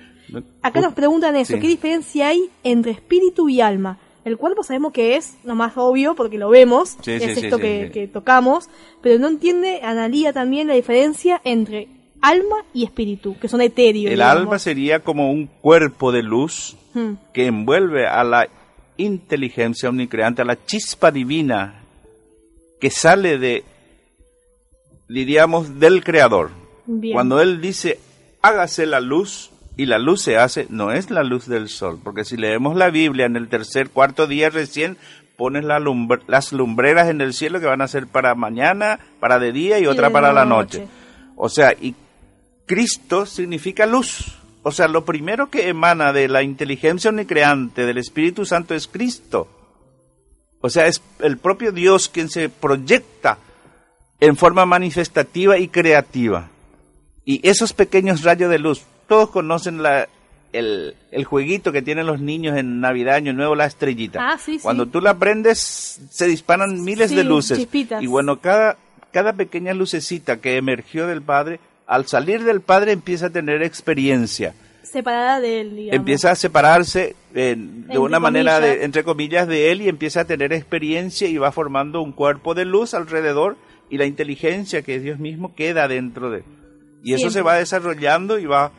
Acá 0.62 0.80
nos 0.80 0.94
preguntan 0.94 1.36
eso, 1.36 1.54
Sí. 1.54 1.60
¿qué 1.60 1.68
diferencia 1.68 2.28
hay 2.28 2.50
entre 2.64 2.92
espíritu 2.92 3.48
y 3.48 3.60
alma? 3.60 3.98
El 4.24 4.36
cuerpo 4.36 4.62
sabemos 4.62 4.92
que 4.92 5.16
es 5.16 5.36
lo 5.44 5.54
más 5.54 5.72
obvio 5.76 6.14
porque 6.14 6.36
lo 6.38 6.50
vemos, 6.50 6.96
Sí, 7.02 7.12
es 7.12 7.38
sí, 7.38 7.46
esto 7.46 7.58
que, 7.58 8.08
tocamos, 8.12 8.68
pero 9.02 9.18
no 9.18 9.28
entiende, 9.28 9.80
analía 9.82 10.32
también 10.32 10.68
la 10.68 10.74
diferencia 10.74 11.40
entre 11.44 11.88
alma 12.20 12.56
y 12.74 12.84
espíritu, 12.84 13.38
que 13.40 13.48
son 13.48 13.62
etéreos. 13.62 14.06
El 14.12 14.18
digamos. 14.18 14.36
alma 14.42 14.58
sería 14.58 15.00
como 15.00 15.30
un 15.30 15.46
cuerpo 15.46 16.12
de 16.12 16.22
luz 16.22 16.76
Hmm. 16.92 17.14
que 17.32 17.46
envuelve 17.46 18.06
a 18.08 18.24
la 18.24 18.48
inteligencia 18.96 19.88
omnicreante, 19.88 20.42
a 20.42 20.44
la 20.44 20.58
chispa 20.66 21.10
divina 21.12 21.82
que 22.80 22.90
sale 22.90 23.38
de, 23.38 23.62
diríamos, 25.08 25.78
del 25.80 26.02
Creador. 26.04 26.50
Bien. 26.86 27.14
Cuando 27.14 27.40
Él 27.40 27.60
dice, 27.60 27.98
hágase 28.42 28.86
la 28.86 29.00
luz, 29.00 29.50
y 29.80 29.86
la 29.86 29.98
luz 29.98 30.20
se 30.22 30.36
hace, 30.36 30.66
no 30.68 30.92
es 30.92 31.10
la 31.10 31.22
luz 31.22 31.46
del 31.46 31.68
sol, 31.68 31.98
porque 32.04 32.24
si 32.24 32.36
leemos 32.36 32.76
la 32.76 32.90
Biblia 32.90 33.24
en 33.24 33.36
el 33.36 33.48
tercer, 33.48 33.88
cuarto 33.88 34.26
día 34.26 34.50
recién, 34.50 34.98
pones 35.36 35.64
la 35.64 35.78
lumbre- 35.80 36.20
las 36.26 36.52
lumbreras 36.52 37.08
en 37.08 37.22
el 37.22 37.32
cielo 37.32 37.60
que 37.60 37.66
van 37.66 37.80
a 37.80 37.88
ser 37.88 38.06
para 38.06 38.34
mañana, 38.34 39.00
para 39.20 39.38
de 39.38 39.52
día 39.52 39.78
y 39.78 39.86
otra 39.86 40.10
para 40.10 40.32
la 40.34 40.44
noche. 40.44 40.80
noche. 40.80 40.90
O 41.36 41.48
sea, 41.48 41.72
y 41.72 41.94
Cristo 42.66 43.24
significa 43.24 43.86
luz. 43.86 44.36
O 44.62 44.70
sea, 44.70 44.86
lo 44.86 45.06
primero 45.06 45.48
que 45.48 45.68
emana 45.68 46.12
de 46.12 46.28
la 46.28 46.42
inteligencia 46.42 47.08
omnicreante 47.08 47.86
del 47.86 47.96
Espíritu 47.96 48.44
Santo 48.44 48.74
es 48.74 48.86
Cristo. 48.86 49.48
O 50.60 50.68
sea, 50.68 50.86
es 50.88 51.00
el 51.20 51.38
propio 51.38 51.72
Dios 51.72 52.10
quien 52.10 52.28
se 52.28 52.50
proyecta 52.50 53.38
en 54.20 54.36
forma 54.36 54.66
manifestativa 54.66 55.56
y 55.56 55.68
creativa. 55.68 56.50
Y 57.24 57.40
esos 57.48 57.72
pequeños 57.72 58.22
rayos 58.22 58.50
de 58.50 58.58
luz, 58.58 58.82
todos 59.11 59.30
conocen 59.30 59.82
la, 59.82 60.08
el, 60.52 60.94
el 61.11 61.24
jueguito 61.24 61.72
que 61.72 61.82
tienen 61.82 62.06
los 62.06 62.20
niños 62.20 62.56
en 62.56 62.80
Navidad, 62.80 63.16
Año 63.16 63.32
Nuevo, 63.32 63.56
la 63.56 63.66
estrellita. 63.66 64.20
Ah, 64.22 64.38
sí, 64.38 64.52
sí. 64.52 64.61
Cuando 64.62 64.86
tú 64.86 65.00
la 65.00 65.18
prendes, 65.18 66.00
se 66.11 66.28
disparan 66.28 66.80
miles 66.84 67.11
Sí, 67.11 67.16
de 67.16 67.24
luces. 67.24 67.58
chispitas. 67.58 68.00
Y 68.04 68.06
bueno, 68.06 68.38
cada, 68.40 68.76
cada 69.12 69.32
pequeña 69.32 69.74
lucecita 69.74 70.36
que 70.36 70.56
emergió 70.58 71.08
del 71.08 71.22
Padre, 71.22 71.58
al 71.88 72.06
salir 72.06 72.44
del 72.44 72.61
Padre 72.61 72.92
empieza 72.92 73.26
a 73.26 73.30
tener 73.30 73.64
experiencia. 73.64 74.54
Separada 74.84 75.40
de 75.40 75.61
él, 75.61 75.70
digamos. 75.74 75.96
Empieza 75.96 76.30
a 76.30 76.36
separarse 76.36 77.16
eh, 77.34 77.34
de 77.34 77.52
Entre 77.52 77.98
una 77.98 78.20
manera, 78.20 78.61
de, 78.61 78.84
entre 78.84 79.02
comillas, 79.02 79.48
de 79.48 79.72
él 79.72 79.82
y 79.82 79.88
empieza 79.88 80.20
a 80.20 80.24
tener 80.24 80.52
experiencia 80.52 81.26
y 81.26 81.36
va 81.36 81.50
formando 81.50 82.00
un 82.00 82.12
cuerpo 82.12 82.54
de 82.54 82.64
luz 82.64 82.94
alrededor 82.94 83.56
y 83.90 83.98
la 83.98 84.06
inteligencia 84.06 84.82
que 84.82 84.94
es 84.94 85.02
Dios 85.02 85.18
mismo 85.18 85.52
queda 85.56 85.88
dentro 85.88 86.30
de 86.30 86.38
él. 86.38 86.44
Y 87.02 87.14
eso 87.14 87.28
se 87.30 87.42
va 87.42 87.56
desarrollando 87.56 88.38
y 88.38 88.44
va 88.46 88.70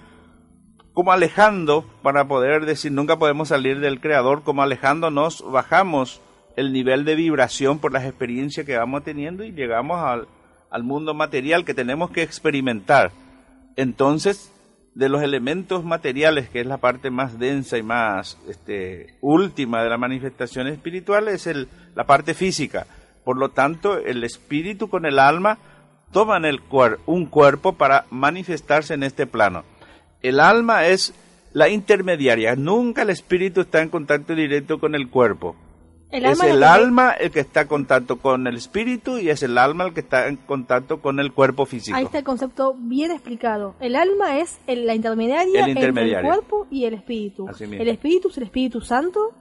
como 0.94 1.12
alejando 1.12 1.86
para 2.02 2.28
poder 2.28 2.66
decir 2.66 2.92
nunca 2.92 3.18
podemos 3.18 3.48
salir 3.50 3.80
del 3.80 4.02
creador, 4.02 4.44
como 4.44 4.62
alejándonos 4.62 5.44
bajamos 5.52 6.22
el 6.58 6.74
nivel 6.74 7.06
de 7.06 7.16
vibración 7.16 7.80
por 7.80 7.94
las 7.94 8.06
experiencias 8.06 8.66
que 8.66 8.78
vamos 8.78 9.04
teniendo 9.04 9.44
y 9.44 9.52
llegamos 9.54 10.00
al, 10.00 10.28
al 10.70 10.84
mundo 10.84 11.14
material 11.14 11.64
que 11.64 11.74
tenemos 11.74 12.12
que 12.12 12.24
experimentar. 12.24 13.12
Entonces, 13.78 14.52
de 14.94 15.08
los 15.08 15.24
elementos 15.24 15.86
materiales, 15.86 16.50
que 16.50 16.60
es 16.60 16.68
la 16.68 16.78
parte 16.78 17.10
más 17.10 17.40
densa 17.40 17.78
y 17.78 17.84
más 17.84 18.38
este, 18.50 19.16
última 19.22 19.82
de 19.84 19.90
la 19.90 19.98
manifestación 19.98 20.68
espiritual, 20.68 21.30
es 21.30 21.48
el, 21.48 21.70
la 21.96 22.04
parte 22.06 22.34
física. 22.34 22.86
Por 23.24 23.38
lo 23.38 23.50
tanto, 23.50 23.98
el 23.98 24.26
espíritu 24.26 24.90
con 24.90 25.06
el 25.06 25.20
alma 25.20 25.58
toman 26.12 26.44
el 26.44 26.60
cuer- 26.62 26.98
un 27.06 27.28
cuerpo 27.28 27.74
para 27.74 28.06
manifestarse 28.10 28.94
en 28.94 29.04
este 29.04 29.26
plano. 29.26 29.64
El 30.22 30.40
alma 30.40 30.86
es 30.88 31.14
la 31.54 31.70
intermediaria. 31.70 32.56
Nunca 32.56 33.02
el 33.02 33.10
espíritu 33.10 33.62
está 33.62 33.82
en 33.82 33.90
contacto 33.90 34.36
directo 34.36 34.80
con 34.80 34.96
el 34.96 35.10
cuerpo. 35.10 35.56
El 36.12 36.26
es 36.26 36.42
el 36.44 36.62
alma 36.64 37.12
el 37.12 37.32
que 37.32 37.40
está 37.40 37.62
en 37.62 37.68
contacto 37.68 38.18
con 38.18 38.46
el 38.46 38.58
espíritu 38.58 39.18
y 39.18 39.30
es 39.30 39.44
el 39.44 39.58
alma 39.58 39.86
el 39.86 39.94
que 39.94 40.02
está 40.02 40.28
en 40.28 40.36
contacto 40.36 41.00
con 41.02 41.22
el 41.22 41.32
cuerpo 41.32 41.66
físico. 41.66 41.96
Ahí 41.96 42.04
está 42.04 42.18
el 42.18 42.26
concepto 42.26 42.76
bien 42.78 43.12
explicado. 43.12 43.76
El 43.80 43.96
alma 43.96 44.40
es 44.40 44.58
el- 44.68 44.86
la 44.86 44.94
intermediaria, 44.94 45.64
El 45.64 45.78
entre 45.78 45.86
el 46.18 46.22
cuerpo 46.22 46.68
y 46.70 46.84
el 46.84 46.96
espíritu. 46.96 47.48
El 47.62 47.88
espíritu 47.88 48.28
es 48.30 48.38
el 48.38 48.44
Espíritu 48.44 48.82
Santo. 48.82 49.32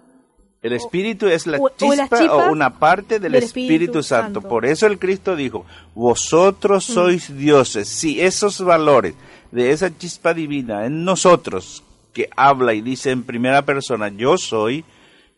El 0.63 0.75
espíritu 0.75 1.27
es 1.27 1.47
la 1.49 1.59
o- 1.59 1.71
chispa 1.71 2.23
o, 2.35 2.53
una 2.53 2.79
parte 2.79 3.19
del, 3.19 3.33
del 3.33 3.43
Espíritu, 3.43 3.73
Espíritu 3.73 4.03
Santo. 4.05 4.41
Santo. 4.41 4.49
Por 4.49 4.65
eso 4.67 4.87
el 4.87 4.99
Cristo 5.01 5.35
dijo, 5.35 5.65
vosotros 5.95 6.89
Mm. 6.89 6.93
sois 6.93 7.37
dioses. 7.37 7.89
Si 7.89 8.21
esos 8.21 8.63
valores 8.63 9.15
de 9.53 9.73
esa 9.73 9.97
chispa 9.97 10.35
divina 10.35 10.87
en 10.87 11.05
nosotros, 11.05 11.83
que 12.13 12.29
habla 12.37 12.75
y 12.75 12.81
dice 12.81 13.11
en 13.11 13.23
primera 13.23 13.63
persona, 13.63 14.09
yo 14.09 14.37
soy, 14.37 14.85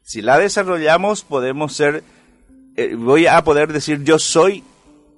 si 0.02 0.22
la 0.22 0.38
desarrollamos 0.38 1.22
podemos 1.22 1.74
ser, 1.74 2.02
eh, 2.76 2.94
voy 2.94 3.26
a 3.26 3.42
poder 3.44 3.72
decir, 3.72 4.02
yo 4.04 4.18
soy 4.18 4.64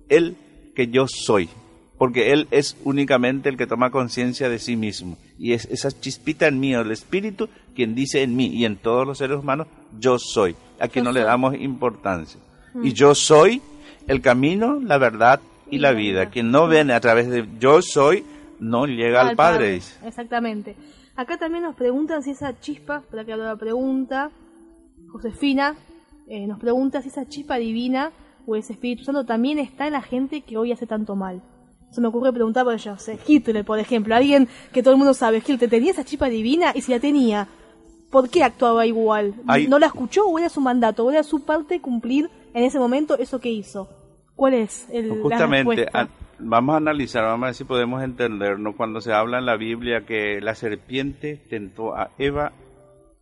el 0.08 0.36
que 0.74 0.88
yo 0.88 1.06
soy. 1.08 1.48
porque 1.96 2.32
Él 2.32 2.48
es 2.50 2.76
únicamente 2.82 3.48
el 3.48 3.56
que 3.56 3.68
toma 3.68 3.90
conciencia 3.90 4.48
de 4.48 4.58
sí 4.58 4.74
mismo. 4.76 5.16
Y 5.38 5.52
es 5.52 5.64
esa 5.66 5.90
chispita 5.92 6.48
en 6.48 6.58
mí, 6.58 6.74
el 6.74 6.90
Espíritu, 6.90 7.48
quien 7.74 7.94
dice 7.94 8.22
en 8.22 8.34
mí 8.34 8.46
y 8.46 8.64
en 8.64 8.76
todos 8.76 9.06
los 9.06 9.18
seres 9.18 9.38
humanos, 9.38 9.68
yo 9.98 10.18
soy, 10.18 10.56
a 10.80 10.88
quien 10.88 11.04
no 11.04 11.12
le 11.12 11.20
damos 11.20 11.54
importancia. 11.54 12.40
Y 12.82 12.92
yo 12.92 13.14
soy 13.14 13.62
el 14.08 14.20
camino, 14.20 14.80
la 14.82 14.98
verdad 14.98 15.40
y 15.70 15.78
la 15.78 15.92
vida. 15.92 16.26
Quien 16.26 16.50
no 16.50 16.66
viene 16.68 16.92
a 16.92 17.00
través 17.00 17.30
de 17.30 17.46
yo 17.60 17.80
soy, 17.80 18.24
no 18.60 18.86
llega 18.86 19.20
al, 19.22 19.36
Padre. 19.36 19.80
Exactamente. 20.04 20.76
Acá 21.16 21.36
también 21.38 21.64
nos 21.64 21.76
preguntan 21.76 22.22
si 22.22 22.30
esa 22.32 22.58
chispa, 22.60 23.02
para 23.10 23.24
que 23.24 23.36
la 23.36 23.56
pregunta, 23.56 24.30
Josefina 25.12 25.76
eh, 26.26 26.46
nos 26.46 26.58
pregunta 26.58 27.02
si 27.02 27.08
esa 27.08 27.28
chispa 27.28 27.56
divina 27.56 28.10
o 28.46 28.56
ese 28.56 28.72
Espíritu 28.72 29.04
Santo 29.04 29.24
también 29.24 29.58
está 29.58 29.86
en 29.86 29.92
la 29.92 30.02
gente 30.02 30.40
que 30.42 30.56
hoy 30.56 30.72
hace 30.72 30.86
tanto 30.86 31.16
mal. 31.16 31.42
Se 31.90 32.00
me 32.00 32.08
ocurre 32.08 32.32
preguntar 32.32 32.64
por 32.64 32.76
yo 32.76 32.96
sé, 32.98 33.18
Hitler, 33.26 33.64
por 33.64 33.78
ejemplo, 33.78 34.14
alguien 34.16 34.48
que 34.72 34.82
todo 34.82 34.92
el 34.94 34.98
mundo 34.98 35.14
sabe, 35.14 35.38
Hitler, 35.46 35.70
¿tenía 35.70 35.92
esa 35.92 36.04
chispa 36.04 36.28
divina? 36.28 36.72
Y 36.74 36.80
si 36.80 36.90
la 36.90 36.98
tenía, 36.98 37.46
¿por 38.10 38.28
qué 38.28 38.42
actuaba 38.42 38.84
igual? 38.86 39.34
Hay- 39.46 39.68
¿No 39.68 39.78
la 39.78 39.86
escuchó 39.86 40.26
o 40.26 40.38
era 40.38 40.48
su 40.48 40.60
mandato? 40.60 41.04
¿O 41.04 41.10
era 41.12 41.22
su 41.22 41.44
parte 41.44 41.80
cumplir 41.80 42.28
en 42.52 42.64
ese 42.64 42.78
momento 42.80 43.16
eso 43.16 43.38
que 43.40 43.50
hizo? 43.50 43.88
¿Cuál 44.34 44.54
es 44.54 44.88
el, 44.90 45.08
la 45.10 45.22
Justamente, 45.22 45.76
respuesta? 45.84 46.08
Vamos 46.44 46.74
a 46.74 46.76
analizar, 46.76 47.24
vamos 47.24 47.44
a 47.44 47.46
ver 47.46 47.54
si 47.54 47.64
podemos 47.64 48.02
entendernos 48.02 48.76
cuando 48.76 49.00
se 49.00 49.12
habla 49.12 49.38
en 49.38 49.46
la 49.46 49.56
Biblia 49.56 50.04
que 50.06 50.40
la 50.40 50.54
serpiente 50.54 51.36
tentó 51.48 51.96
a 51.96 52.10
Eva, 52.18 52.52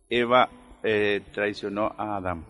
Eva 0.09 0.49
eh, 0.83 1.21
traicionó 1.33 1.93
a 1.97 2.17
Adán. 2.17 2.45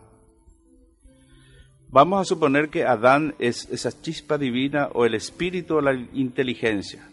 Vamos 1.90 2.22
a 2.22 2.26
suponer 2.26 2.70
que 2.70 2.86
Adán 2.86 3.36
es 3.38 3.70
esa 3.70 3.92
chispa 4.02 4.40
divina 4.40 4.90
o 4.94 5.06
el 5.06 5.14
espíritu 5.14 5.76
o 5.76 5.82
la 5.82 5.94
inteligencia. 5.94 7.08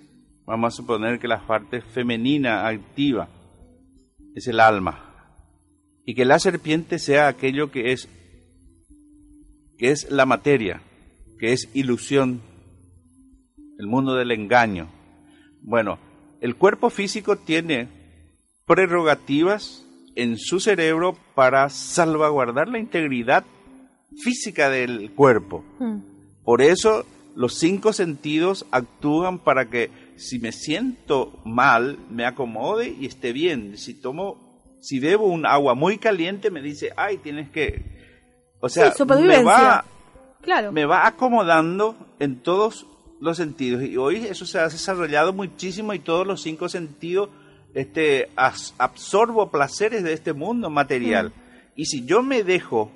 Vamos 0.46 0.72
a 0.72 0.76
suponer 0.78 1.18
que 1.18 1.28
la 1.28 1.46
parte 1.46 1.82
femenina 1.82 2.66
activa 2.66 3.28
es 4.34 4.48
el 4.48 4.58
alma. 4.58 5.06
Y 6.06 6.14
que 6.14 6.24
la 6.24 6.38
serpiente 6.38 6.98
sea 6.98 7.28
aquello 7.28 7.70
que 7.70 7.92
es 7.92 8.08
que 9.76 9.90
es 9.90 10.10
la 10.10 10.26
materia, 10.26 10.82
que 11.38 11.52
es 11.52 11.68
ilusión, 11.74 12.42
el 13.80 13.86
mundo 13.86 14.14
del 14.14 14.30
engaño. 14.30 14.88
Bueno, 15.62 15.98
el 16.40 16.54
cuerpo 16.54 16.90
físico 16.90 17.36
tiene 17.36 17.88
prerrogativas 18.66 19.84
en 20.14 20.36
su 20.38 20.60
cerebro 20.60 21.16
para 21.34 21.68
salvaguardar 21.70 22.68
la 22.68 22.78
integridad 22.78 23.44
física 24.22 24.68
del 24.68 25.12
cuerpo. 25.12 25.64
Hmm. 25.78 26.00
Por 26.44 26.60
eso 26.62 27.06
los 27.34 27.54
cinco 27.54 27.92
sentidos 27.92 28.66
actúan 28.70 29.38
para 29.38 29.70
que 29.70 29.90
si 30.16 30.38
me 30.38 30.52
siento 30.52 31.40
mal, 31.46 31.98
me 32.10 32.26
acomode 32.26 32.94
y 33.00 33.06
esté 33.06 33.32
bien. 33.32 33.78
Si 33.78 33.94
tomo, 33.94 34.76
si 34.82 35.00
bebo 35.00 35.26
un 35.26 35.46
agua 35.46 35.74
muy 35.74 35.96
caliente, 35.96 36.50
me 36.50 36.60
dice, 36.60 36.90
ay, 36.96 37.16
tienes 37.16 37.48
que... 37.50 37.98
O 38.60 38.68
sea, 38.68 38.92
Sí, 38.92 39.04
me 39.06 39.42
va, 39.42 39.86
Claro. 40.42 40.70
me 40.70 40.84
va 40.84 41.06
acomodando 41.06 41.96
en 42.18 42.42
todos 42.42 42.86
los 43.20 43.36
sentidos. 43.36 43.82
Y 43.82 43.96
hoy 43.96 44.16
eso 44.26 44.46
se 44.46 44.58
ha 44.58 44.68
desarrollado 44.68 45.32
muchísimo 45.32 45.92
y 45.94 45.98
todos 45.98 46.26
los 46.26 46.42
cinco 46.42 46.68
sentidos 46.68 47.28
este, 47.74 48.30
as- 48.36 48.74
absorbo 48.78 49.50
placeres 49.50 50.02
de 50.02 50.12
este 50.12 50.32
mundo 50.32 50.70
material. 50.70 51.32
Y 51.76 51.86
si 51.86 52.04
yo 52.04 52.22
me 52.22 52.42
dejo, 52.42 52.90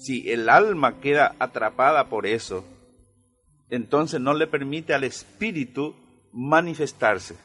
si 0.00 0.30
el 0.30 0.48
alma 0.48 1.00
queda 1.00 1.34
atrapada 1.38 2.08
por 2.08 2.26
eso, 2.26 2.64
entonces 3.70 4.20
no 4.20 4.34
le 4.34 4.46
permite 4.46 4.94
al 4.94 5.04
espíritu 5.04 5.94
manifestarse. 6.32 7.36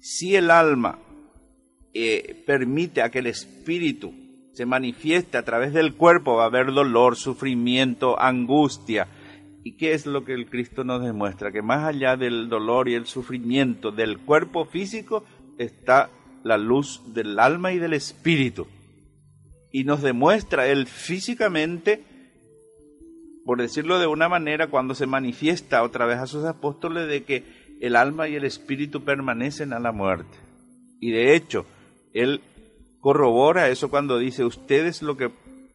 Si 0.00 0.36
el 0.36 0.50
alma 0.50 0.98
eh, 1.92 2.42
permite 2.46 3.02
a 3.02 3.10
que 3.10 3.18
el 3.18 3.26
espíritu 3.26 4.12
se 4.52 4.66
manifieste 4.66 5.36
a 5.36 5.44
través 5.44 5.72
del 5.72 5.94
cuerpo, 5.94 6.36
va 6.36 6.44
a 6.44 6.46
haber 6.46 6.72
dolor, 6.72 7.16
sufrimiento, 7.16 8.20
angustia. 8.20 9.06
¿Y 9.64 9.76
qué 9.76 9.92
es 9.92 10.06
lo 10.06 10.24
que 10.24 10.34
el 10.34 10.48
Cristo 10.48 10.84
nos 10.84 11.02
demuestra? 11.02 11.52
Que 11.52 11.62
más 11.62 11.84
allá 11.84 12.16
del 12.16 12.48
dolor 12.48 12.88
y 12.88 12.94
el 12.94 13.06
sufrimiento 13.06 13.90
del 13.90 14.18
cuerpo 14.18 14.64
físico 14.64 15.24
está 15.58 16.10
la 16.44 16.56
luz 16.56 17.02
del 17.12 17.38
alma 17.38 17.72
y 17.72 17.78
del 17.78 17.94
espíritu. 17.94 18.66
Y 19.72 19.84
nos 19.84 20.02
demuestra 20.02 20.68
él 20.68 20.86
físicamente, 20.86 22.04
por 23.44 23.60
decirlo 23.60 23.98
de 23.98 24.06
una 24.06 24.28
manera, 24.28 24.68
cuando 24.68 24.94
se 24.94 25.06
manifiesta 25.06 25.82
otra 25.82 26.06
vez 26.06 26.18
a 26.18 26.26
sus 26.26 26.44
apóstoles 26.44 27.08
de 27.08 27.24
que 27.24 27.44
el 27.80 27.96
alma 27.96 28.28
y 28.28 28.36
el 28.36 28.44
espíritu 28.44 29.04
permanecen 29.04 29.72
a 29.72 29.80
la 29.80 29.92
muerte. 29.92 30.36
Y 31.00 31.10
de 31.10 31.34
hecho, 31.34 31.66
él 32.12 32.40
corrobora 33.00 33.68
eso 33.68 33.90
cuando 33.90 34.18
dice, 34.18 34.44
ustedes 34.44 35.02
lo 35.02 35.16
que 35.16 35.30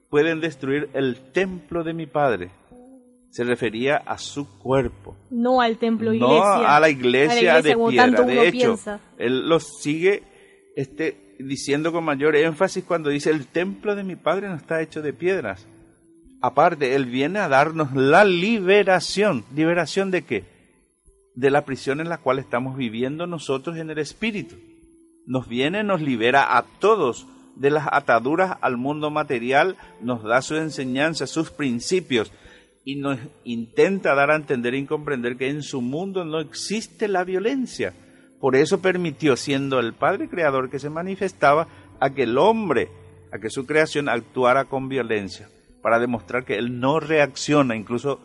pueden 0.09 0.41
destruir 0.41 0.89
el 0.93 1.31
templo 1.31 1.83
de 1.83 1.93
mi 1.93 2.05
Padre. 2.05 2.51
Se 3.33 3.43
refería 3.43 3.97
a 3.97 4.19
su 4.19 4.47
cuerpo, 4.59 5.17
No 5.31 5.59
al 5.59 5.77
templo 5.77 6.11
no 6.11 6.15
iglesia. 6.15 6.75
a 6.75 6.79
la 6.79 6.89
iglesia, 6.89 7.61
de 7.63 7.75
piedra. 7.75 8.21
De 8.21 8.47
hecho, 8.47 8.51
piensa. 8.51 8.99
él 9.17 9.49
los 9.49 9.81
sigue 9.81 10.21
este, 10.75 11.35
diciendo 11.39 11.91
con 11.91 12.03
mayor 12.03 12.35
énfasis 12.35 12.83
cuando 12.83 13.09
dice, 13.09 13.31
el 13.31 13.47
templo 13.47 13.95
de 13.95 14.03
mi 14.03 14.15
Padre 14.15 14.49
no 14.49 14.55
está 14.55 14.83
hecho 14.83 15.01
de 15.01 15.13
piedras. 15.13 15.65
Aparte, 16.43 16.93
Él 16.93 17.07
viene 17.07 17.39
a 17.39 17.47
darnos 17.47 17.95
la 17.95 18.23
liberación. 18.23 19.45
¿Liberación 19.55 20.11
de 20.11 20.23
qué? 20.23 20.43
De 21.33 21.49
la 21.49 21.65
prisión 21.65 22.01
en 22.01 22.09
la 22.09 22.19
cual 22.19 22.37
estamos 22.37 22.77
viviendo 22.77 23.25
nosotros 23.25 23.77
en 23.77 23.89
el 23.89 23.97
Espíritu. 23.97 24.57
Nos 25.25 25.47
viene, 25.47 25.83
nos 25.83 26.01
libera 26.01 26.55
a 26.55 26.65
todos 26.79 27.25
de 27.55 27.71
las 27.71 27.87
ataduras 27.91 28.57
al 28.61 28.77
mundo 28.77 29.09
material, 29.09 29.75
nos 30.01 30.21
da 30.21 30.43
su 30.43 30.55
enseñanza, 30.55 31.25
sus 31.25 31.49
principios 31.49 32.31
y 32.85 32.95
nos 32.95 33.19
intenta 33.43 34.13
dar 34.13 34.31
a 34.31 34.35
entender 34.35 34.73
y 34.73 34.85
comprender 34.85 35.37
que 35.37 35.49
en 35.49 35.63
su 35.63 35.81
mundo 35.81 36.25
no 36.25 36.39
existe 36.39 37.07
la 37.07 37.23
violencia. 37.23 37.93
Por 38.39 38.55
eso 38.55 38.81
permitió, 38.81 39.37
siendo 39.37 39.79
el 39.79 39.93
Padre 39.93 40.27
Creador 40.27 40.69
que 40.69 40.79
se 40.79 40.89
manifestaba, 40.89 41.67
a 41.99 42.09
que 42.09 42.23
el 42.23 42.37
hombre, 42.37 42.89
a 43.31 43.39
que 43.39 43.49
su 43.49 43.65
creación 43.65 44.09
actuara 44.09 44.65
con 44.65 44.89
violencia, 44.89 45.49
para 45.81 45.99
demostrar 45.99 46.43
que 46.43 46.57
él 46.57 46.79
no 46.79 46.99
reacciona, 46.99 47.75
incluso 47.75 48.19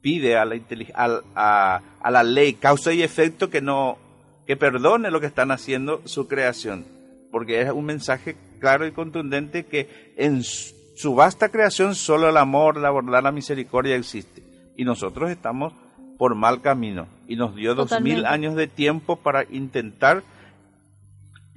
pide 0.00 0.36
a 0.36 0.44
la, 0.44 1.82
a 2.00 2.10
la 2.10 2.22
ley, 2.22 2.54
causa 2.54 2.92
y 2.92 3.02
efecto 3.02 3.50
que 3.50 3.60
no 3.60 3.98
que 4.46 4.56
perdone 4.56 5.10
lo 5.10 5.20
que 5.20 5.26
están 5.26 5.52
haciendo 5.52 6.02
su 6.04 6.26
creación, 6.26 6.84
porque 7.30 7.60
es 7.62 7.70
un 7.70 7.84
mensaje 7.84 8.36
claro 8.58 8.86
y 8.86 8.92
contundente 8.92 9.66
que 9.66 10.14
en 10.16 10.42
su 10.42 10.81
su 11.02 11.16
vasta 11.16 11.48
creación 11.48 11.96
solo 11.96 12.28
el 12.28 12.36
amor, 12.36 12.76
la 12.76 12.90
bondad, 12.90 13.24
la 13.24 13.32
misericordia 13.32 13.96
existe, 13.96 14.44
y 14.76 14.84
nosotros 14.84 15.30
estamos 15.30 15.72
por 16.16 16.36
mal 16.36 16.62
camino, 16.62 17.08
y 17.26 17.34
nos 17.34 17.56
dio 17.56 17.74
dos 17.74 18.00
mil 18.00 18.24
años 18.24 18.54
de 18.54 18.68
tiempo 18.68 19.16
para 19.16 19.42
intentar 19.50 20.22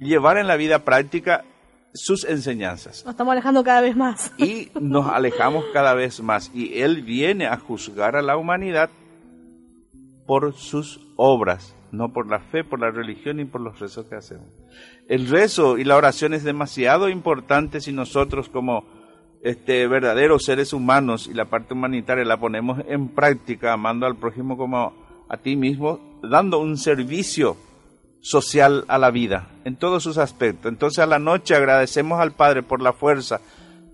llevar 0.00 0.36
en 0.36 0.48
la 0.48 0.56
vida 0.56 0.80
práctica 0.80 1.44
sus 1.94 2.24
enseñanzas 2.24 3.04
Nos 3.04 3.12
estamos 3.12 3.30
alejando 3.30 3.62
cada 3.62 3.80
vez 3.80 3.96
más. 3.96 4.32
y 4.38 4.72
nos 4.80 5.06
alejamos 5.06 5.64
cada 5.72 5.94
vez 5.94 6.20
más. 6.20 6.50
Y 6.52 6.80
Él 6.80 7.02
viene 7.02 7.46
a 7.46 7.56
juzgar 7.56 8.16
a 8.16 8.22
la 8.22 8.36
humanidad 8.36 8.90
por 10.26 10.54
sus 10.54 11.00
obras, 11.14 11.76
no 11.92 12.12
por 12.12 12.28
la 12.28 12.40
fe, 12.40 12.64
por 12.64 12.80
la 12.80 12.90
religión 12.90 13.38
y 13.38 13.44
por 13.44 13.60
los 13.60 13.78
rezos 13.78 14.06
que 14.06 14.16
hacemos. 14.16 14.48
El 15.08 15.28
rezo 15.28 15.78
y 15.78 15.84
la 15.84 15.96
oración 15.96 16.34
es 16.34 16.42
demasiado 16.42 17.08
importante 17.08 17.80
si 17.80 17.92
nosotros 17.92 18.48
como 18.48 19.05
este, 19.42 19.86
verdaderos 19.86 20.44
seres 20.44 20.72
humanos 20.72 21.28
y 21.30 21.34
la 21.34 21.44
parte 21.46 21.74
humanitaria 21.74 22.24
la 22.24 22.38
ponemos 22.38 22.80
en 22.88 23.08
práctica, 23.08 23.72
amando 23.72 24.06
al 24.06 24.16
prójimo 24.16 24.56
como 24.56 24.92
a 25.28 25.36
ti 25.36 25.56
mismo, 25.56 26.00
dando 26.22 26.58
un 26.58 26.76
servicio 26.78 27.56
social 28.20 28.84
a 28.88 28.98
la 28.98 29.10
vida, 29.10 29.48
en 29.64 29.76
todos 29.76 30.02
sus 30.02 30.18
aspectos. 30.18 30.70
Entonces 30.70 30.98
a 30.98 31.06
la 31.06 31.18
noche 31.18 31.54
agradecemos 31.54 32.20
al 32.20 32.32
Padre 32.32 32.62
por 32.62 32.82
la 32.82 32.92
fuerza 32.92 33.40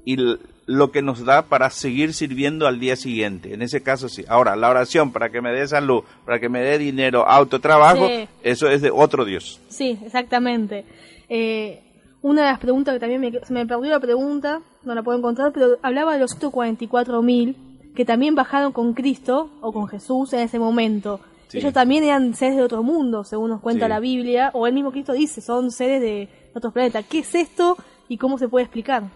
y 0.04 0.16
lo 0.64 0.90
que 0.90 1.02
nos 1.02 1.24
da 1.24 1.42
para 1.42 1.68
seguir 1.70 2.14
sirviendo 2.14 2.66
al 2.66 2.80
día 2.80 2.96
siguiente. 2.96 3.52
En 3.52 3.62
ese 3.62 3.82
caso 3.82 4.08
sí. 4.08 4.24
Ahora, 4.28 4.56
la 4.56 4.70
oración 4.70 5.12
para 5.12 5.30
que 5.30 5.42
me 5.42 5.52
dé 5.52 5.66
salud, 5.68 6.02
para 6.24 6.38
que 6.40 6.48
me 6.48 6.60
dé 6.60 6.78
dinero, 6.78 7.28
auto, 7.28 7.60
trabajo, 7.60 8.06
Sí. 8.06 8.28
eso 8.42 8.68
es 8.68 8.80
de 8.80 8.90
otro 8.90 9.24
Dios. 9.24 9.60
Sí, 9.68 9.98
exactamente. 10.04 10.84
Eh, 11.28 11.82
una 12.22 12.42
de 12.42 12.50
las 12.52 12.58
preguntas 12.60 12.94
que 12.94 13.00
también 13.00 13.20
me, 13.20 13.32
se 13.44 13.52
me 13.52 13.66
perdió 13.66 13.90
la 13.90 14.00
pregunta, 14.00 14.60
no 14.84 14.94
la 14.94 15.02
puedo 15.02 15.18
encontrar, 15.18 15.52
pero 15.52 15.78
hablaba 15.82 16.14
de 16.14 16.20
los 16.20 16.38
144.000 16.38 17.56
que 17.94 18.04
también 18.04 18.34
bajaron 18.34 18.72
con 18.72 18.94
Cristo 18.94 19.50
o 19.60 19.72
con 19.72 19.86
Jesús 19.88 20.32
en 20.32 20.40
ese 20.40 20.58
momento. 20.58 21.20
Sí. 21.48 21.58
Ellos 21.58 21.74
también 21.74 22.02
eran 22.04 22.34
seres 22.34 22.56
de 22.56 22.62
otro 22.62 22.82
mundo, 22.82 23.24
según 23.24 23.50
nos 23.50 23.60
cuenta 23.60 23.84
Sí. 23.86 23.90
la 23.90 24.00
Biblia, 24.00 24.50
o 24.54 24.66
el 24.66 24.72
mismo 24.72 24.90
Cristo 24.90 25.12
dice, 25.12 25.42
son 25.42 25.70
seres 25.70 26.00
de 26.00 26.28
otros 26.54 26.72
planetas. 26.72 27.04
¿Qué 27.06 27.18
es 27.18 27.34
esto 27.34 27.76
y 28.08 28.16
cómo 28.16 28.38
se 28.38 28.48
puede 28.48 28.64
explicar? 28.64 29.10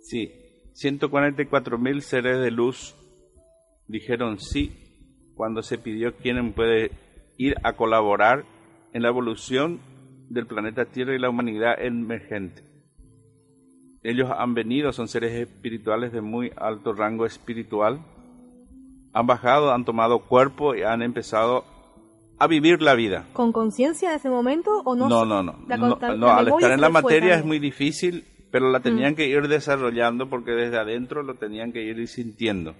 Sí, 0.00 0.32
144 0.74 1.78
mil 1.78 2.02
seres 2.02 2.40
de 2.40 2.50
luz 2.50 2.94
dijeron 3.86 4.38
sí 4.38 4.72
cuando 5.34 5.62
se 5.62 5.78
pidió 5.78 6.14
quién 6.16 6.52
puede 6.52 6.90
ir 7.36 7.54
a 7.62 7.74
colaborar 7.74 8.44
en 8.92 9.02
la 9.02 9.08
evolución 9.08 9.80
del 10.28 10.46
planeta 10.46 10.84
Tierra 10.86 11.14
y 11.14 11.18
la 11.20 11.30
humanidad 11.30 11.80
emergente. 11.80 12.62
Ellos 14.02 14.30
han 14.36 14.54
venido, 14.54 14.92
son 14.92 15.08
seres 15.08 15.32
espirituales 15.32 16.12
de 16.12 16.20
muy 16.20 16.52
alto 16.56 16.92
rango 16.92 17.26
espiritual, 17.26 18.00
han 19.12 19.26
bajado, 19.26 19.72
han 19.72 19.84
tomado 19.84 20.20
cuerpo 20.20 20.74
y 20.74 20.82
han 20.82 21.02
empezado 21.02 21.64
a 22.38 22.46
vivir 22.46 22.80
la 22.82 22.94
vida. 22.94 23.26
¿Con 23.32 23.52
conciencia 23.52 24.10
en 24.10 24.16
ese 24.16 24.30
momento 24.30 24.82
o 24.84 24.94
no? 24.94 25.08
No, 25.08 25.24
no, 25.24 25.42
no. 25.42 25.56
La 25.66 25.76
No, 25.76 25.88
no, 25.88 26.26
la 26.26 26.36
al 26.36 26.48
estar 26.48 26.70
en 26.70 26.80
la 26.80 26.88
materia 26.90 27.34
es 27.34 27.44
muy 27.44 27.58
difícil, 27.58 28.24
pero 28.52 28.70
la 28.70 28.80
tenían 28.80 29.12
Mm. 29.12 29.16
que 29.16 29.26
ir 29.26 29.48
desarrollando 29.48 30.28
porque 30.28 30.52
desde 30.52 30.78
adentro 30.78 31.22
lo 31.22 31.34
tenían 31.34 31.72
que 31.72 31.82
ir 31.82 32.06
sintiendo. 32.06 32.74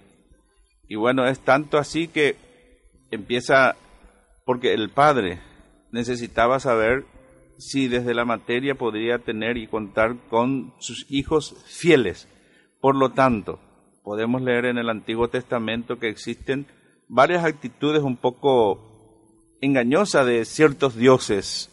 Y 0.87 0.95
bueno, 0.95 1.27
es 1.27 1.39
tanto 1.41 1.77
así 1.77 2.07
que 2.07 2.37
empieza, 3.11 3.75
porque 4.45 4.73
el 4.73 4.89
padre 4.89 5.39
necesitaba 5.91 6.59
saber 6.59 7.03
si 7.59 7.89
desde 7.89 8.13
la 8.13 8.23
materia 8.25 8.73
podría 8.73 9.19
tener 9.19 9.57
y 9.57 9.67
contar 9.67 10.15
con 10.29 10.73
sus 10.79 11.05
hijos 11.09 11.55
fieles. 11.67 12.27
Por 12.79 12.95
lo 12.95 13.11
tanto, 13.11 13.59
podemos 14.03 14.41
leer 14.41 14.65
en 14.65 14.77
el 14.77 14.89
Antiguo 14.89 15.27
Testamento 15.27 15.99
que 15.99 16.07
existen 16.07 16.67
varias 17.09 17.43
actitudes 17.43 18.01
un 18.01 18.15
poco 18.15 19.57
engañosas 19.61 20.25
de 20.25 20.45
ciertos 20.45 20.95
dioses. 20.95 21.69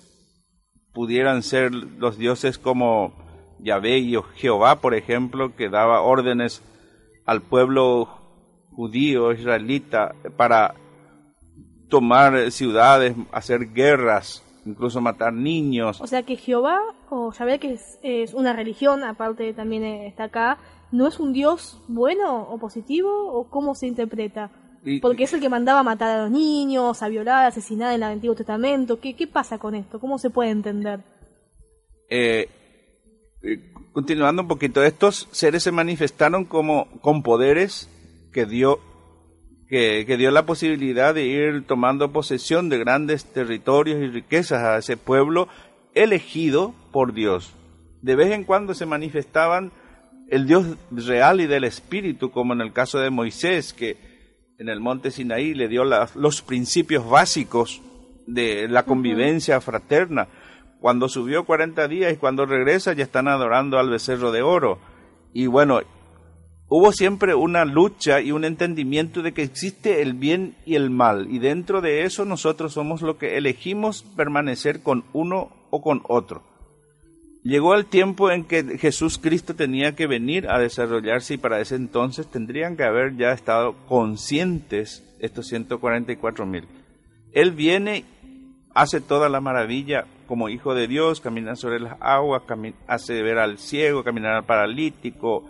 Pudieran 0.93 1.45
ser 1.45 1.73
los 1.73 2.19
dioses 2.19 2.59
como 2.59 3.15
Yahvé 3.61 3.99
y 3.99 4.17
Jehová, 4.35 4.81
por 4.81 4.95
ejemplo, 4.95 5.55
que 5.55 5.69
daba 5.69 6.03
órdenes 6.03 6.63
al 7.27 7.43
pueblo 7.43 8.09
judío, 8.73 9.33
israelita, 9.33 10.17
para 10.37 10.75
tomar 11.89 12.51
ciudades, 12.51 13.15
hacer 13.31 13.73
guerras, 13.73 14.43
incluso 14.67 15.01
matar 15.01 15.33
niños. 15.33 16.01
O 16.01 16.07
sea 16.07 16.23
que 16.23 16.37
Jehová, 16.37 16.79
o 17.09 17.33
Yahvé, 17.33 17.59
que 17.59 17.73
es, 17.75 17.99
es 18.03 18.35
una 18.35 18.53
religión, 18.53 19.05
aparte 19.05 19.53
también 19.55 19.85
eh, 19.85 20.07
está 20.07 20.25
acá, 20.25 20.59
¿no 20.93 21.07
es 21.07 21.19
un 21.21 21.33
Dios 21.33 21.81
bueno 21.89 22.43
o 22.43 22.59
positivo? 22.59 23.33
¿O 23.33 23.49
cómo 23.49 23.75
se 23.75 23.87
interpreta? 23.87 24.51
Porque 25.03 25.25
es 25.25 25.33
el 25.33 25.41
que 25.41 25.49
mandaba 25.49 25.81
a 25.81 25.83
matar 25.83 26.11
a 26.11 26.23
los 26.23 26.31
niños, 26.31 27.03
a 27.03 27.09
violar, 27.09 27.45
a 27.45 27.49
asesinar 27.49 27.91
en 27.91 27.97
el 27.97 28.03
Antiguo 28.05 28.37
Testamento. 28.37 29.01
¿Qué, 29.01 29.17
qué 29.17 29.27
pasa 29.27 29.59
con 29.59 29.75
esto? 29.75 29.99
¿Cómo 29.99 30.17
se 30.19 30.31
puede 30.31 30.51
entender? 30.51 31.01
Eh, 32.09 32.49
eh, 33.43 33.73
continuando 33.93 34.43
un 34.43 34.49
poquito, 34.49 34.85
estos 34.85 35.29
seres 35.33 35.65
se 35.65 35.73
manifestaron 35.73 36.45
como 36.45 36.87
con 37.01 37.25
poderes 37.25 37.91
que 38.33 38.47
dio 38.47 38.79
que, 39.69 40.05
que 40.07 40.17
dio 40.17 40.31
la 40.31 40.47
posibilidad 40.47 41.15
de 41.15 41.27
ir 41.27 41.65
tomando 41.67 42.13
posesión 42.13 42.69
de 42.69 42.79
grandes 42.79 43.25
territorios 43.25 44.01
y 44.03 44.07
riquezas 44.09 44.63
a 44.63 44.79
ese 44.79 44.97
pueblo 44.97 45.49
elegido 45.95 46.75
por 46.93 47.13
Dios. 47.13 47.53
De 48.03 48.15
vez 48.15 48.33
en 48.33 48.45
cuando 48.45 48.75
se 48.75 48.87
manifestaban 48.87 49.73
el 50.29 50.47
Dios 50.47 50.67
real 50.91 51.41
y 51.41 51.47
del 51.47 51.65
Espíritu, 51.65 52.31
como 52.31 52.53
en 52.53 52.61
el 52.61 52.73
caso 52.73 52.99
de 52.99 53.11
Moisés, 53.11 53.73
que 53.73 53.97
en 54.59 54.69
el 54.69 54.81
monte 54.81 55.11
Sinaí 55.11 55.55
le 55.55 55.69
dio 55.69 55.85
la- 55.85 56.09
los 56.15 56.43
principios 56.43 57.09
básicos 57.09 57.83
de 58.27 58.69
la 58.69 58.85
convivencia 58.85 59.61
fraterna. 59.61 60.29
Cuando 60.81 61.09
subió 61.09 61.45
40 61.45 61.89
días 61.89 62.13
y 62.13 62.17
cuando 62.17 62.45
regresa 62.47 62.93
ya 62.93 63.05
están 63.05 63.29
adorando 63.29 63.79
al 63.79 63.89
becerro 63.91 64.31
de 64.33 64.43
oro. 64.43 64.79
Y 65.33 65.47
bueno, 65.47 65.81
hubo 66.69 66.93
siempre 66.93 67.35
una 67.35 67.65
lucha 67.65 68.21
y 68.21 68.33
un 68.33 68.45
entendimiento 68.45 69.23
de 69.23 69.33
que 69.33 69.43
existe 69.43 70.03
el 70.03 70.15
bien 70.15 70.55
y 70.65 70.75
el 70.75 70.91
mal. 70.91 71.29
Y 71.31 71.39
dentro 71.39 71.81
de 71.81 72.05
eso 72.05 72.25
nosotros 72.25 72.73
somos 72.73 73.03
lo 73.03 73.19
que 73.19 73.37
elegimos 73.37 74.03
permanecer 74.03 74.83
con 74.83 75.05
uno 75.13 75.51
o 75.71 75.83
con 75.83 76.03
otro. 76.09 76.43
Llegó 77.43 77.77
el 77.77 77.87
tiempo 77.87 78.33
en 78.33 78.43
que 78.43 78.77
Jesús 78.77 79.19
Cristo 79.19 79.55
tenía 79.55 79.95
que 79.95 80.09
venir 80.09 80.49
a 80.49 80.59
desarrollarse 80.59 81.35
y 81.35 81.39
para 81.39 81.61
ese 81.61 81.77
entonces 81.77 82.27
tendrían 82.27 82.77
que 82.77 82.83
haber 82.83 83.17
ya 83.17 83.31
estado 83.31 83.77
conscientes 83.87 85.05
estos 85.21 85.47
144 85.47 86.45
mil. 86.45 86.65
Él 87.33 87.53
viene, 87.53 88.05
hace 88.75 89.01
toda 89.01 89.29
la 89.29 89.41
maravilla 89.41 90.07
como 90.27 90.49
hijo 90.49 90.75
de 90.75 90.89
Dios, 90.89 91.21
camina 91.21 91.55
sobre 91.55 91.79
las 91.79 91.97
aguas, 92.01 92.43
hace 92.89 93.23
ver 93.23 93.39
al 93.39 93.59
ciego, 93.59 94.03
caminar 94.03 94.35
al 94.35 94.45
paralítico, 94.45 95.45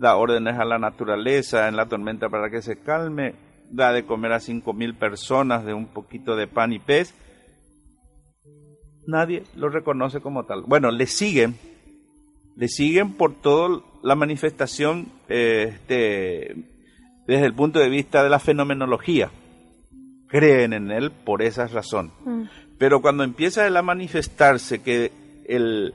da 0.00 0.16
órdenes 0.16 0.58
a 0.58 0.64
la 0.64 0.78
naturaleza 0.78 1.68
en 1.68 1.76
la 1.76 1.86
tormenta 1.86 2.30
para 2.30 2.48
que 2.48 2.62
se 2.62 2.76
calme, 2.76 3.34
da 3.70 3.92
de 3.92 4.06
comer 4.06 4.32
a 4.32 4.40
cinco 4.40 4.72
mil 4.72 4.94
personas 4.94 5.66
de 5.66 5.74
un 5.74 5.88
poquito 5.88 6.36
de 6.36 6.46
pan 6.46 6.72
y 6.72 6.78
pez. 6.78 7.14
Nadie 9.06 9.42
lo 9.56 9.68
reconoce 9.68 10.20
como 10.20 10.46
tal. 10.46 10.62
Bueno, 10.62 10.90
le 10.90 11.06
siguen, 11.06 11.54
le 12.56 12.68
siguen 12.68 13.12
por 13.12 13.34
toda 13.42 13.82
la 14.02 14.14
manifestación 14.14 15.06
eh, 15.28 15.74
este, 15.74 16.56
desde 17.26 17.44
el 17.44 17.54
punto 17.54 17.78
de 17.78 17.90
vista 17.90 18.22
de 18.24 18.30
la 18.30 18.38
fenomenología. 18.38 19.30
Creen 20.28 20.72
en 20.72 20.90
él 20.92 21.10
por 21.10 21.42
esa 21.42 21.66
razón. 21.66 22.10
Mm. 22.24 22.44
Pero 22.78 23.02
cuando 23.02 23.22
empieza 23.22 23.66
él 23.66 23.76
a 23.76 23.82
manifestarse 23.82 24.80
que 24.80 25.12
el 25.46 25.92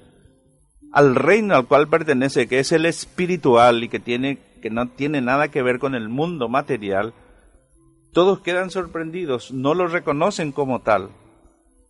al 0.95 1.13
reino 1.15 1.55
al 1.55 1.67
cual 1.67 1.87
pertenece, 1.87 2.47
que 2.47 2.59
es 2.59 2.71
el 2.71 2.85
espiritual 2.85 3.83
y 3.83 3.89
que 3.89 3.99
tiene 3.99 4.39
que 4.61 4.69
no 4.71 4.87
tiene 4.87 5.21
nada 5.21 5.49
que 5.49 5.61
ver 5.61 5.77
con 5.77 5.93
el 5.93 6.09
mundo 6.09 6.49
material, 6.49 7.13
todos 8.13 8.39
quedan 8.39 8.71
sorprendidos, 8.71 9.51
no 9.51 9.73
lo 9.73 9.87
reconocen 9.87 10.51
como 10.51 10.79
tal. 10.81 11.09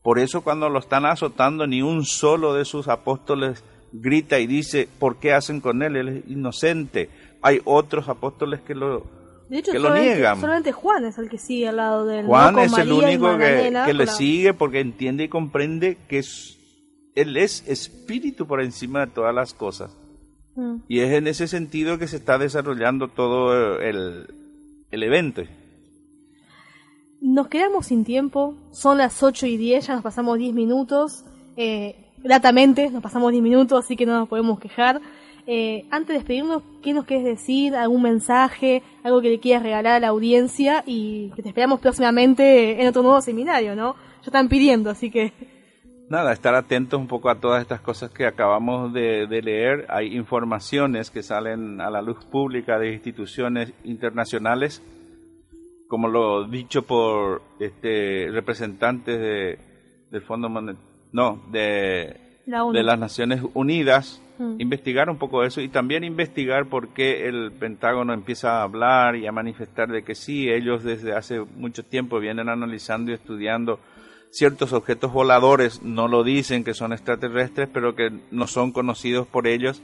Por 0.03 0.19
eso 0.19 0.41
cuando 0.41 0.69
lo 0.69 0.79
están 0.79 1.05
azotando 1.05 1.67
ni 1.67 1.81
un 1.81 2.03
solo 2.05 2.53
de 2.53 2.65
sus 2.65 2.87
apóstoles 2.87 3.63
grita 3.93 4.39
y 4.39 4.47
dice, 4.47 4.89
¿por 4.99 5.17
qué 5.17 5.33
hacen 5.33 5.61
con 5.61 5.81
él? 5.83 5.95
Él 5.95 6.07
es 6.09 6.29
inocente. 6.29 7.09
Hay 7.41 7.61
otros 7.63 8.09
apóstoles 8.09 8.59
que 8.61 8.75
lo, 8.75 9.03
De 9.49 9.59
hecho, 9.59 9.71
que 9.71 9.79
lo 9.79 9.93
niegan. 9.95 10.41
solamente 10.41 10.71
Juan 10.71 11.05
es 11.05 11.17
el 11.17 11.29
que 11.29 11.37
sigue 11.37 11.67
al 11.69 11.77
lado 11.77 12.05
del 12.05 12.25
Juan 12.25 12.55
¿no? 12.55 12.61
Es 12.61 12.77
el 12.77 12.89
María 12.89 13.11
y 13.11 13.15
único 13.15 13.37
que, 13.37 13.83
que 13.85 13.93
le 13.93 14.07
sigue 14.07 14.53
porque 14.53 14.79
entiende 14.81 15.23
y 15.23 15.29
comprende 15.29 15.97
que 16.09 16.19
es- 16.19 16.57
Él 17.15 17.37
es 17.37 17.67
espíritu 17.67 18.45
por 18.45 18.61
encima 18.61 19.05
de 19.05 19.11
todas 19.11 19.33
las 19.33 19.53
cosas. 19.53 19.95
Mm. 20.55 20.77
Y 20.87 20.99
es 20.99 21.11
en 21.11 21.27
ese 21.27 21.47
sentido 21.47 21.97
que 21.97 22.07
se 22.07 22.17
está 22.17 22.37
desarrollando 22.37 23.07
todo 23.07 23.79
eh, 23.79 23.89
el, 23.89 24.27
el 24.91 25.03
evento. 25.03 25.43
Nos 27.21 27.47
quedamos 27.47 27.87
sin 27.87 28.03
tiempo, 28.03 28.55
son 28.71 28.97
las 28.97 29.23
8 29.23 29.47
y 29.47 29.57
10, 29.57 29.87
ya 29.87 29.93
nos 29.95 30.03
pasamos 30.03 30.37
10 30.37 30.53
minutos, 30.53 31.25
eh, 31.57 31.95
gratamente 32.17 32.89
nos 32.91 33.01
pasamos 33.01 33.31
10 33.31 33.41
minutos, 33.41 33.83
así 33.83 33.95
que 33.95 34.05
no 34.05 34.19
nos 34.19 34.29
podemos 34.29 34.59
quejar. 34.59 35.01
Eh, 35.47 35.85
antes 35.91 36.09
de 36.09 36.13
despedirnos, 36.15 36.63
¿qué 36.81 36.93
nos 36.93 37.05
quieres 37.05 37.25
decir? 37.25 37.75
¿Algún 37.75 38.01
mensaje? 38.01 38.83
¿Algo 39.03 39.21
que 39.21 39.29
le 39.29 39.39
quieras 39.39 39.63
regalar 39.63 39.93
a 39.93 39.99
la 39.99 40.07
audiencia? 40.09 40.83
Y 40.85 41.31
que 41.35 41.43
te 41.43 41.49
esperamos 41.49 41.79
próximamente 41.79 42.81
en 42.81 42.87
otro 42.87 43.03
nuevo 43.03 43.21
seminario, 43.21 43.75
¿no? 43.75 43.95
Ya 44.21 44.27
están 44.27 44.49
pidiendo, 44.49 44.89
así 44.89 45.09
que... 45.09 45.54
Nada, 46.07 46.33
estar 46.33 46.53
atentos 46.53 46.99
un 46.99 47.07
poco 47.07 47.29
a 47.29 47.39
todas 47.39 47.61
estas 47.61 47.81
cosas 47.81 48.11
que 48.11 48.27
acabamos 48.27 48.93
de, 48.93 49.25
de 49.25 49.41
leer. 49.41 49.85
Hay 49.89 50.15
informaciones 50.15 51.09
que 51.09 51.23
salen 51.23 51.81
a 51.81 51.89
la 51.89 52.01
luz 52.03 52.23
pública 52.25 52.77
de 52.77 52.93
instituciones 52.93 53.73
internacionales, 53.83 54.83
como 55.87 56.07
lo 56.07 56.43
dicho 56.47 56.83
por 56.83 57.41
este 57.59 58.29
representantes 58.31 59.19
de, 59.19 59.59
del 60.11 60.21
Fondo 60.21 60.47
Monet- 60.47 60.77
no, 61.11 61.41
de, 61.51 62.15
La 62.45 62.63
de 62.71 62.83
las 62.83 62.99
Naciones 62.99 63.41
Unidas, 63.53 64.21
Mm. 64.37 64.55
investigar 64.59 65.09
un 65.09 65.17
poco 65.17 65.45
eso 65.45 65.61
y 65.61 65.69
también 65.69 66.03
investigar 66.03 66.65
por 66.65 66.89
qué 66.89 67.25
el 67.29 67.53
Pentágono 67.53 68.11
empieza 68.11 68.59
a 68.59 68.63
hablar 68.63 69.15
y 69.15 69.27
a 69.27 69.31
manifestar 69.31 69.87
de 69.87 70.03
que 70.03 70.13
sí, 70.13 70.49
ellos 70.51 70.83
desde 70.83 71.13
hace 71.13 71.39
mucho 71.39 71.83
tiempo 71.83 72.19
vienen 72.19 72.49
analizando 72.49 73.11
y 73.11 73.13
estudiando 73.13 73.79
ciertos 74.35 74.73
objetos 74.73 75.13
voladores, 75.13 75.81
no 75.81 76.09
lo 76.09 76.23
dicen 76.25 76.65
que 76.65 76.73
son 76.73 76.91
extraterrestres, 76.91 77.69
pero 77.71 77.95
que 77.95 78.11
no 78.31 78.47
son 78.47 78.73
conocidos 78.73 79.25
por 79.27 79.47
ellos, 79.47 79.81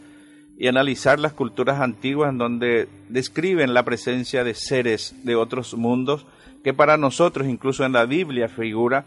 y 0.58 0.68
analizar 0.68 1.20
las 1.20 1.32
culturas 1.32 1.80
antiguas 1.80 2.32
en 2.32 2.38
donde 2.38 2.90
describen 3.08 3.74
la 3.74 3.84
presencia 3.84 4.44
de 4.44 4.54
seres 4.54 5.16
de 5.24 5.36
otros 5.36 5.74
mundos 5.74 6.28
que 6.66 6.74
para 6.74 6.98
nosotros, 6.98 7.48
incluso 7.48 7.86
en 7.86 7.94
la 7.94 8.06
Biblia 8.06 8.50
figura, 8.50 9.06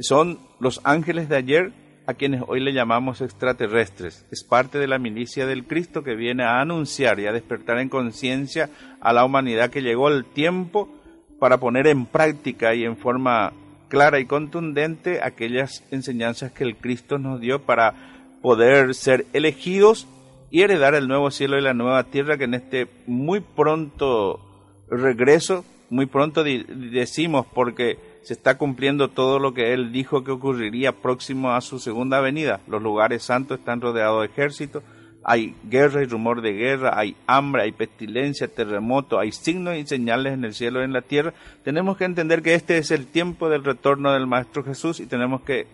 son 0.00 0.40
los 0.58 0.80
ángeles 0.82 1.28
de 1.28 1.36
ayer 1.36 1.72
a 2.06 2.14
quienes 2.14 2.42
hoy 2.48 2.58
le 2.58 2.72
llamamos 2.72 3.20
extraterrestres. 3.20 4.26
Es 4.32 4.42
parte 4.42 4.78
de 4.78 4.88
la 4.88 4.98
milicia 4.98 5.46
del 5.46 5.64
Cristo 5.64 6.02
que 6.02 6.16
viene 6.16 6.42
a 6.42 6.60
anunciar 6.60 7.20
y 7.20 7.26
a 7.26 7.32
despertar 7.32 7.78
en 7.78 7.88
conciencia 7.88 8.68
a 9.00 9.12
la 9.12 9.24
humanidad 9.24 9.70
que 9.70 9.80
llegó 9.80 10.08
el 10.08 10.24
tiempo 10.24 10.92
para 11.38 11.58
poner 11.58 11.86
en 11.86 12.04
práctica 12.06 12.74
y 12.74 12.84
en 12.84 12.96
forma 12.96 13.52
clara 13.92 14.20
y 14.20 14.24
contundente 14.24 15.20
aquellas 15.22 15.84
enseñanzas 15.90 16.50
que 16.52 16.64
el 16.64 16.76
Cristo 16.76 17.18
nos 17.18 17.42
dio 17.42 17.60
para 17.60 17.92
poder 18.40 18.94
ser 18.94 19.26
elegidos 19.34 20.08
y 20.50 20.62
heredar 20.62 20.94
el 20.94 21.08
nuevo 21.08 21.30
cielo 21.30 21.58
y 21.58 21.60
la 21.60 21.74
nueva 21.74 22.04
tierra 22.04 22.38
que 22.38 22.44
en 22.44 22.54
este 22.54 22.88
muy 23.06 23.40
pronto 23.40 24.40
regreso 24.88 25.66
muy 25.90 26.06
pronto 26.06 26.42
decimos 26.42 27.44
porque 27.52 27.98
se 28.22 28.32
está 28.32 28.56
cumpliendo 28.56 29.08
todo 29.08 29.38
lo 29.38 29.52
que 29.52 29.74
él 29.74 29.92
dijo 29.92 30.24
que 30.24 30.30
ocurriría 30.30 30.92
próximo 30.92 31.52
a 31.52 31.60
su 31.60 31.78
segunda 31.78 32.22
venida. 32.22 32.60
Los 32.66 32.82
lugares 32.82 33.24
santos 33.24 33.58
están 33.58 33.82
rodeados 33.82 34.22
de 34.22 34.28
ejércitos, 34.28 34.82
hay 35.24 35.54
guerra 35.68 36.02
y 36.02 36.06
rumor 36.06 36.42
de 36.42 36.52
guerra, 36.52 36.98
hay 36.98 37.16
hambre, 37.26 37.62
hay 37.62 37.72
pestilencia, 37.72 38.48
terremoto, 38.48 39.18
hay 39.18 39.32
signos 39.32 39.76
y 39.76 39.86
señales 39.86 40.32
en 40.34 40.44
el 40.44 40.54
cielo 40.54 40.80
y 40.80 40.84
en 40.84 40.92
la 40.92 41.02
tierra. 41.02 41.32
Tenemos 41.64 41.96
que 41.96 42.04
entender 42.04 42.42
que 42.42 42.54
este 42.54 42.78
es 42.78 42.90
el 42.90 43.06
tiempo 43.06 43.48
del 43.48 43.64
retorno 43.64 44.12
del 44.12 44.26
Maestro 44.26 44.64
Jesús 44.64 45.00
y 45.00 45.06
tenemos 45.06 45.42
que 45.42 45.66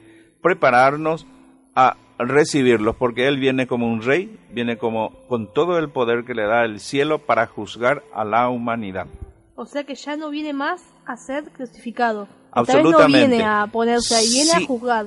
prepararnos 0.42 1.26
a 1.74 1.96
recibirlos, 2.18 2.96
porque 2.96 3.28
Él 3.28 3.38
viene 3.38 3.66
como 3.66 3.86
un 3.86 4.02
rey, 4.02 4.36
viene 4.50 4.76
como 4.76 5.10
con 5.28 5.52
todo 5.52 5.78
el 5.78 5.88
poder 5.88 6.24
que 6.24 6.34
le 6.34 6.42
da 6.46 6.64
el 6.64 6.80
cielo 6.80 7.20
para 7.20 7.46
juzgar 7.46 8.02
a 8.12 8.24
la 8.24 8.48
humanidad. 8.48 9.06
O 9.54 9.64
sea 9.66 9.84
que 9.84 9.94
ya 9.94 10.16
no 10.16 10.30
viene 10.30 10.52
más 10.52 10.82
a 11.06 11.16
ser 11.16 11.44
crucificado. 11.52 12.28
Esta 12.54 12.60
vez 12.74 12.82
no 12.82 12.90
Absolutamente. 12.90 13.28
viene 13.28 13.44
a 13.44 13.66
ponerse 13.70 14.14
ahí, 14.16 14.28
viene 14.28 14.50
Sí. 14.50 14.64
a 14.64 14.66
juzgar. 14.66 15.06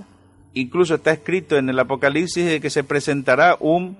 Incluso 0.54 0.96
está 0.96 1.12
escrito 1.12 1.58
en 1.58 1.70
el 1.70 1.80
Apocalipsis 1.80 2.46
de 2.46 2.60
que 2.62 2.70
se 2.70 2.84
presentará 2.84 3.56
un 3.60 3.98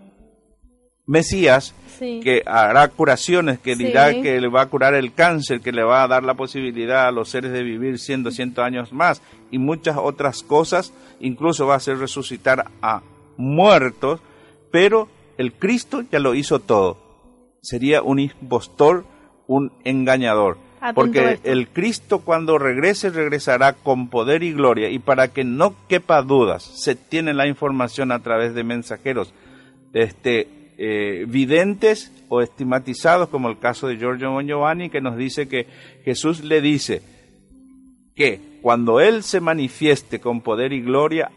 Mesías 1.06 1.74
Sí. 2.00 2.20
que 2.24 2.42
hará 2.46 2.88
curaciones, 2.88 3.60
que 3.60 3.76
Sí. 3.76 3.86
dirá 3.86 4.12
que 4.22 4.40
le 4.40 4.48
va 4.48 4.62
a 4.62 4.66
curar 4.68 4.94
el 4.96 5.14
cáncer, 5.14 5.62
que 5.62 5.72
le 5.72 5.84
va 5.84 6.04
a 6.04 6.08
dar 6.08 6.24
la 6.24 6.34
posibilidad 6.36 7.08
a 7.08 7.12
los 7.12 7.30
seres 7.30 7.52
de 7.52 7.64
vivir 7.64 8.00
100, 8.00 8.24
200 8.24 8.64
años 8.64 8.92
más 8.94 9.22
y 9.52 9.58
muchas 9.60 9.98
otras 9.98 10.42
cosas, 10.44 10.94
incluso 11.20 11.68
va 11.68 11.76
a 11.76 11.78
hacer 11.78 11.98
resucitar 11.98 12.66
a 12.82 13.02
muertos, 13.38 14.20
pero 14.72 15.10
el 15.38 15.54
Cristo 15.54 16.04
ya 16.12 16.20
lo 16.20 16.34
hizo 16.34 16.60
todo. 16.60 16.98
Sería 17.62 18.02
un 18.02 18.20
impostor, 18.20 19.06
un 19.48 19.72
engañador. 19.84 20.58
Atento 20.80 20.90
a 20.90 20.94
Porque 20.94 21.40
el 21.44 21.68
Cristo 21.68 22.20
cuando 22.20 22.58
regrese 22.58 23.12
regresará 23.12 23.74
con 23.74 24.10
poder 24.10 24.42
y 24.42 24.54
gloria 24.54 24.90
y 24.90 24.98
para 24.98 25.28
que 25.28 25.44
no 25.44 25.76
quepa 25.88 26.24
dudas, 26.24 26.64
se 26.64 26.96
tiene 26.96 27.34
la 27.36 27.48
información 27.48 28.12
a 28.12 28.24
través 28.24 28.56
de 28.56 28.64
mensajeros 28.64 29.34
este, 29.94 30.48
eh, 30.84 31.26
videntes 31.28 32.12
o 32.28 32.42
estigmatizados, 32.42 33.30
como 33.30 33.50
el 33.50 33.60
caso 33.60 33.88
de 33.88 33.98
Giorgio 33.98 34.42
Giovanni, 34.42 34.90
que 34.90 35.00
nos 35.00 35.16
dice 35.16 35.48
que 35.48 35.68
Jesús 36.04 36.44
le 36.44 36.60
dice 36.60 37.04
que 38.16 38.58
cuando 38.64 39.00
Él 39.00 39.22
se 39.22 39.42
manifieste 39.42 40.20
con 40.20 40.42
poder 40.42 40.74
y 40.74 40.82
gloria, 40.82 41.30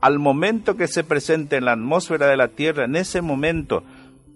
al 0.00 0.18
momento 0.18 0.76
que 0.76 0.88
se 0.88 1.04
presente 1.04 1.58
en 1.58 1.66
la 1.66 1.74
atmósfera 1.74 2.26
de 2.26 2.36
la 2.36 2.48
tierra, 2.48 2.86
en 2.86 2.96
ese 2.96 3.22
momento, 3.22 3.84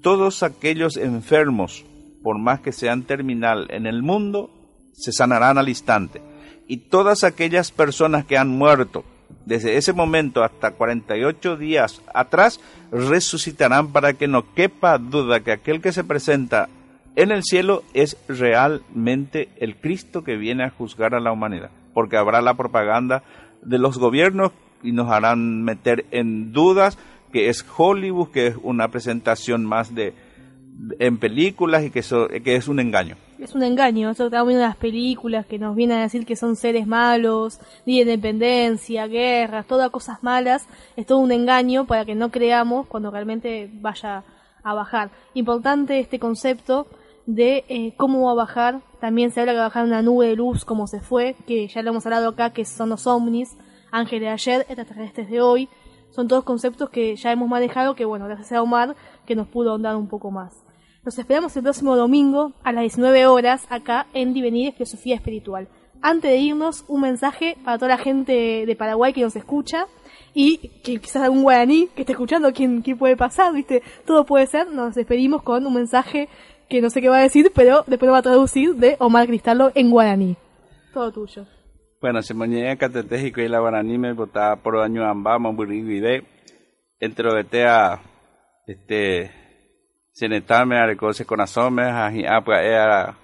todos 0.00 0.44
aquellos 0.44 0.96
enfermos, 0.96 1.84
por 2.22 2.38
más 2.38 2.60
que 2.60 2.70
sean 2.70 3.02
terminal 3.02 3.66
en 3.70 3.84
el 3.86 4.00
mundo, 4.04 4.52
se 4.92 5.10
sanarán 5.10 5.58
al 5.58 5.68
instante. 5.68 6.22
Y 6.68 6.88
todas 6.88 7.24
aquellas 7.24 7.72
personas 7.72 8.24
que 8.24 8.38
han 8.38 8.50
muerto 8.50 9.04
desde 9.46 9.78
ese 9.78 9.94
momento 9.94 10.44
hasta 10.44 10.72
48 10.72 11.56
días 11.56 12.02
atrás, 12.12 12.60
resucitarán 12.92 13.92
para 13.92 14.12
que 14.12 14.28
no 14.28 14.52
quepa 14.54 14.98
duda 14.98 15.40
que 15.40 15.52
aquel 15.52 15.80
que 15.80 15.92
se 15.92 16.04
presenta 16.04 16.68
en 17.14 17.30
el 17.30 17.42
cielo 17.42 17.82
es 17.94 18.18
realmente 18.28 19.48
el 19.56 19.76
Cristo 19.76 20.22
que 20.22 20.36
viene 20.36 20.64
a 20.64 20.70
juzgar 20.70 21.14
a 21.14 21.20
la 21.20 21.32
humanidad, 21.32 21.70
porque 21.94 22.18
habrá 22.18 22.42
la 22.42 22.54
propaganda 22.54 23.22
de 23.62 23.78
los 23.78 23.98
gobiernos 23.98 24.52
y 24.82 24.92
nos 24.92 25.10
harán 25.10 25.62
meter 25.64 26.04
en 26.10 26.52
dudas 26.52 26.98
que 27.32 27.48
es 27.48 27.64
Hollywood, 27.76 28.30
que 28.30 28.48
es 28.48 28.56
una 28.62 28.88
presentación 28.88 29.64
más 29.64 29.94
de 29.94 30.12
en 30.98 31.18
películas 31.18 31.84
y 31.84 31.90
que 31.90 32.00
eso 32.00 32.28
que 32.28 32.56
es 32.56 32.68
un 32.68 32.80
engaño. 32.80 33.16
Es 33.38 33.54
un 33.54 33.62
engaño, 33.62 34.10
eso 34.10 34.26
estamos 34.26 34.48
viendo 34.48 34.66
las 34.66 34.76
películas 34.76 35.46
que 35.46 35.58
nos 35.58 35.76
vienen 35.76 35.98
a 35.98 36.02
decir 36.02 36.24
que 36.24 36.36
son 36.36 36.56
seres 36.56 36.86
malos, 36.86 37.60
de 37.84 37.92
independencia, 37.92 39.06
guerras, 39.06 39.66
todas 39.66 39.90
cosas 39.90 40.22
malas, 40.22 40.66
es 40.96 41.06
todo 41.06 41.18
un 41.18 41.32
engaño 41.32 41.86
para 41.86 42.04
que 42.04 42.14
no 42.14 42.30
creamos 42.30 42.86
cuando 42.86 43.10
realmente 43.10 43.70
vaya 43.80 44.24
a 44.62 44.74
bajar. 44.74 45.10
Importante 45.34 46.00
este 46.00 46.18
concepto 46.18 46.86
de 47.26 47.64
eh, 47.68 47.94
cómo 47.96 48.24
va 48.26 48.32
a 48.32 48.34
bajar, 48.34 48.80
también 49.00 49.30
se 49.30 49.40
habla 49.40 49.52
que 49.52 49.58
va 49.58 49.64
a 49.64 49.68
bajar 49.68 49.84
una 49.84 50.02
nube 50.02 50.28
de 50.28 50.36
luz 50.36 50.64
como 50.64 50.86
se 50.86 51.00
fue, 51.00 51.36
que 51.46 51.68
ya 51.68 51.82
lo 51.82 51.90
hemos 51.90 52.06
hablado 52.06 52.28
acá, 52.28 52.50
que 52.50 52.64
son 52.64 52.88
los 52.88 53.06
ovnis, 53.06 53.56
ángeles 53.90 54.22
de 54.22 54.28
ayer, 54.28 54.60
extraterrestres 54.62 55.28
de 55.30 55.40
hoy, 55.40 55.68
son 56.10 56.28
todos 56.28 56.44
conceptos 56.44 56.88
que 56.90 57.14
ya 57.16 57.32
hemos 57.32 57.48
manejado, 57.48 57.94
que 57.94 58.04
bueno, 58.04 58.26
gracias 58.26 58.52
a 58.52 58.62
Omar, 58.62 58.96
que 59.26 59.36
nos 59.36 59.48
pudo 59.48 59.72
ahondar 59.72 59.96
un 59.96 60.08
poco 60.08 60.30
más. 60.30 60.65
Nos 61.06 61.20
esperamos 61.20 61.56
el 61.56 61.62
próximo 61.62 61.94
domingo 61.94 62.52
a 62.64 62.72
las 62.72 62.82
19 62.82 63.28
horas 63.28 63.64
acá 63.70 64.08
en 64.12 64.34
Divenir 64.34 64.72
Filosofía 64.72 65.14
Espiritual. 65.14 65.68
Antes 66.02 66.32
de 66.32 66.38
irnos, 66.38 66.84
un 66.88 67.02
mensaje 67.02 67.56
para 67.64 67.78
toda 67.78 67.90
la 67.90 67.98
gente 67.98 68.66
de 68.66 68.74
Paraguay 68.74 69.12
que 69.12 69.20
nos 69.20 69.36
escucha 69.36 69.86
y 70.34 70.58
que 70.82 70.98
quizás 70.98 71.22
algún 71.22 71.44
guaraní 71.44 71.86
que 71.94 72.00
esté 72.00 72.10
escuchando, 72.10 72.52
¿quién, 72.52 72.82
quién 72.82 72.98
puede 72.98 73.16
pasar? 73.16 73.54
¿Viste? 73.54 73.84
Todo 74.04 74.26
puede 74.26 74.48
ser. 74.48 74.66
Nos 74.66 74.96
despedimos 74.96 75.44
con 75.44 75.64
un 75.64 75.74
mensaje 75.74 76.28
que 76.68 76.80
no 76.80 76.90
sé 76.90 77.00
qué 77.00 77.08
va 77.08 77.18
a 77.18 77.22
decir, 77.22 77.52
pero 77.54 77.84
después 77.86 78.08
lo 78.08 78.12
va 78.14 78.18
a 78.18 78.22
traducir 78.22 78.74
de 78.74 78.96
Omar 78.98 79.28
Cristallo 79.28 79.70
en 79.76 79.92
guaraní. 79.92 80.36
Todo 80.92 81.12
tuyo. 81.12 81.46
Bueno, 82.00 82.20
se 82.20 82.34
moñea 82.34 82.74
catetéjico 82.74 83.40
y 83.40 83.48
la 83.48 83.60
guaraní 83.60 83.96
me 83.96 84.12
votaba 84.12 84.56
por 84.56 84.76
año 84.78 85.04
ambamos 85.04 85.54
buriguide. 85.54 86.24
Entrovetea, 86.98 88.02
este, 88.66 89.45
senetame 90.16 90.78
a 90.78 90.86
recoce 90.86 91.26
con 91.26 91.42
asome, 91.42 91.82
a 91.82 92.06
a 92.06 93.16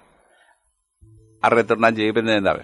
a 1.41 1.49
retornar. 1.49 1.93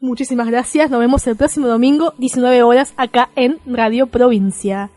Muchísimas 0.00 0.48
gracias. 0.48 0.90
Nos 0.90 0.98
vemos 0.98 1.26
el 1.28 1.36
próximo 1.36 1.68
domingo, 1.68 2.14
19 2.18 2.64
horas, 2.64 2.92
acá 2.96 3.30
en 3.36 3.60
Radio 3.64 4.08
Provincia. 4.08 4.90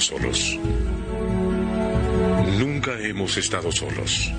Solos. 0.00 0.58
Nunca 2.58 2.98
hemos 3.00 3.36
estado 3.36 3.70
solos. 3.72 4.32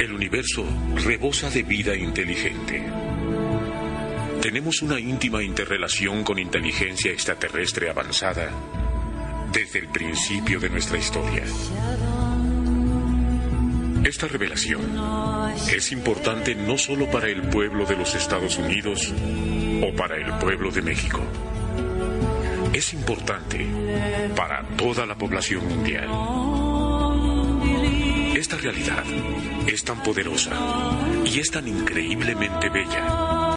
El 0.00 0.12
universo 0.12 0.64
rebosa 0.94 1.50
de 1.50 1.62
vida 1.62 1.94
inteligente. 1.94 2.82
Tenemos 4.42 4.82
una 4.82 5.00
íntima 5.00 5.42
interrelación 5.42 6.22
con 6.24 6.38
inteligencia 6.38 7.12
extraterrestre 7.12 7.90
avanzada 7.90 8.50
desde 9.52 9.80
el 9.80 9.88
principio 9.88 10.60
de 10.60 10.70
nuestra 10.70 10.98
historia. 10.98 11.44
Esta 14.04 14.28
revelación 14.28 14.80
es 15.72 15.92
importante 15.92 16.54
no 16.54 16.78
solo 16.78 17.10
para 17.10 17.28
el 17.28 17.42
pueblo 17.42 17.86
de 17.86 17.96
los 17.96 18.14
Estados 18.14 18.58
Unidos 18.58 19.12
o 19.82 19.94
para 19.96 20.16
el 20.16 20.32
pueblo 20.38 20.70
de 20.70 20.82
México 20.82 21.22
es 22.76 22.92
importante 22.92 23.66
para 24.36 24.62
toda 24.76 25.06
la 25.06 25.14
población 25.16 25.66
mundial. 25.66 26.10
Esta 28.36 28.58
realidad 28.58 29.02
es 29.66 29.82
tan 29.82 30.02
poderosa 30.02 30.52
y 31.24 31.40
es 31.40 31.50
tan 31.50 31.66
increíblemente 31.66 32.68
bella 32.68 33.45